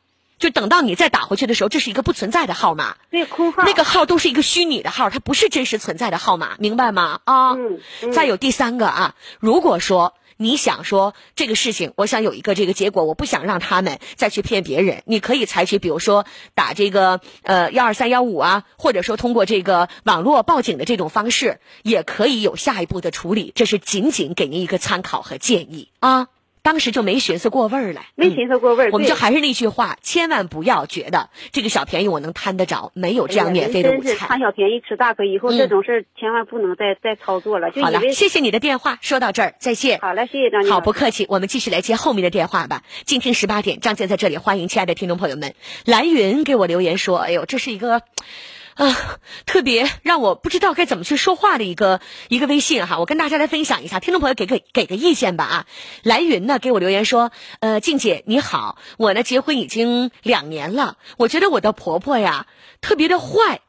[0.44, 7.22] 就等到你再打回去的时候，这是一个不存在的号码，对，空号，那个号都是一个虚拟的号，它不是真实存在的号码，明白吗？
[7.24, 7.80] 啊，嗯。
[8.12, 16.26] 再有第三个啊，如果说你想说这个事情，我想有一个这个结果，我不想让他们再去骗别人，你可以采取，比如说
[16.56, 23.54] 打这个呃幺二三幺五啊，或者说通过这个网络报警的这种方式，也可以有下一步的处理。
[23.56, 26.28] 这是仅仅给您一个参考和建议啊。
[26.64, 28.90] 当时就没寻思过味儿来，没寻思过味儿。
[28.94, 34.16] 我们就还是那句话，千万不要觉得这个小便宜我能贪得着，没有这样免费的午餐。
[34.30, 37.70] 贪小便宜吃大亏，以后这种事儿千万不能再再操作了。
[37.82, 40.00] 好了，谢谢你的电话，说到这儿再见。
[40.00, 42.84] 好了，谢谢张姐好，不客气，我们继续来接后面的电话吧。
[43.04, 45.56] 今天十八点，张健在这里欢迎亲爱的听众朋友们。
[45.84, 48.02] 蓝云给我留言说：“哎呦，这是一个。”
[48.76, 55.66] 啊，特别让我不知道该怎么去说话的一个一个微信哈，我跟大家来分享一下，听众朋友给个给个意见吧啊。
[56.04, 62.48] 来云呢给我留言说，呃，静姐你好，我呢结婚已经两年了，我觉得我的婆婆呀
[62.82, 63.62] 特别的坏。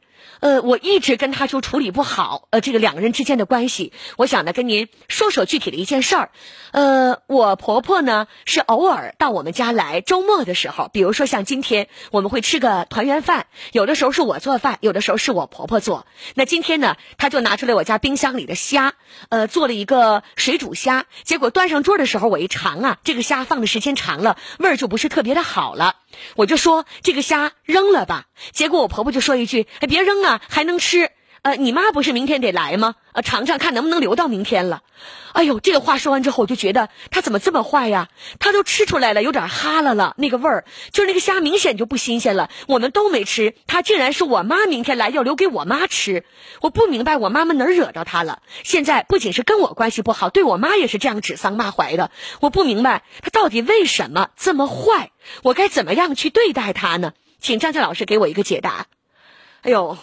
[0.45, 6.29] 呃，我一直跟他就处理不好，呃，这个两个人之间的关系，我想呢跟您说说具体的一件事儿。
[6.69, 16.05] 呃，我婆婆呢是偶尔到我们家来，周末的时候，比如说像今天，我们会吃个团圆饭，有的时候是我做饭，有的时候是我婆婆做。
[16.35, 18.93] 那今天呢，她就拿出来我家冰箱里的虾，
[19.29, 25.95] 呃，做了一个水煮虾，结果端上桌的时候，我一尝啊，这个虾放的时间长了，味儿就不是特别的好了。
[26.35, 31.11] 我就说这个虾扔了吧，结果我婆婆就说一句：“哎，别扔啊，还能吃。”
[31.45, 32.95] 呃，你妈不是明天得来吗？
[33.11, 34.81] 呃，尝尝看能不能留到明天了。
[35.31, 38.09] 哎呦，这个话说完之后，我就觉得她怎么这么坏呀？
[38.39, 42.49] 她都吃出来了，有点哈了了，那个味儿，就是那个虾明显就不新鲜了。
[42.67, 46.25] 我们都没吃，她竟然说我妈明天来要留给我妈吃。
[46.61, 48.41] 我不明白我妈妈哪儿惹着她了。
[48.63, 52.09] 现在不仅是跟我关系不好，对我妈也是这样指桑骂槐的。
[52.39, 55.11] 我不明白她到底为什么这么坏，
[55.43, 57.13] 我该怎么样去对待她呢？
[57.39, 58.87] 请张佳老师给我一个解答。
[59.61, 59.95] 哎呦。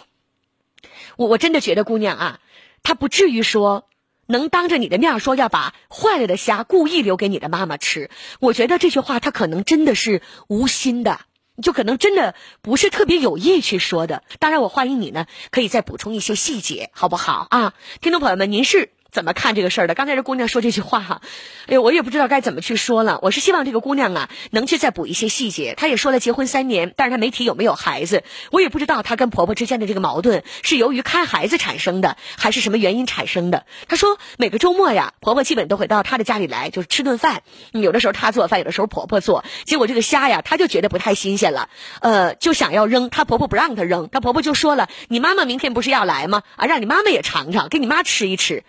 [1.17, 2.39] 我我真的觉得姑娘啊，
[2.83, 3.87] 她不至于说
[4.25, 8.09] 能当着你的面说要把坏了的虾故意留给你的妈妈吃。
[8.39, 11.19] 我觉得这句话她可能真的是无心的，
[11.61, 14.23] 就可能真的不是特别有意去说的。
[14.39, 17.73] 当然，我欢迎你呢，可以再补充一些细节，好不好啊？
[18.01, 18.91] 听众朋友们，您是？
[19.13, 19.93] 怎么看这个事儿的？
[19.93, 21.21] 刚才这姑娘说这句话哈，
[21.67, 23.19] 哎呦，我也不知道该怎么去说了。
[23.21, 25.75] 我是希望这个姑娘啊，能去再补一些细节。
[25.77, 28.23] 她也说了结婚三年，但是她没提有没有孩子。
[28.51, 33.67] 我也不知道她跟婆婆之间的这个矛盾是由于看孩子产生的，还是什么原因产生的。
[33.87, 37.43] 她说每个周末呀，婆婆基本都会到她的家里来，就是吃顿饭。
[37.71, 39.45] 有的时候她做饭，有的时候婆婆做。
[39.63, 41.69] 结果这个虾呀，她就觉得不太新鲜了，
[42.01, 43.11] 呃，就想要扔。
[43.11, 46.41] 她婆婆不让她扔，她婆婆就说了：“你妈妈明天不是要来吗？
[46.55, 48.63] 啊，让你妈妈也尝尝，给你妈吃一吃。”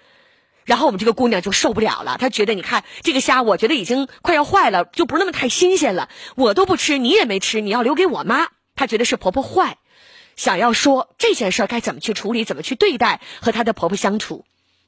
[0.65, 6.09] 然后我们这个姑娘就受不了了，她觉得你看这个虾，我觉得已经快要坏了，就不是那么太新鲜了。
[6.35, 8.49] 我都不吃，你也没吃，你要留给我妈。
[8.75, 9.79] 她觉得是婆婆坏，
[10.37, 14.45] 想要说这件事该怎么去处理，怎么去对待和她的婆婆相处。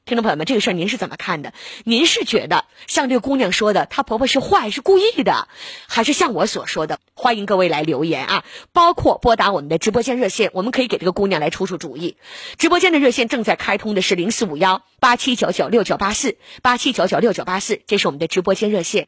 [0.07, 1.51] 听众朋友们，这个事儿您是怎么看的？
[1.83, 5.49] 您是觉得像这个姑娘说的，她婆婆是坏，是故意的，
[5.85, 6.99] 还是像我所说的？
[7.13, 12.15] 欢迎各位来留言啊，包括拨打我们的直播间热线，我们可以给这个姑娘来出出主意。
[12.57, 19.07] 直播间的热线正在开通的是零四五幺八七九九六九八四八七九九六九八四，这是我们的直播间热线。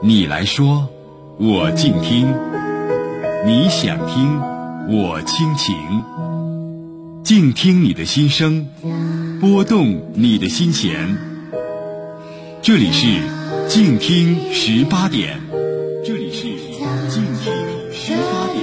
[0.00, 0.88] 你来说，
[1.40, 2.28] 我静听；
[3.44, 4.40] 你想听，
[4.88, 6.11] 我倾情。
[7.24, 8.68] 静听你的心声，
[9.40, 11.16] 拨动你的心弦。
[12.60, 13.20] 这里是
[13.68, 15.40] 静听十八点。
[16.04, 16.42] 这里是
[17.08, 17.52] 静听
[17.92, 18.62] 十八点。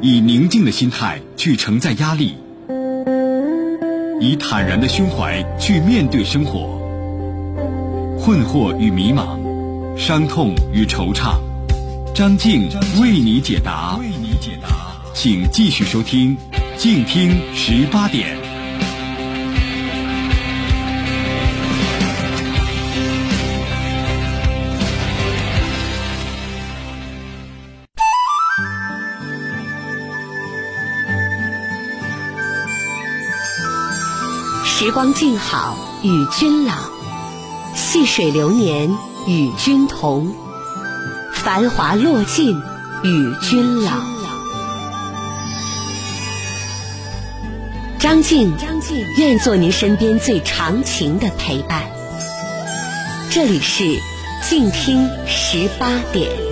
[0.00, 2.34] 以宁静的心态去承载压力，
[4.20, 6.80] 以坦然的胸怀去面对生活。
[8.18, 9.38] 困惑与迷茫，
[9.96, 11.38] 伤痛与惆怅，
[12.14, 12.68] 张静
[13.00, 13.96] 为你解答。
[14.00, 14.68] 为你解答，
[15.14, 16.36] 请继续收听
[16.78, 18.36] 《静听十八点》。
[34.96, 36.72] 光静好，与君老；
[37.74, 40.32] 细水流年，与君同；
[41.34, 42.58] 繁华落尽，
[43.02, 43.90] 与君老。
[47.98, 51.82] 张静，张静愿做您身边最长情的陪伴。
[53.28, 54.00] 这里是
[54.48, 56.45] 静听十八点。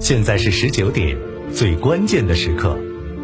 [0.00, 1.16] 现在是十九点，
[1.52, 2.78] 最关键的时刻，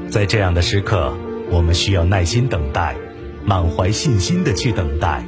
[0.08, 1.12] 在这样的时刻，
[1.50, 2.96] 我们需要耐心等待，
[3.44, 5.22] 满怀信心的去等待。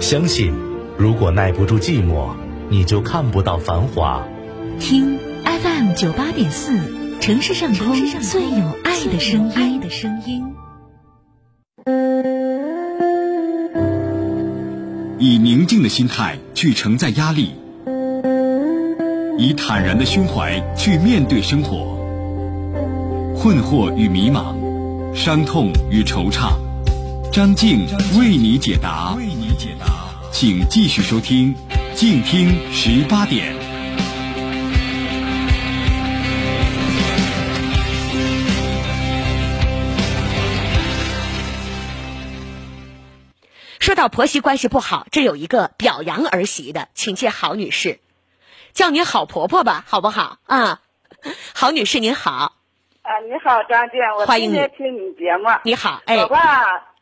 [0.00, 0.52] 相信，
[0.98, 2.30] 如果耐不住寂寞，
[2.68, 4.26] 你就看不到繁华。
[4.80, 6.76] 听 FM 九八点四，
[7.20, 9.52] 城市上空最有爱的声音。
[9.54, 10.42] 爱的声音。
[15.18, 17.61] 以宁静的心态去承载压力。
[19.38, 21.98] 以坦然的胸怀去面对生活，
[23.34, 24.54] 困惑与迷茫，
[25.14, 26.52] 伤痛与惆怅，
[27.32, 27.86] 张静
[28.18, 29.14] 为你解答。
[29.16, 29.86] 为你解答，
[30.30, 31.54] 请继续收听
[31.94, 33.54] 《静听十八点》。
[43.80, 47.98] 说到婆媳关系不好，这有一个表扬儿媳的，请介郝女士。
[48.72, 50.80] 叫你好婆婆吧，好不好啊？
[51.54, 52.52] 好女士您好。
[53.02, 55.48] 啊，你好，张静，我欢迎你天天听你节目。
[55.64, 56.38] 你好，哎我，吧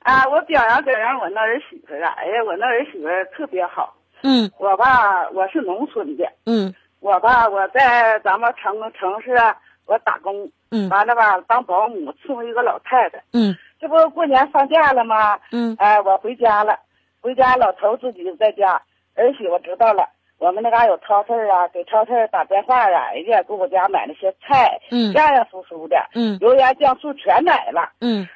[0.00, 3.94] 啊，我表扬表扬我那儿媳妇儿啊，哎呀，我那儿媳妇儿特别好。
[4.22, 9.56] 嗯我吧，我是农村的，嗯我吧我在咱们城城市啊，
[9.86, 13.22] 我打工，嗯完了吧当保姆伺候一个老太太。
[13.32, 15.38] 嗯这不过年放假了吗？
[15.52, 16.78] 嗯哎，我回家了，
[17.22, 18.72] 回家老头自己在家，
[19.14, 20.06] 儿媳妇知道了。
[20.40, 27.92] 我们那嘎有超市啊，给超市打电话啊，人家给我家买那些菜，嗯样样酥酥的，嗯油盐酱醋全买了。
[28.00, 28.26] 嗯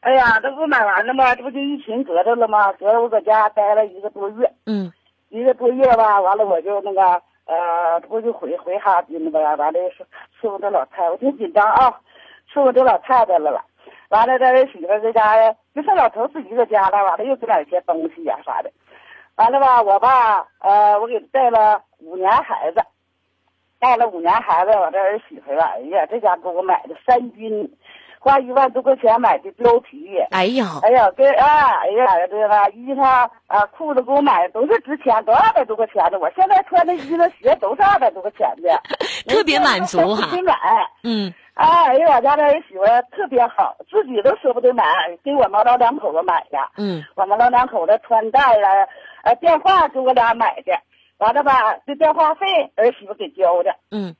[0.00, 1.34] 哎呀，这不买完了吗？
[1.34, 2.70] 这不就疫情隔着了吗？
[2.74, 4.92] 隔着我搁家待了一个多月，嗯
[5.30, 7.00] 一个多月吧，完了我就那个
[7.46, 9.54] 呃，这不就回回哈尔滨了吧？
[9.54, 10.04] 完了是
[10.38, 11.98] 伺候这老太太，我挺紧张啊，
[12.52, 13.64] 伺候这老太太了了。
[14.10, 18.70] 完了，这儿媳妇在家呀，就剩老头自己搁家了，完了又给点些东西呀、啥的。
[19.36, 22.80] 完了吧，我爸，呃，我给带了五年孩子，
[23.80, 27.68] 带了五年孩子，我这儿媳妇儿，哎呀，这家给我买的三军，
[28.20, 30.18] 花一万多块钱买的貂皮。
[30.30, 36.18] 哎呀，哎呀，给啊，哎呀，这个衣裳啊、裤子给我买的都是值钱，都二百多块钱的。
[36.20, 38.80] 我现在穿的衣裳鞋都是二百多块钱的，
[39.26, 40.28] 特别满足哈。
[41.02, 44.84] 嗯，啊，哎呀，我家这儿媳妇儿特别好，自己都舍不得买，
[45.22, 46.58] 给我们老两口子买的。
[46.76, 48.68] 嗯，我们老两口子穿戴了，
[49.22, 50.72] 呃，电话给我俩买的，
[51.18, 52.46] 完了吧，这电话费
[52.76, 53.74] 儿媳妇给交的。
[53.90, 54.14] 嗯，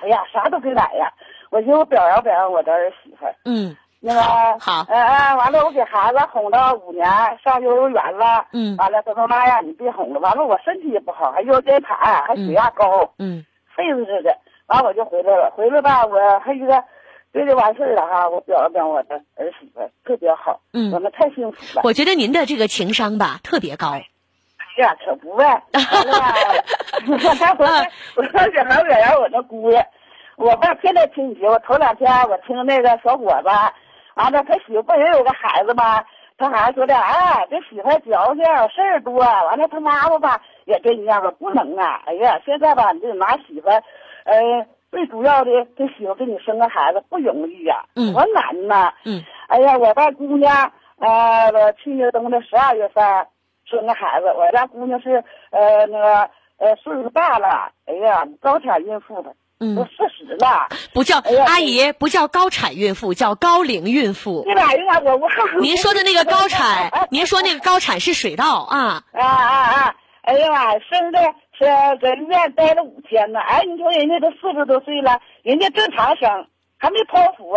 [0.00, 1.12] 哎呀，啥都给买呀，
[1.50, 3.34] 我寻思我表扬表扬我的儿媳妇儿。
[3.44, 4.20] 嗯，那个
[4.58, 7.06] 好呃呃，完了我给孩子哄到五年
[7.44, 8.46] 上幼儿园了。
[8.52, 13.44] 嗯完了他说妈呀，你别哄了，完了我身体也不好，还腰间盘，还血压高，嗯，
[13.82, 14.38] 肺子似的。
[14.66, 16.84] 完我就回来了，回来吧，我还一个。
[17.34, 21.80] 这就完事儿了哈，我表扬表扬我的儿媳妇特别好，嗯我们太幸福了。
[21.82, 23.92] 我觉得您的这个情商吧特别高。
[23.92, 24.04] 哎
[24.76, 25.62] 呀，可不呗！
[27.08, 28.22] 我我我
[28.52, 29.82] 小孩表扬我那姑爷，
[30.36, 31.58] 我爸天天听你节目。
[31.66, 33.48] 头两天我听那个小伙子，
[34.14, 36.04] 完了他媳妇不也有个孩子吗？
[36.38, 39.18] 他孩子说的，哎，这媳妇矫情，事儿多。
[39.18, 42.02] 完了他妈妈吧也跟一样吧，不能啊！
[42.06, 48.92] 哎呀，现在吧，你这拿媳妇，呃，最主要的，这媳妇给你生个孩子不容易呀、嗯多难呐！
[49.04, 53.04] 嗯，哎呀，我家姑娘，呃，我去年冬的十二月份
[53.64, 60.68] 生个孩子，我家姑娘是呃那个呃岁数大了，哎呀，高产孕妇的，嗯都四十了。
[60.92, 64.44] 不叫哎阿姨，不叫高产孕妇，叫高龄孕妇。
[65.60, 69.04] 您说的那个高产，您说那个高产是水稻啊？
[69.12, 69.94] 啊啊啊！
[70.22, 71.18] 哎呀妈，生的
[71.58, 71.64] 是
[72.00, 73.40] 在医院待了五天呢。
[73.40, 76.46] 哎，你说人家都四十多岁了，人家正常生，
[76.78, 77.54] 还没剖腹，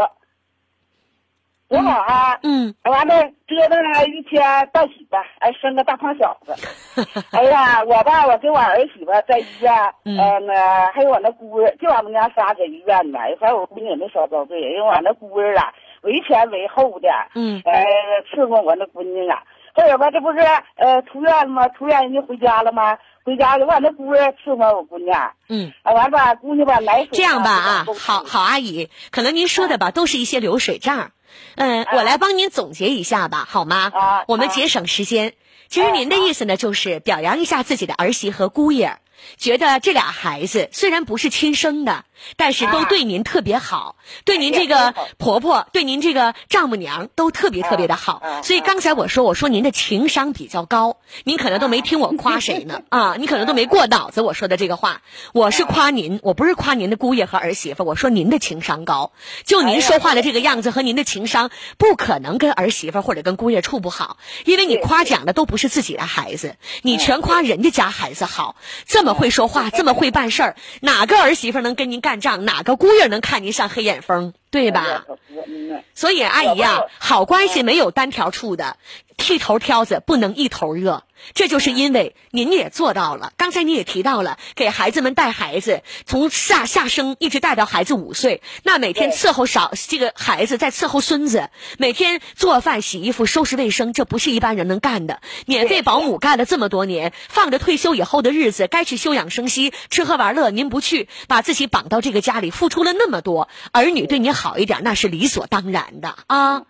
[1.68, 2.38] 多好啊！
[2.43, 4.41] 嗯，完了折腾了一天
[4.72, 6.53] 到媳妇，哎，生个大胖小子。
[7.36, 9.74] 哎呀，我吧，我跟我儿媳妇在医院，
[10.05, 13.18] 嗯呃，那还有我那姑儿，就俺们家仨在医院呢。
[13.39, 17.84] 反正我姑娘也没少遭罪，因为我那姑儿啊，为前为后的，嗯呃，
[18.32, 19.41] 伺候我那闺女啊。
[19.74, 20.39] 后来吧，这不是
[20.78, 21.68] 呃出院了吗？
[21.70, 22.97] 出院人家回家了吗？
[23.26, 31.11] 回家了，我那姑爷伺候我闺女，啊，嗯，完了吧，姑娘吧奶水这样吧啊，好好阿姨，可能您说的吧都是一些流水账，
[31.55, 33.91] 嗯，我来帮您总结一下吧，好吗？
[33.91, 35.34] 啊我们节省时间。
[35.67, 38.99] 其实您的意思呢，就是表扬一下自己的儿媳和姑爷，
[39.38, 42.05] 觉得这俩孩子虽然不是亲生的，
[42.38, 48.22] 但是都对您特别好，对您这个婆婆，对您这个丈母娘都特别特别的好。
[48.43, 52.82] 所以刚才我说，我说您的情商比较高，您可能都没听我夸谁呢。
[52.89, 55.01] 啊，你可能都没过脑子我说的这个话。
[55.34, 59.11] 我是夸您，我不是夸您的姑爷和儿媳妇，我说您的情商高。
[59.45, 68.55] 就您说话的这个样子和您的情商，不可能跟儿媳妇或者跟姑爷处不好，因为你夸奖的都不是自己的孩子，你全夸人家家孩子好，
[68.86, 72.45] 这么会说话，这么会办事儿，哪个儿媳妇能跟您干仗？
[72.45, 74.36] 哪个姑爷能看您上黑眼风？
[74.51, 75.06] 对吧？
[75.47, 78.78] 嗯所以阿姨呀、好关系没有单条处的，
[79.18, 81.01] 剃头挑子不能一头热。
[81.34, 95.22] 这就是因为您也做到了，刚才你也提到了，给孩子们带孩子，从下下生一直带到孩子五岁，那每天伺候少这个孩子，再伺候孙子，每天做饭、洗衣服、收拾卫生，这不是一般人能干的。
[95.45, 106.63] 免费保姆干了这么多年，放着退休以后的日子，该去休养生息、吃喝玩乐，您不去，把自己绑到这个家里，付出了那么多，儿女对你好一点，那是理所当然的啊。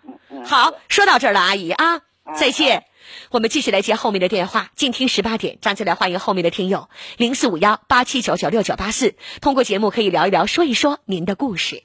[0.44, 2.00] 好，说到这儿了，阿姨啊，
[2.38, 2.84] 再见。
[3.30, 11.82] 我们继续来接后面的电话，静听十八点，张起来欢迎后面的听友零四五幺八七九九六九八四，通过节目可以聊一聊，说一说您的故事。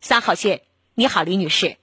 [0.00, 0.60] 三号线，
[0.94, 1.76] 你好，李女士，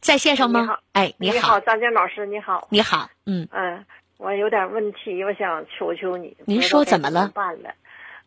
[0.00, 0.60] 在线上吗？
[0.60, 2.66] 你好哎，你好，张建老师，你好。
[2.70, 3.84] 你好，嗯，嗯，
[4.16, 6.36] 我有点问题，我想求求你。
[6.44, 7.70] 您说怎么了办了？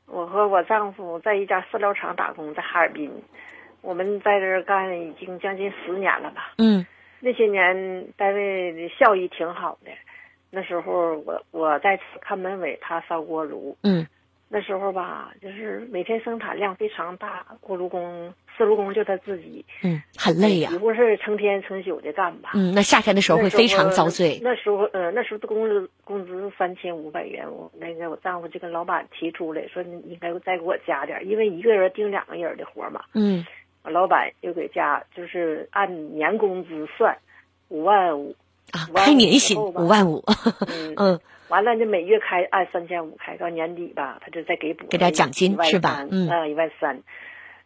[0.06, 3.12] 我和我丈夫在一家饲料厂打工，在哈尔滨。
[3.82, 6.54] 我们在这儿干已经将近十年了吧。
[6.58, 6.86] 嗯
[7.20, 9.92] 那些年单位的效益挺好的。
[10.50, 13.78] 那时候我我在看门卫，他烧锅炉。
[13.84, 14.08] 嗯
[14.50, 22.52] 那时候吧，就是每天生产量非常大，锅炉工、四炉工就他自己，嗯，很累呀、几乎是成天成宿的干吧。
[22.54, 24.40] 嗯，那夏天的时候会非常遭罪。
[24.42, 33.04] 那时候呃，那时候的工资工资三千五百元，我那个我丈夫就跟老板提出来说，你应该再给我加点儿，因为一个人盯两个人的活嘛。
[33.14, 33.46] 嗯
[33.88, 37.18] 我老板又给加，就是按年工资算，
[37.70, 38.36] 五万五。
[38.74, 40.26] 啊，开年薪五万五，
[40.68, 47.02] 嗯 嗯，完了，就每月开按三千五开，到年底吧，他就再给补给点奖金是吧嗯啊，一万三。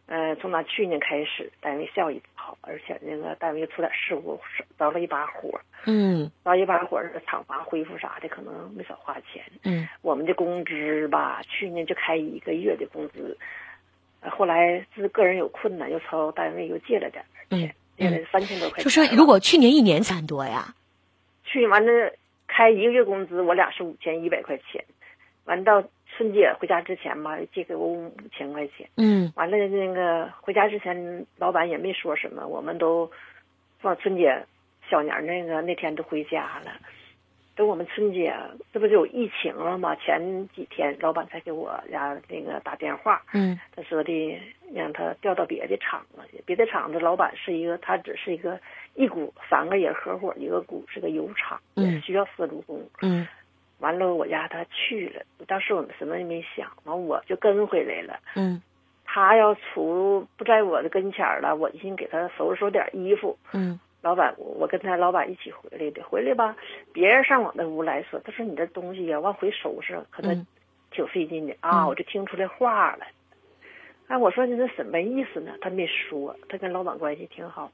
[0.06, 4.38] 呃，从那去年开始，单位效益不好，而且那个单位出点事故，
[4.78, 5.60] 着了一把火。
[5.86, 9.42] 嗯，着一把火，厂房恢复啥的，可能没少花钱。
[9.64, 13.36] 嗯，我们的工资吧，去年就开一个月的工资，
[14.30, 18.84] 后来是个人有困难，又朝单位又借了点钱，借了三千多块钱。
[18.84, 20.74] 就说如果去年一年攒多呀？
[21.44, 22.12] 去年完了
[22.46, 24.84] 开一个月工资，我俩是五千一百块钱，
[25.44, 25.82] 完到。
[26.14, 28.86] 春节回家之前吧，借给我五千块钱。
[28.98, 33.10] 嗯，完了那个回家之前，老板也没说什么，我们都
[33.80, 34.44] 放春节
[34.90, 36.72] 小年那个那天都回家了。
[37.62, 38.34] 等我们春节，
[38.72, 39.94] 这不就有疫情了吗？
[39.94, 43.22] 前几天老板才给我家那个打电话。
[43.32, 44.40] 嗯，他说的
[44.74, 48.58] 让他调到别的厂子去，别的厂子老板是一个，他只是一个
[48.96, 52.82] 一股三个人合伙一个股，是个油厂，嗯，需要四路工。
[53.00, 53.28] 嗯。
[53.78, 58.18] 完了，我家他去了，当时我们什么也没想，完我就跟回来了。
[58.34, 58.60] 嗯，
[59.04, 63.38] 他要出不在我的跟前了，我寻给他收拾收点衣服。
[63.52, 66.56] 嗯，老板，我跟他老板一起回来的，回来吧，
[66.92, 70.46] 别人上我那屋来说，他说你这东西呀，往回收拾，可能
[70.90, 73.06] 挺费劲的啊，我就听出来话了。
[74.08, 75.52] 哎，我说你这什么意思呢？
[75.60, 77.70] 他没说，他跟老板关系挺好。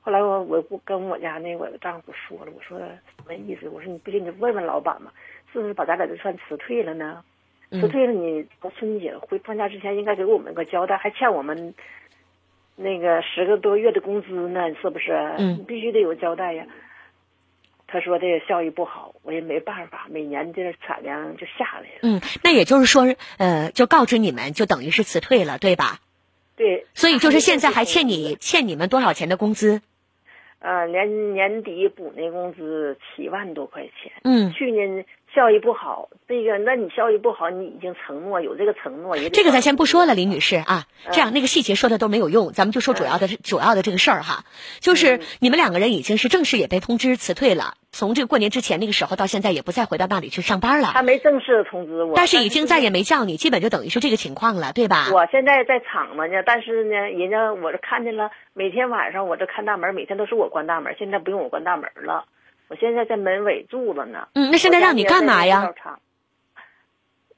[0.00, 3.68] 后来我我跟我家那我丈夫说了，我说什么意思？
[3.68, 5.10] 我说你不行，你问问老板嘛。
[5.52, 7.22] 是不是把咱俩这算辞退了呢？
[7.70, 11.72] 辞退了，你到春节回放假之前应该给我们个交代，还欠我们
[12.76, 15.12] 那个十个多月的工资呢，是不是？
[15.38, 16.66] 嗯，必须得有交代呀。
[17.86, 21.98] 他说这个效益不好，我也没办法，每年这产量就下来了。
[22.02, 26.00] 嗯，那也就是说，呃，就告知你们，就等于是辞退了，对吧？
[26.56, 26.86] 对。
[26.94, 29.80] 所以就是现在还欠你欠你们多少钱的工资？
[30.58, 34.12] 呃，年年底补那工资七万多块钱。
[34.24, 34.52] 嗯。
[34.52, 35.04] 去年。
[35.34, 44.44] 效益不好，这个，那你效益不好，你已经承诺有这个承诺，也这个咱先不说了，李女士啊，这样那个细节说的都没有用，咱们就说主要的主要的这个事儿哈，
[44.78, 50.90] 就是你们两个人已经是正式也被通知辞退了，从这个过年之前那个时候到现在也不再回到那里去上班了。
[50.94, 55.08] 他没正式通知我，但是已经再也没叫你，基本就等于是这个情况了，对吧？
[55.12, 62.24] 我现在在厂子呢，但是呢，人家我这看见了，每天晚上我这看大门，每天都是我关大门，现在不用我关大门了。
[62.68, 64.28] 我现在在门尾住了呢。
[64.34, 65.72] 嗯，那现在让你干嘛呀？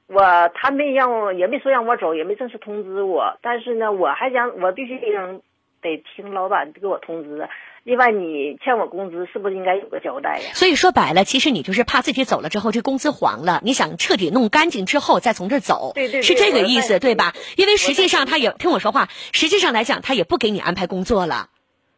[0.07, 0.21] 我
[0.53, 3.37] 他没让我，也没说让我走，也没正式通知我。
[3.41, 5.41] 但是呢，我还想，我必须得
[5.81, 7.49] 得听老板给我通知。
[7.83, 10.53] 另外，你欠我工资，是不是应该有个交代呀？
[10.53, 17.33] 所以说白了，其实你就是怕自己走了之后，这工资黄了，你想彻底弄干净之后再从这儿走，对对，是这个意思对吧？
[17.57, 21.49] 因为实际上他也听我说话，实际上来讲，他也不给你安排工作了。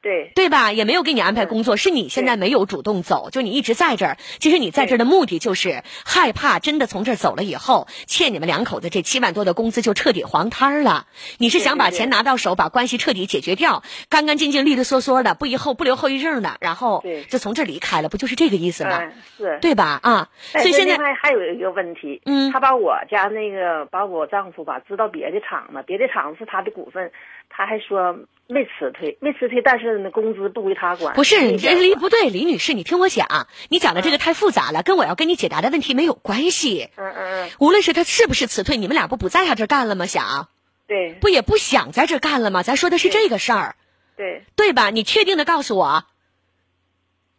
[0.02, 0.72] 对对吧？
[0.72, 4.18] 也没有给你安排工作，是你现在没有主动走，就你一直在这儿。
[4.40, 11.08] 其实你在这儿的目的就是害怕，真的从这儿走了以后，欠你们两口子这七万多的工资就彻底黄摊儿了。
[11.38, 19.12] 你是想把钱拿到手，把关系彻底解决掉，干干净净、利利索索的，不以后不留后遗症的，然后就从这儿离开了，不就是这个意思吗？
[19.38, 20.00] 是，对吧？
[20.02, 27.12] 啊，所以现在还还有一个问题，嗯，他把我家那个把我丈夫吧支到别的厂子，别的厂子是他的股份，
[27.50, 28.18] 他还说。
[28.52, 31.14] 没辞退，没辞退，但是那，工资不归他管。
[31.14, 36.90] 不是，李不对，李女士，你听我讲，你讲的这个太复杂了，跟我要跟你解答的问题没有关系。
[36.96, 37.52] 嗯嗯嗯。
[37.60, 40.08] 无论是他是不是辞退，你们俩不不在他这干了吗？
[40.08, 40.50] 想？
[40.88, 41.14] 对。
[41.22, 42.64] 不也不想在这干了吗？
[42.64, 43.76] 咱说的是这个事儿。
[44.18, 44.44] 对。
[44.56, 44.90] 对吧？
[44.90, 46.06] 你确定的告诉我，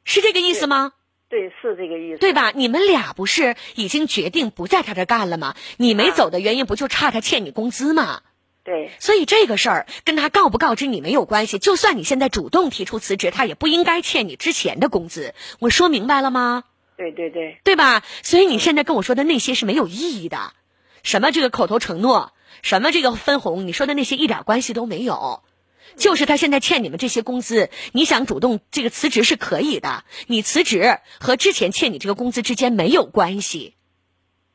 [0.04, 0.92] 是这个意思吗？
[1.28, 2.18] 对，是这个意思。
[2.18, 2.52] 对吧？
[2.54, 5.56] 你们俩不是已经决定不在他这干了吗？
[5.76, 8.20] 你没走的原因不就差他欠你工资吗？
[8.70, 11.58] 对，所以这个事儿跟他告不告知你没有关系。
[11.58, 15.34] 就算你现在主动提出辞职，他也不应该欠你之前的工资。
[15.58, 16.62] 我说明白了吗？
[16.96, 18.04] 对对对，对吧？
[18.22, 20.52] 所以你现在跟我说的那些是没有意义的，
[21.02, 25.42] 什么这个口头承诺，什么这个分红，你说的那些一点关系都没有。
[25.96, 30.04] 就是他现在欠你们这些工资，你想主动这个辞职是可以的。
[30.28, 33.74] 你辞职和之前欠你这个工资之间没有关系，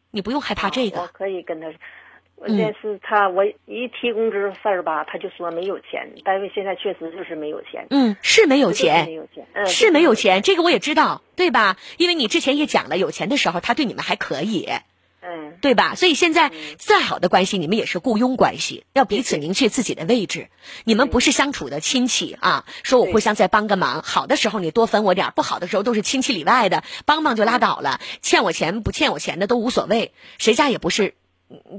[0.09, 1.01] 你不用害怕这个。
[1.01, 1.67] 我可以跟他。
[2.45, 6.11] 关键是他，我一提工资事儿吧，他就说没有钱。
[6.23, 7.87] 单位现在确实就是没有钱。
[7.89, 10.43] 嗯，是没有钱，没有钱，嗯，是没有钱。
[10.43, 11.75] 这个我也知道，对吧？
[11.97, 14.69] 因为你之前也讲了，有钱的时候他对你们还可以，
[15.21, 15.95] 嗯，对吧？
[15.95, 20.49] 所以现在再好的关系，你们也是雇佣关系，要彼此明确自己的位置。
[20.83, 27.99] 你们不是相处的亲戚啊，说我互相再帮个忙，好的时候你多分我点，不好的时候都是亲戚里外的，帮帮就拉倒了。
[28.21, 31.15] 欠我钱不欠我钱的都无所谓，谁家也不是。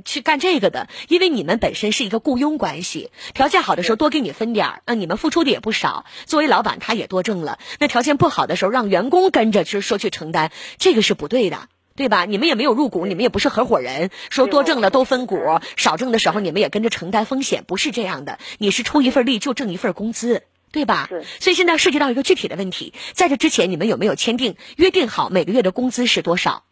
[0.04, 6.04] 去干这个的，因为你们本身是一个雇佣关系，条件好的时候多给你分点儿，那你们付出的也不少。
[6.24, 7.58] 作为老板，他也多挣了。
[7.80, 12.24] 那条件不好的时候，让员工跟着去说去承担，这个是不对的，对吧？
[12.26, 18.38] 你们也没有入股，你们也不是合伙人，说多挣了都分股，少挣的时候你们也跟着承担风险，不是这样的。
[18.58, 21.08] 你是出一份力就挣一份工资，对吧？
[21.40, 26.62] 所以现在涉及到一个具体的问题，在这之前你们有没有签订约定好每个月的工资是多少？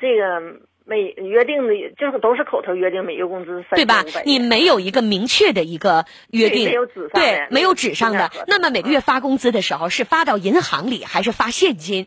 [0.00, 4.02] 这个每约定的就是都是口头约定，每月工资三对吧？
[4.24, 8.30] 你没有一个明确的一个约定，没有纸上对，没有纸上的。
[8.46, 12.06] 那么每个月发工资的时候是发到银行里还是发现金？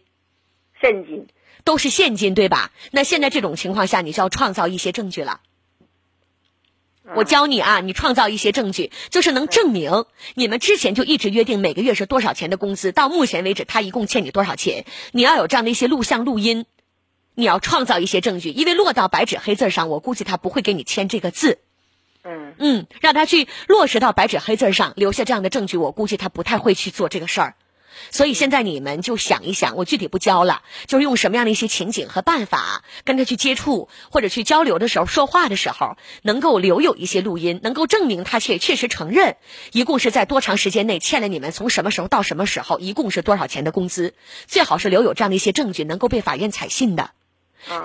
[0.82, 1.28] 现金。
[1.64, 2.72] 都是现金对吧？
[2.90, 5.42] 那现在这种情况下，你就要创造一些证据了。
[7.14, 14.86] 我教你啊，你创造一些证据，就是能证明你们之前就一直约定每个月是多少钱的工资，到目前为止他一共欠你多少钱？
[15.12, 16.66] 你要有这样的一些录像、录音，
[17.34, 21.60] 你要创造一些证据，因为落到白纸黑字上，我估计他不会给你签这个字。
[22.24, 27.56] 嗯嗯，让他去落实到白纸黑字上，留下这样的证据，我估计他不太会去做这个事儿。
[28.10, 39.36] 所以现在你们就想一想，我具体不教了，就是用什么样的一些情景和办法跟他去接触或者去交流的时候，说话的时候能够留有一些录音，能够证明他确确实承认，
[39.72, 44.14] 一共是在多长时间内欠了你们从什么时候到什么时候，一共是多少钱的工资，
[44.48, 47.12] 最好是留有这样的一些证据，能够被法院采信的。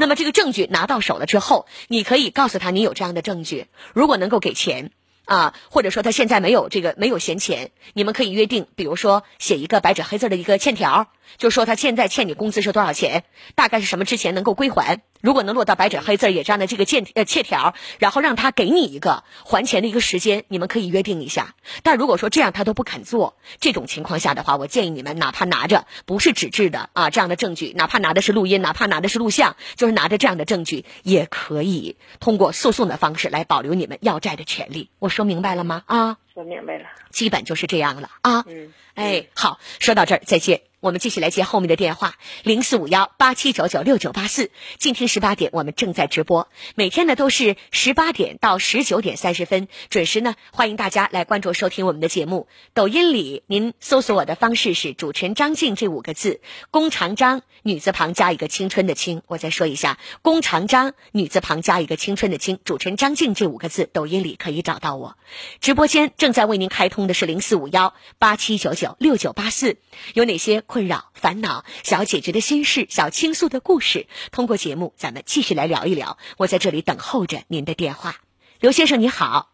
[0.00, 4.90] 那么这个证据拿到手了之后，你可以告诉他你有这样的证据，如果能够给钱。
[5.26, 11.08] 啊，或者说他现在没有这个没有闲钱，你们可以约定，比如说写一个白纸黑字的一个欠条，
[11.38, 13.24] 就说他现在欠你工资是多少钱，
[13.54, 15.02] 大概是什么之前能够归还。
[15.22, 21.54] 如果能落到白纸黑字也这样的这个欠呃欠条，然后让他给你一个还钱的一个时间，你们可以约定一下。
[21.82, 34.90] 但如果说这样他都不肯做，这种情况下的话，我建议你们哪怕拿着不是纸质的啊这样的证据，哪怕拿的是录音，哪怕拿的是录像，就是拿着这样的证据，也可以通过诉讼的方式来保留你们要债的权利。
[34.98, 35.82] 我说明白了吗？
[35.86, 38.44] 啊，说明白了，基本就是这样了啊。
[38.46, 40.60] 嗯，哎，好，说到这儿，再见。
[40.80, 42.14] 我们继续来接后面的电话，
[42.44, 44.50] 零四五幺八七九九六九八四。
[44.78, 52.46] 静听十八点，我们正在直播，每天呢都是十八点到十九点三十分准时呢，欢迎大家来关注收听我们的节目。
[52.74, 56.40] 抖音里您搜索我的方式是主持人张静这五个字，
[56.70, 59.22] 弓长张女字旁加一个青春的青。
[59.26, 65.16] 我再说一下，弓长张女字旁加一个青春的青，主持人张静这五个字，抖音里可以找到我。
[65.60, 69.78] 直播间正在为您开通的是零四五幺八七九九六九八四，
[70.14, 70.62] 有哪些？
[70.66, 76.18] 困扰、烦恼、想要解决的心事、想要倾诉的故事，通过节目，咱们继续来聊一聊。
[76.38, 78.16] 我在这里等候着您的电话。
[78.60, 79.50] 刘先生你好，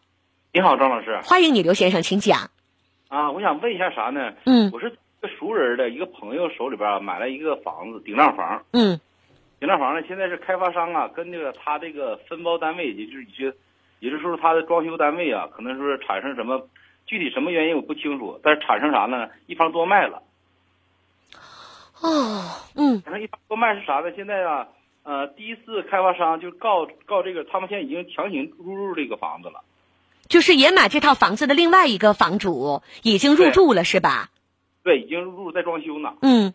[0.51, 2.49] 你好，张老师，欢迎你，刘先生，请讲。
[3.09, 4.33] 啊，我想问一下啥呢？
[4.45, 4.89] 嗯，我是
[5.21, 8.65] 个熟人的一个朋友手里边买了一个房子，顶账房。
[8.71, 8.99] 嗯，
[9.59, 13.53] 顶账房呢，现在是开发商啊，跟那个他这个分包单位，也就是一些，
[14.03, 16.67] 也就是说他的装修单位啊，可能说产生什么
[17.05, 19.29] 具体什么原因我不清楚，但是产生啥呢？
[19.45, 20.23] 一方多卖了。
[22.01, 22.43] 哦，
[22.75, 24.11] 嗯，产生一多卖是啥呢？
[24.13, 24.67] 现在啊，
[25.03, 29.63] 呃，第一次开发商就告告这个，他们现在已经强行入住这个房子了，
[30.27, 34.31] 就是也买这套房子的另外一个房主已经入住了，是吧？
[34.83, 36.15] 对，已经入住在装修呢。
[36.21, 36.53] 嗯，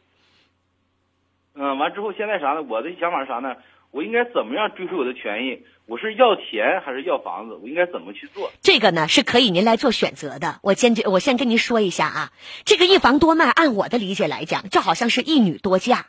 [1.54, 2.60] 嗯，完之后现在啥呢？
[2.60, 3.56] 我的想法是啥呢？
[3.90, 5.64] 我应该怎么样追回我的权益？
[5.88, 7.58] 我是要钱还是要房子？
[7.62, 8.52] 我应该怎么去做？
[8.60, 10.60] 这个呢是可以您来做选择的。
[10.62, 12.32] 我坚决，我先跟您说一下啊，
[12.66, 16.04] 这个一房多卖，按我的理解来讲，就好像是一女多嫁，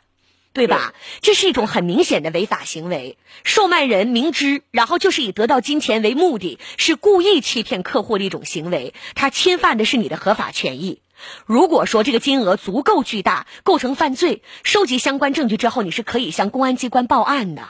[0.52, 0.92] 对吧？
[1.22, 3.16] 这是一种很明显的违法行为。
[3.42, 11.00] 售卖人明知，然后就是以得到金钱为目的，是故意欺骗客户的一种行为，他侵犯的是你的合法权益。
[11.46, 17.62] 如果说这个金额足够巨大，构成犯罪，收集相关证据之后，你是可以向公安机关报案的。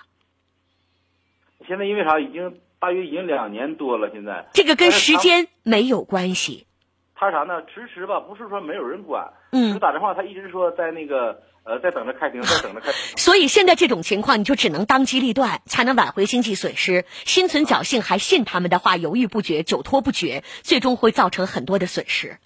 [1.71, 2.19] 现在因为啥？
[2.19, 4.11] 已经大约已经两年多了。
[4.13, 6.67] 现在这个跟时间没有关系。
[7.15, 7.63] 他啥呢？
[7.63, 9.33] 迟迟吧，不是说没有人管。
[9.53, 9.73] 嗯。
[9.73, 12.95] 就打电话，他一直说在那个呃，在等着开庭，在等着开庭。
[13.17, 17.05] 所以现在这种情况，你就只能当机立断，才能挽回经济损失。
[17.25, 22.39] 心存侥幸还信他们的话，犹豫不决，久拖不决，最终会造成很多的损失。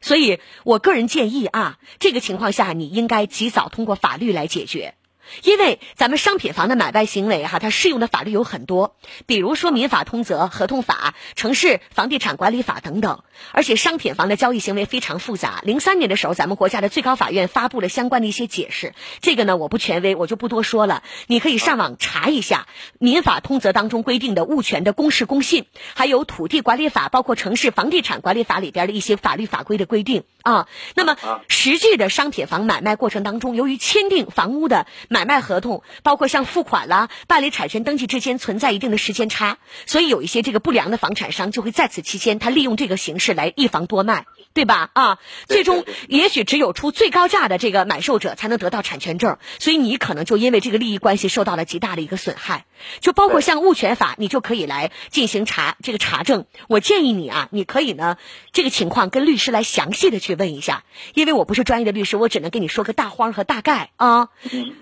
[0.00, 4.94] 所以我个人建议啊，这个情况下你应该及早通过法律来解决。
[5.42, 8.96] 因为咱们商品房的买卖行为哈，它适用的法律有很多，
[9.26, 13.22] 比如说民法通则、合同法、城市房地产管理法等等。
[13.50, 15.60] 而且商品房的交易行为非常复杂。
[15.64, 18.94] 零三年的时候，咱们国家的最高法院发布了相关的一些解释。
[19.20, 21.02] 这个呢，我不权威，我就不多说了。
[21.26, 30.68] 你可以上网查一下民法通则当中规定的物权的公示公信，还有土地管理法，包括城市房地产管理法里边的一些法律法规的规定啊。
[30.94, 31.16] 那么
[31.48, 44.26] 实际的商品房买卖过程当中，由于签订房屋的买卖合同，包括像付款啦、办理产权登记之间存在一定的时间差，所以有一些这个不良的房产商就会在此期间，他利用这个形式来一房多卖。
[44.52, 44.90] 对吧？
[44.92, 45.18] 啊，
[45.48, 52.64] 最终也许只有出最高价的这个买受者才能得到产权证，所以你可能就因为这个利益关系受到了极大的一个损害。
[53.00, 56.46] 就包括像物权法，你就可以来进行查这个查证。
[56.68, 58.16] 我建议你啊，你可以呢
[58.52, 60.84] 这个情况跟律师来详细的去问一下，
[61.14, 64.28] 因为我不是专业的律师，我只能跟你说个大荒和大概啊。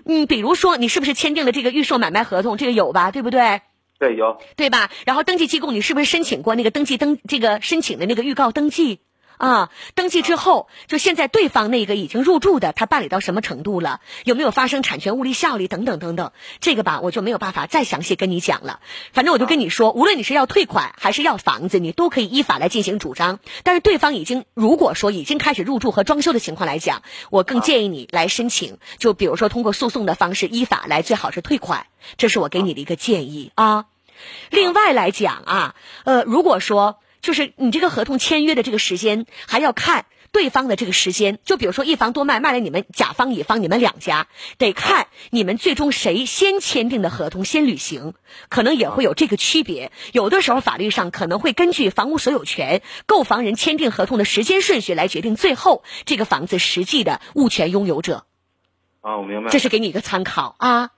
[0.05, 2.57] 嗯，比如说你是不是签订了这个预售买卖合同？
[2.57, 3.11] 这个有吧？
[3.11, 3.61] 对不对？
[3.99, 4.37] 对，有。
[4.55, 4.89] 对吧？
[5.05, 8.99] 然后登记机构，你是不是申请过那个登记登这个申请的那个预告登记？
[9.37, 13.99] 啊，登记之后，就现在对方那个已经入住的，他办理到什么程度了？
[14.23, 16.31] 有没有发生产权物利效力等等等等？
[16.59, 18.79] 这个吧，我就没有办法再详细跟你讲了。
[19.11, 23.39] 反正我就跟你说，无论你是要退款还是要房子，你都可以依法来进行主张。
[23.63, 31.87] 但是对方已经如果说已经开始入住和装修的情况来讲，我更建议你来申请，就比如说通过诉讼的方式依法来，最好是退款。
[32.17, 33.85] 这是我给你的一个建议啊。
[34.49, 36.99] 另外来讲啊，呃，如果说。
[37.23, 41.39] 就是你这个合同签约的这个时间，还要看对方的这个时间。
[41.45, 44.27] 就比如说一房多卖，卖了你们甲方乙方你们两家，
[44.57, 48.13] 得看你们最终谁先签订的合同先履行，
[48.49, 49.93] 可能也会有这个区别。
[50.11, 58.25] 有的时候法律上可能会根据房屋所有权购房人签订合同的时间顺序来决定最后这个房子实际的物权拥有者。
[58.99, 59.49] 啊，我明白。
[59.49, 60.89] 这是给你一个参考啊。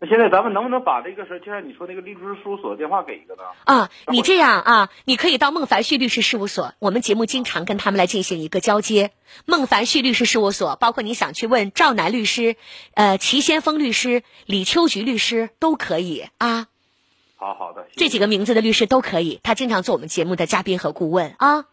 [0.00, 3.42] 那现在咱们能不能把这个事，就像你说那个律师事务所电话给一个呢？
[3.64, 9.10] 啊，你这样啊，你可以到孟凡旭律师事务所，我们节目经常跟他们来进行一个交接。
[9.44, 12.54] 孟凡旭律师事务所，包括你想去问赵楠律师、
[12.94, 16.68] 呃齐先锋律师、李秋菊律师都可以啊。
[17.34, 21.64] 好好的，这几个名字的律师都可以，他经常做我们节目的嘉宾和顾问啊。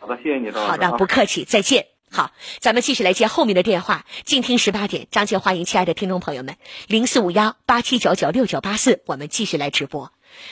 [0.00, 1.89] 好的，谢谢你，赵老师好的，不客气，再见。
[2.12, 4.04] 好，咱们继续来接后面的电话。
[4.24, 6.56] 静听十八点，张杰欢迎亲爱的听众朋友们，
[6.88, 10.10] 零四五幺八七九九六九八四，我们继续来直播。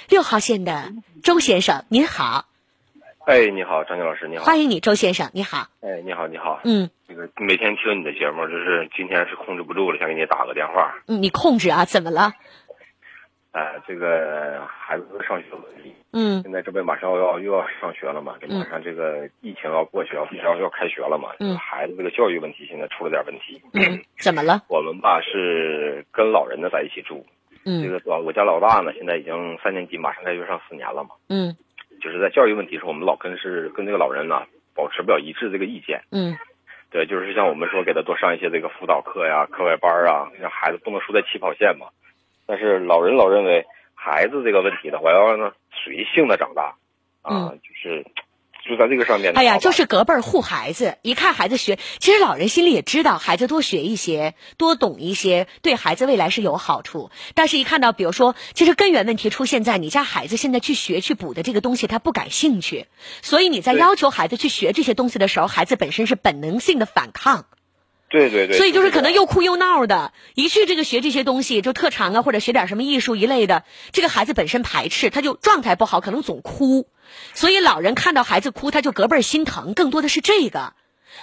[0.08, 0.92] 六号线的
[1.24, 2.44] 周先生，您好。
[3.26, 4.44] 哎，你好，张杰老师，你好。
[4.44, 5.66] 欢迎你，周先生，你好。
[5.80, 6.60] 哎，你好，你好。
[6.62, 6.90] 嗯。
[7.08, 10.94] 这个每天听你的节目，就是今天是控制不住了，想给你打个电话。
[11.08, 11.84] 嗯，你控制啊？
[11.84, 12.34] 怎么了？
[13.52, 15.94] 哎，这个孩子上学问题。
[16.12, 16.42] 嗯。
[16.42, 18.36] 现在这不马上要又要上学了嘛？
[18.40, 21.30] 这马上这个疫情要过去，要要要开学了嘛？
[21.40, 21.56] 嗯。
[21.56, 23.60] 孩子这个教育问题现在出了点问题。
[23.72, 24.04] 嗯。
[24.18, 24.62] 怎么了？
[24.68, 27.24] 我们吧是跟老人呢在一起住。
[27.64, 27.82] 嗯。
[27.82, 31.10] 这个老我家老大呢，现在已经三年级，马上该就上四年了嘛。
[31.28, 31.56] 嗯。
[32.02, 34.44] 就是在教育问题上，我们老跟是跟这个老人呢
[34.74, 36.02] 保持不了一致这个意见。
[36.12, 36.36] 嗯。
[36.90, 41.88] 对，就是像我们说给他多上一些这个辅导课呀、课外班啊，让孩子不能输在起跑线嘛。
[42.48, 43.64] 但是老人老认为。
[44.00, 46.76] 孩子这个问题的话，要让他随性的长大，
[47.20, 48.06] 啊，就是
[48.64, 49.32] 就在这个上面。
[49.34, 57.10] 哎呀，就是隔辈儿护孩子，一看孩子学，其实老人心里也知道，孩子多学一些，多懂一些，对孩子未来是有好处。
[57.34, 62.86] 但是，一看到比如说，其实根源问题出现在你家孩子现在去学去补的这个东西，他不感兴趣，
[63.20, 67.46] 所以你在要求孩子去学这些东西的时候，孩子本身是本能性的反抗。
[68.10, 76.88] 对对对，所以就是可能又哭又闹的，一去这个学这些东西，就特长啊或者学点什么艺术一类的，这个孩子本身排斥，他就状态不好，可能总哭。
[77.34, 80.72] 所以老人看到孩子哭，他就隔辈心疼，更多的是这个。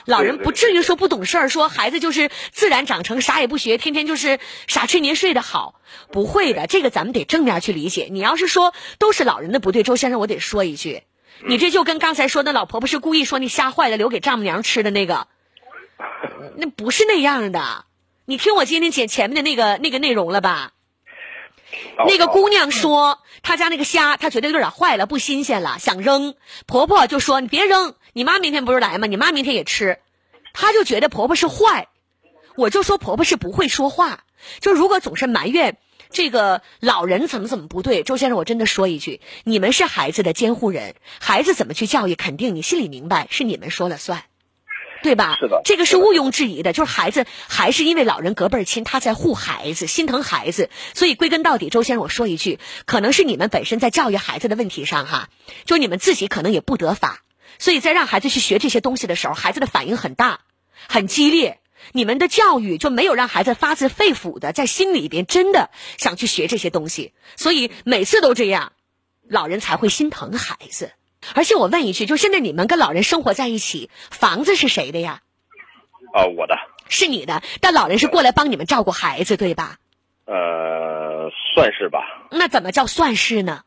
[0.06, 5.80] 老人不至于说不懂事儿，说孩子就是自然长成，啥也不学，天天就是傻吃年睡的好，
[6.12, 6.68] 不会的。
[6.68, 8.10] 这个咱们得正面去理解。
[8.12, 11.03] 你要是说都是老人的不对，周先生，我得说一句，
[11.48, 15.28] 你这就跟刚才说那老婆婆是故意说你吓坏了留给丈母娘吃的那个。
[16.57, 17.85] 那不是那样的，
[18.26, 20.72] 你听我今天前前面的那个那个内容了吧？
[22.07, 26.35] 那个姑娘说，她家那个虾，她觉得有点坏了，不新鲜了，想扔。
[26.65, 29.07] 婆婆就说：“你别扔，你妈明天不是来吗？
[29.07, 29.99] 你妈明天也吃。”
[30.53, 31.89] 她就觉得婆婆是坏，
[32.55, 34.23] 我就说婆婆是不会说话。
[34.61, 35.77] 就如果总是埋怨
[36.11, 44.23] 这个老人怎么怎么不对，周先生，我真的说一句，你们是孩子的监护人，孩子怎么去教育，肯定你心里明白，是你们说了算。
[45.06, 45.38] 对吧？
[45.40, 46.73] 是的，这个是毋庸置疑的。
[46.73, 50.72] 就是孩子还是因为老人隔辈亲，他在护孩子，心疼孩子。
[50.95, 55.30] 所以归根到底，周先生，我说一句，可能是你们本身在教育孩子的问题上哈，
[55.65, 57.22] 就你们自己可能也不得法，
[57.60, 60.40] 所以在让孩子去学这些东西的时候，孩子的反应很大，
[60.90, 61.60] 很激烈。
[61.91, 68.73] 你们的教育就没有让孩子发自肺腑的在心里边真的想去学这些东西，所以每次都这样，
[69.30, 70.94] 老人才会心疼孩子。
[71.34, 75.22] 而且我问一句，就现在你们跟老人生活在一起，房子是谁的呀？
[76.14, 76.56] 啊，我的。
[76.88, 79.77] 是你的，但老人是过来帮你们照顾孩子，对吧？
[80.26, 82.27] 呃，算是吧。
[82.30, 83.61] 那怎么叫算是呢？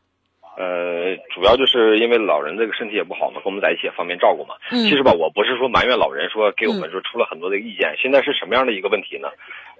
[0.57, 4.55] 呃，主要就是因为老人这个身体也不好嘛，跟我们在一起也方便照顾嘛。
[4.71, 7.95] 嗯其实吧，我不是说埋怨老人，说给我们说出了很多的意见。
[7.97, 9.29] 现在是什么样的一个问题呢？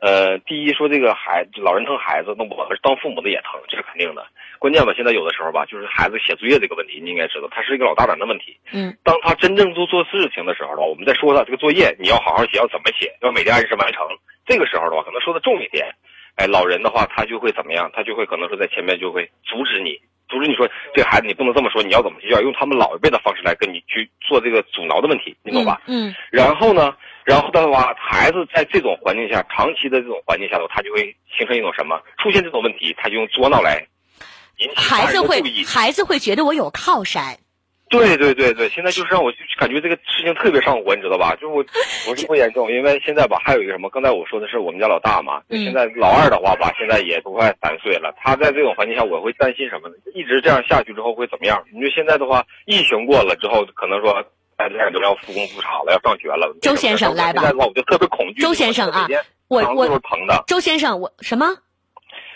[0.02, 4.26] 呃，第一说这个孩老人疼孩子，那我们当父母的也疼，这是肯定的。
[4.58, 8.56] 关键吧，现在有的时候吧，就是孩子写作业这个问题，你应该知道，他是一个老大难的问题。
[8.72, 14.08] 嗯，当他真正做做事情的时候的话，我们再说他这个作业你要好好写，要怎么写，要每天按时完成。
[14.48, 15.92] 这个时候的话，可能说的重一点，
[16.36, 17.92] 哎，老人的话他就会怎么样？
[17.94, 20.00] 他就会可能说在前面就会阻止你，
[20.30, 22.40] 阻止你说这个孩子你不能这么说，你要怎么去教？
[22.42, 25.82] 用他们老一辈的方式来跟你去做这个阻挠的问题，你懂吧？
[25.88, 26.94] 嗯然后呢，
[27.26, 32.00] 然后的话，孩子在这种环境下，长期的这种环境下头，他就会形成一种什么？
[32.22, 33.86] 出现这种问题，他就用作闹来
[34.60, 35.42] 引起大孩子会。
[35.66, 37.38] 孩子会觉得我有靠山。
[37.90, 41.34] 对对对对，现在就是让我就感觉这个事情特别上火，你知道吧？
[41.42, 41.64] 就是我
[42.10, 49.96] 我是不严重，因为现在吧还有一个什么，刚才我说的是我们家老大嘛，嗯现在老二的话吧，现在也都快三岁了，他在这种环境下，我会担心什么呢？
[50.14, 51.64] 一直这样下去之后会怎么样？
[51.74, 54.14] 你说现在的话，疫情过了之后，可能说
[54.56, 56.56] 大家都要复工复产了，要上学了。
[56.62, 58.42] 周先生来吧现在的话，我就特别恐惧。
[58.42, 59.08] 周先生啊
[59.48, 60.44] 我嗓子都是疼的。
[60.46, 61.48] 周先生，我什么？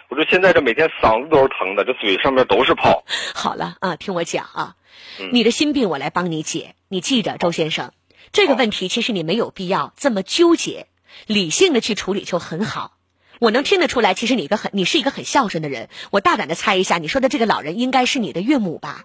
[0.10, 3.04] 我说现在这每天嗓子都是疼的，这嘴上面都是泡。
[3.36, 4.83] 好了啊，听我讲啊，嗯
[5.32, 6.76] 你的心病我来帮你解。
[6.88, 7.92] 你记着，周先生，
[8.32, 10.88] 这个问题其实你没有必要这么纠结，
[11.28, 12.98] 理性的去处理就很好。
[13.40, 15.90] 我能听得出来，其实你一个很，你是一个很孝顺的人。
[16.12, 19.04] 我大胆的猜一下，你说的这个老人应该是你的岳母吧？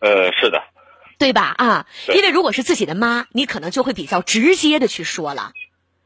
[0.00, 0.62] 呃，是的，
[1.18, 1.54] 对吧？
[1.56, 5.52] 啊，因为如果是自己的妈，你可能就会比较直接的去说了。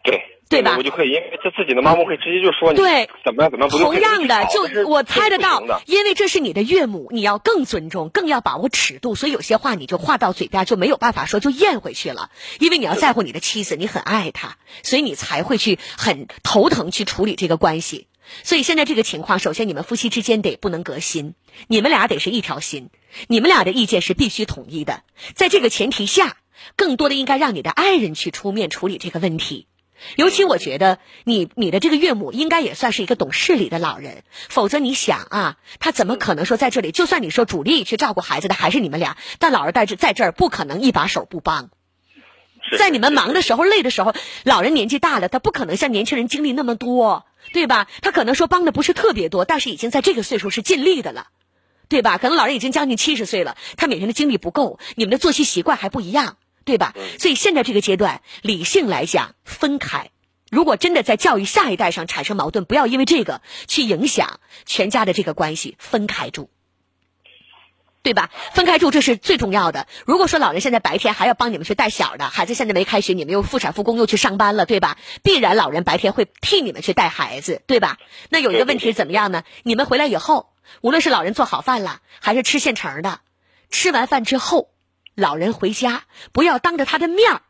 [0.02, 12.30] 对对吧我就可以，因为这自己的妈妈会直接就说你对怎么样怎么样，不同样的，就我猜得到因为这是你的岳母，你要更尊重，更要把握尺度，所以有些话你就话到嘴边就没有办法说，就咽回去了。
[12.60, 18.06] 因为你要在乎你的妻子，你很爱她，所以你才会去很头疼去处理这个关系。
[18.42, 21.34] 所以现在这个情况，首先你们夫妻之间得不能隔心，
[21.66, 22.90] 你们俩得是一条心，
[23.28, 25.02] 你们俩的意见是必须统一的。
[25.34, 26.36] 在这个前提下，
[26.76, 29.66] 更多的应该让你的爱人去出面处理这个问题。
[30.16, 36.92] 尤其我觉得你你的这个岳母应该也算是一个懂事理的老人，否则你想啊，他怎么可能说在这里？
[36.92, 41.70] 就算你说主力去照顾孩子的还是你们俩，但老人在这在这儿不可能一把手不帮。
[42.78, 47.88] 在你们忙的时候、累的时候，老人年纪大了，他不可能像年轻人精力那么多，对吧？
[48.00, 51.26] 他可能说帮的不是特别多，但是已经在这个岁数是尽力的了，
[51.88, 52.16] 对吧？
[52.16, 56.94] 可能老人已经将近七十岁了，他每天的精力不够，你们的作息习惯还不一样，对吧？
[57.18, 60.10] 所以现在这个阶段，理性来讲，分开。
[60.50, 66.50] 如果真的在教育下一代上产生矛盾，不要因为这个去影响全家的这个关系，分开住。
[68.02, 68.30] 对吧？
[68.52, 69.86] 分开住这是最重要的。
[70.04, 74.98] 如果说老人现在白天还要帮你们去带小的，孩子现在没开学，你们又复产复工又去上班了，对吧？
[75.22, 77.96] 必然老人白天会替你们去带孩子，对吧？
[78.28, 79.42] 那有一个问题是怎么样呢？
[79.62, 83.20] 你们回来以后，无论是老人做好饭了，还是吃现成的，
[83.70, 84.68] 吃完饭之后，
[85.14, 87.42] 老人回家不要当着他的面儿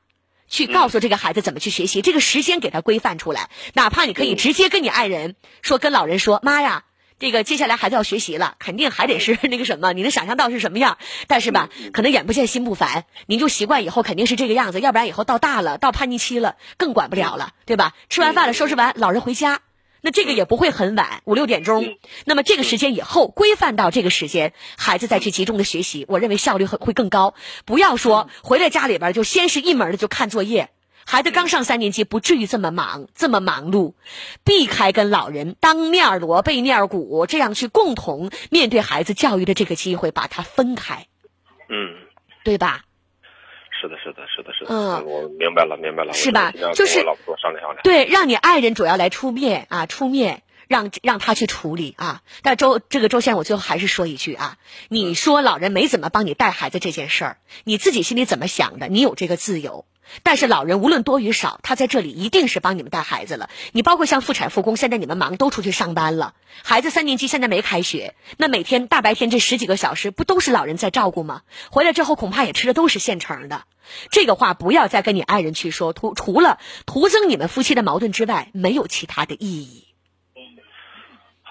[0.49, 3.49] 去告诉这个孩子怎么去学习，这个时间给他规范出来。
[3.73, 6.85] 哪怕你可以直接跟你爱人说，跟老人说，妈呀。
[7.21, 10.99] 这个接下来孩子要学习了，肯定还得是那个什么，你能想象到是什么样？
[11.29, 17.95] 但是吧，可能眼不见心不烦，您就习惯以后肯定是这个样子，要不然以后到大了，到叛逆期了，更管不了了，对吧？
[18.11, 19.61] 吃完饭了，收拾完，老人回家，
[20.05, 21.97] 那这个也不会很晚，五六点钟。
[22.27, 27.33] 那么这个时间以后规范到这个时间，孩子再去集中的学习，我认为效率会会更高。
[27.65, 30.69] 不要说回来家里边就先是一门的就看作业。
[31.07, 33.95] 孩子刚上三年级，不至于这么忙，这么忙碌，
[34.45, 41.07] 避开跟老人当面锣背面鼓，这样去共同面对孩子教育的这个机会，把它分开，
[41.71, 41.97] 嗯，
[42.45, 42.85] 对吧？
[43.85, 47.01] 是的，是的，是的，是的，嗯我明白了，明白了，是吧就是
[47.41, 47.77] 商量商量。
[47.83, 52.23] 对，让你爱人主要来出面啊，出面让让他去处理啊。
[52.43, 54.57] 但周这个周先生，我最后还是说一句啊，
[54.89, 58.89] 你说老人没怎么帮你带孩子这件事儿，你自己心里怎么想的？
[58.89, 59.85] 你有这个自由。
[60.23, 63.49] 但是老人无论多与少，他在这里一定是帮你们带孩子了。
[63.73, 71.41] 你包括像妇产复工，现在你们忙都出去上班了，孩子三年级现在没开学，那每天大白天这十几个小时，不都是老人在照顾吗？
[71.71, 73.63] 回来之后恐怕也吃的都是现成的。
[74.11, 79.84] 这个话不要再跟你爱人去说，除除了徒增你们夫妻的矛盾之外，没有其他的意义。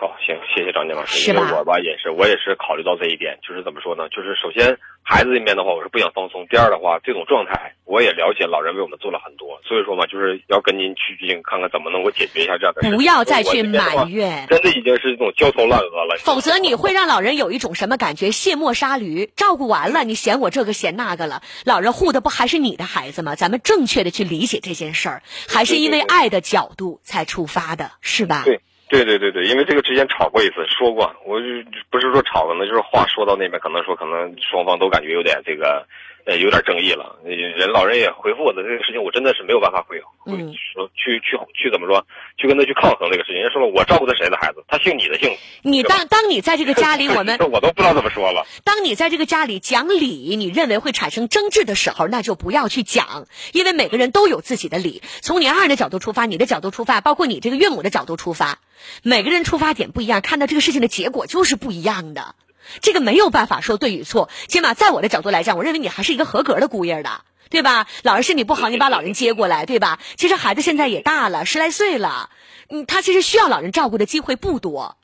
[0.03, 1.15] 好，行，谢谢张静老师。
[1.15, 4.09] 是吧因为我吧也是，我也是考虑到这一点，就是怎么说呢？
[4.09, 12.83] 就是首先孩子这边的话，我是不想放松；第二的话，这种状态我也了解，老人为我们做了很多，所以说嘛，就是要跟您去进行看看怎么能够解决一下这样的。
[12.91, 16.19] 不要再去埋怨真的已经是这种焦头烂额了。
[16.19, 18.31] 否则你会让老人有一种什么感觉？
[18.31, 23.35] 卸磨杀驴，照顾完了，你嫌我这个嫌那个了，老人护的不还是你的孩子吗？
[23.35, 28.43] 咱们正确的去理解这件事儿，还是因为爱的角度才出发的，是吧？
[28.43, 28.59] 对
[28.93, 31.47] 对对对对，因为这个之前吵过一次，说过，我就
[31.89, 35.83] 不是说吵，可能就是话说到那边，可能说可能双方都感觉有点这个，
[36.25, 37.17] 呃，有点争议了。
[37.25, 40.37] 人老人也回复我的这个事情，我真的是没有办法回，回
[40.73, 42.05] 说去去去怎么说，
[42.37, 43.35] 去跟他去抗衡这个事情。
[43.35, 45.35] 人家说了，我照顾的谁的孩子，他姓你的姓。
[45.63, 48.45] 你当当你在这个家里， 我们我都不知道怎么说了。
[48.63, 55.01] 当你在这个家里讲理，你认为会产生争执的时候，那就不要去讲，因为每个人都有自己的理。
[55.21, 58.59] 从你二人的角度出发，你的角度出发，包括你这个岳母的角度出发。
[59.01, 62.35] 每个人出发点不一样，看到这个事情的结果就是不一样的。
[62.81, 64.29] 这个没有办法说对与错。
[64.47, 67.87] 起码在我的角度来讲，我认为你还是一个合格的姑爷的，对吧？
[68.03, 69.99] 老人身体不好，你把老人接过来，对吧？
[70.17, 72.29] 其实孩子现在也大了，十来岁了，
[72.69, 74.97] 嗯，他其实需要老人照顾的机会不多。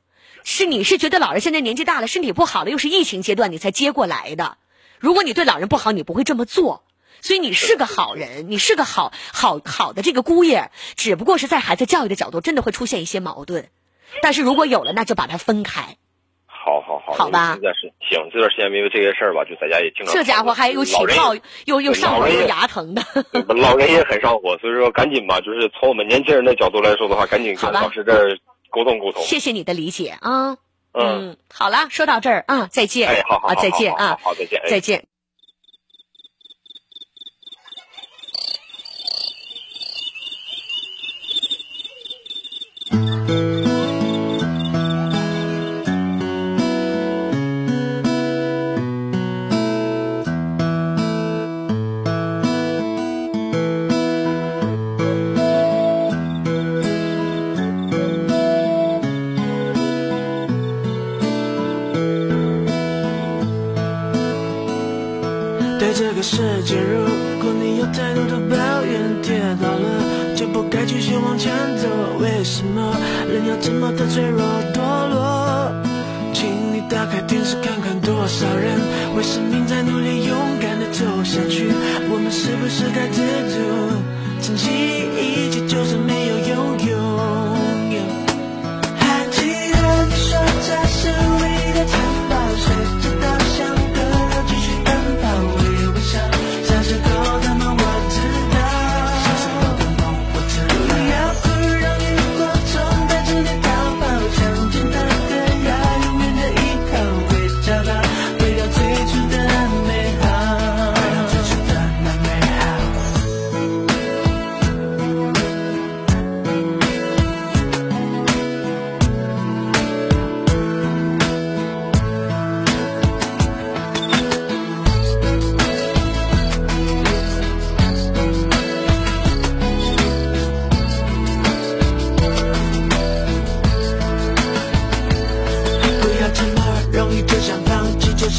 [0.44, 4.58] 是你是觉得老人现在年纪大了，身体不好了，又是疫情阶段，你才接过来的。
[5.00, 6.84] 如果你对老人不好，你不会这么做。
[7.22, 13.70] 所以你是个好人，你是个好好好的这个姑爷，只不过是在孩子教育的角度，真的会出现一些矛盾。
[14.22, 15.98] 但是如果有了，那就把它分开。
[16.70, 17.54] 好好好，好吧。
[17.54, 20.14] 现在是行，这段时间因为这些事儿吧，就在家也经常。
[20.14, 21.34] 这家伙还有起泡，
[21.66, 23.02] 又又上火又牙疼的。
[23.56, 28.38] 老人也很上火，所以说赶紧吧，就是从我们年轻人的角度来说的话，赶紧跟老师这儿
[28.70, 29.24] 沟通沟通。
[29.24, 30.58] 谢谢你的理解啊。
[30.94, 33.10] 嗯，好了，说到这儿啊，再见。
[33.10, 35.06] 哎，好好，再见啊，好，再见，再见。
[43.28, 43.69] 对
[70.80, 71.90] 该继续往前走。
[72.22, 72.96] 为什么
[73.28, 74.42] 人要这么的脆弱
[74.74, 74.80] 堕
[75.10, 75.74] 落？
[76.34, 78.80] 请你打开电视看看，多少人
[79.14, 81.68] 为生命在努力，勇敢的走下去。
[82.10, 83.20] 我们是不是该知
[83.52, 83.60] 足，
[84.42, 84.70] 珍惜
[85.20, 86.96] 一切，就算没有拥有？
[89.00, 91.12] 还记得你说这是
[91.42, 92.00] 唯一的城
[92.30, 92.68] 堡，谁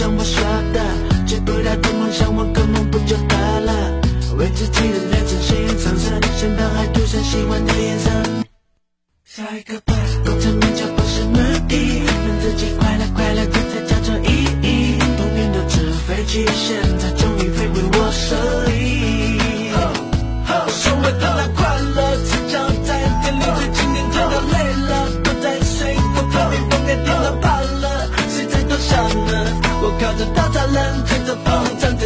[0.00, 0.80] 像我说的，
[1.26, 4.00] 追不到的梦想，我根本不就得了？
[4.38, 8.10] 为自己的人生鲜艳苍生，身旁还涂上喜欢的颜色。
[9.26, 9.92] 下一个吧，
[10.24, 11.36] 功成名就不是目
[11.68, 14.96] 的，让自己快乐快乐，这才叫做意义。
[15.18, 18.34] 童年的纸飞机，现在终于飞回我手
[30.10, 32.00] 冒着大太阳，吹着风，站着。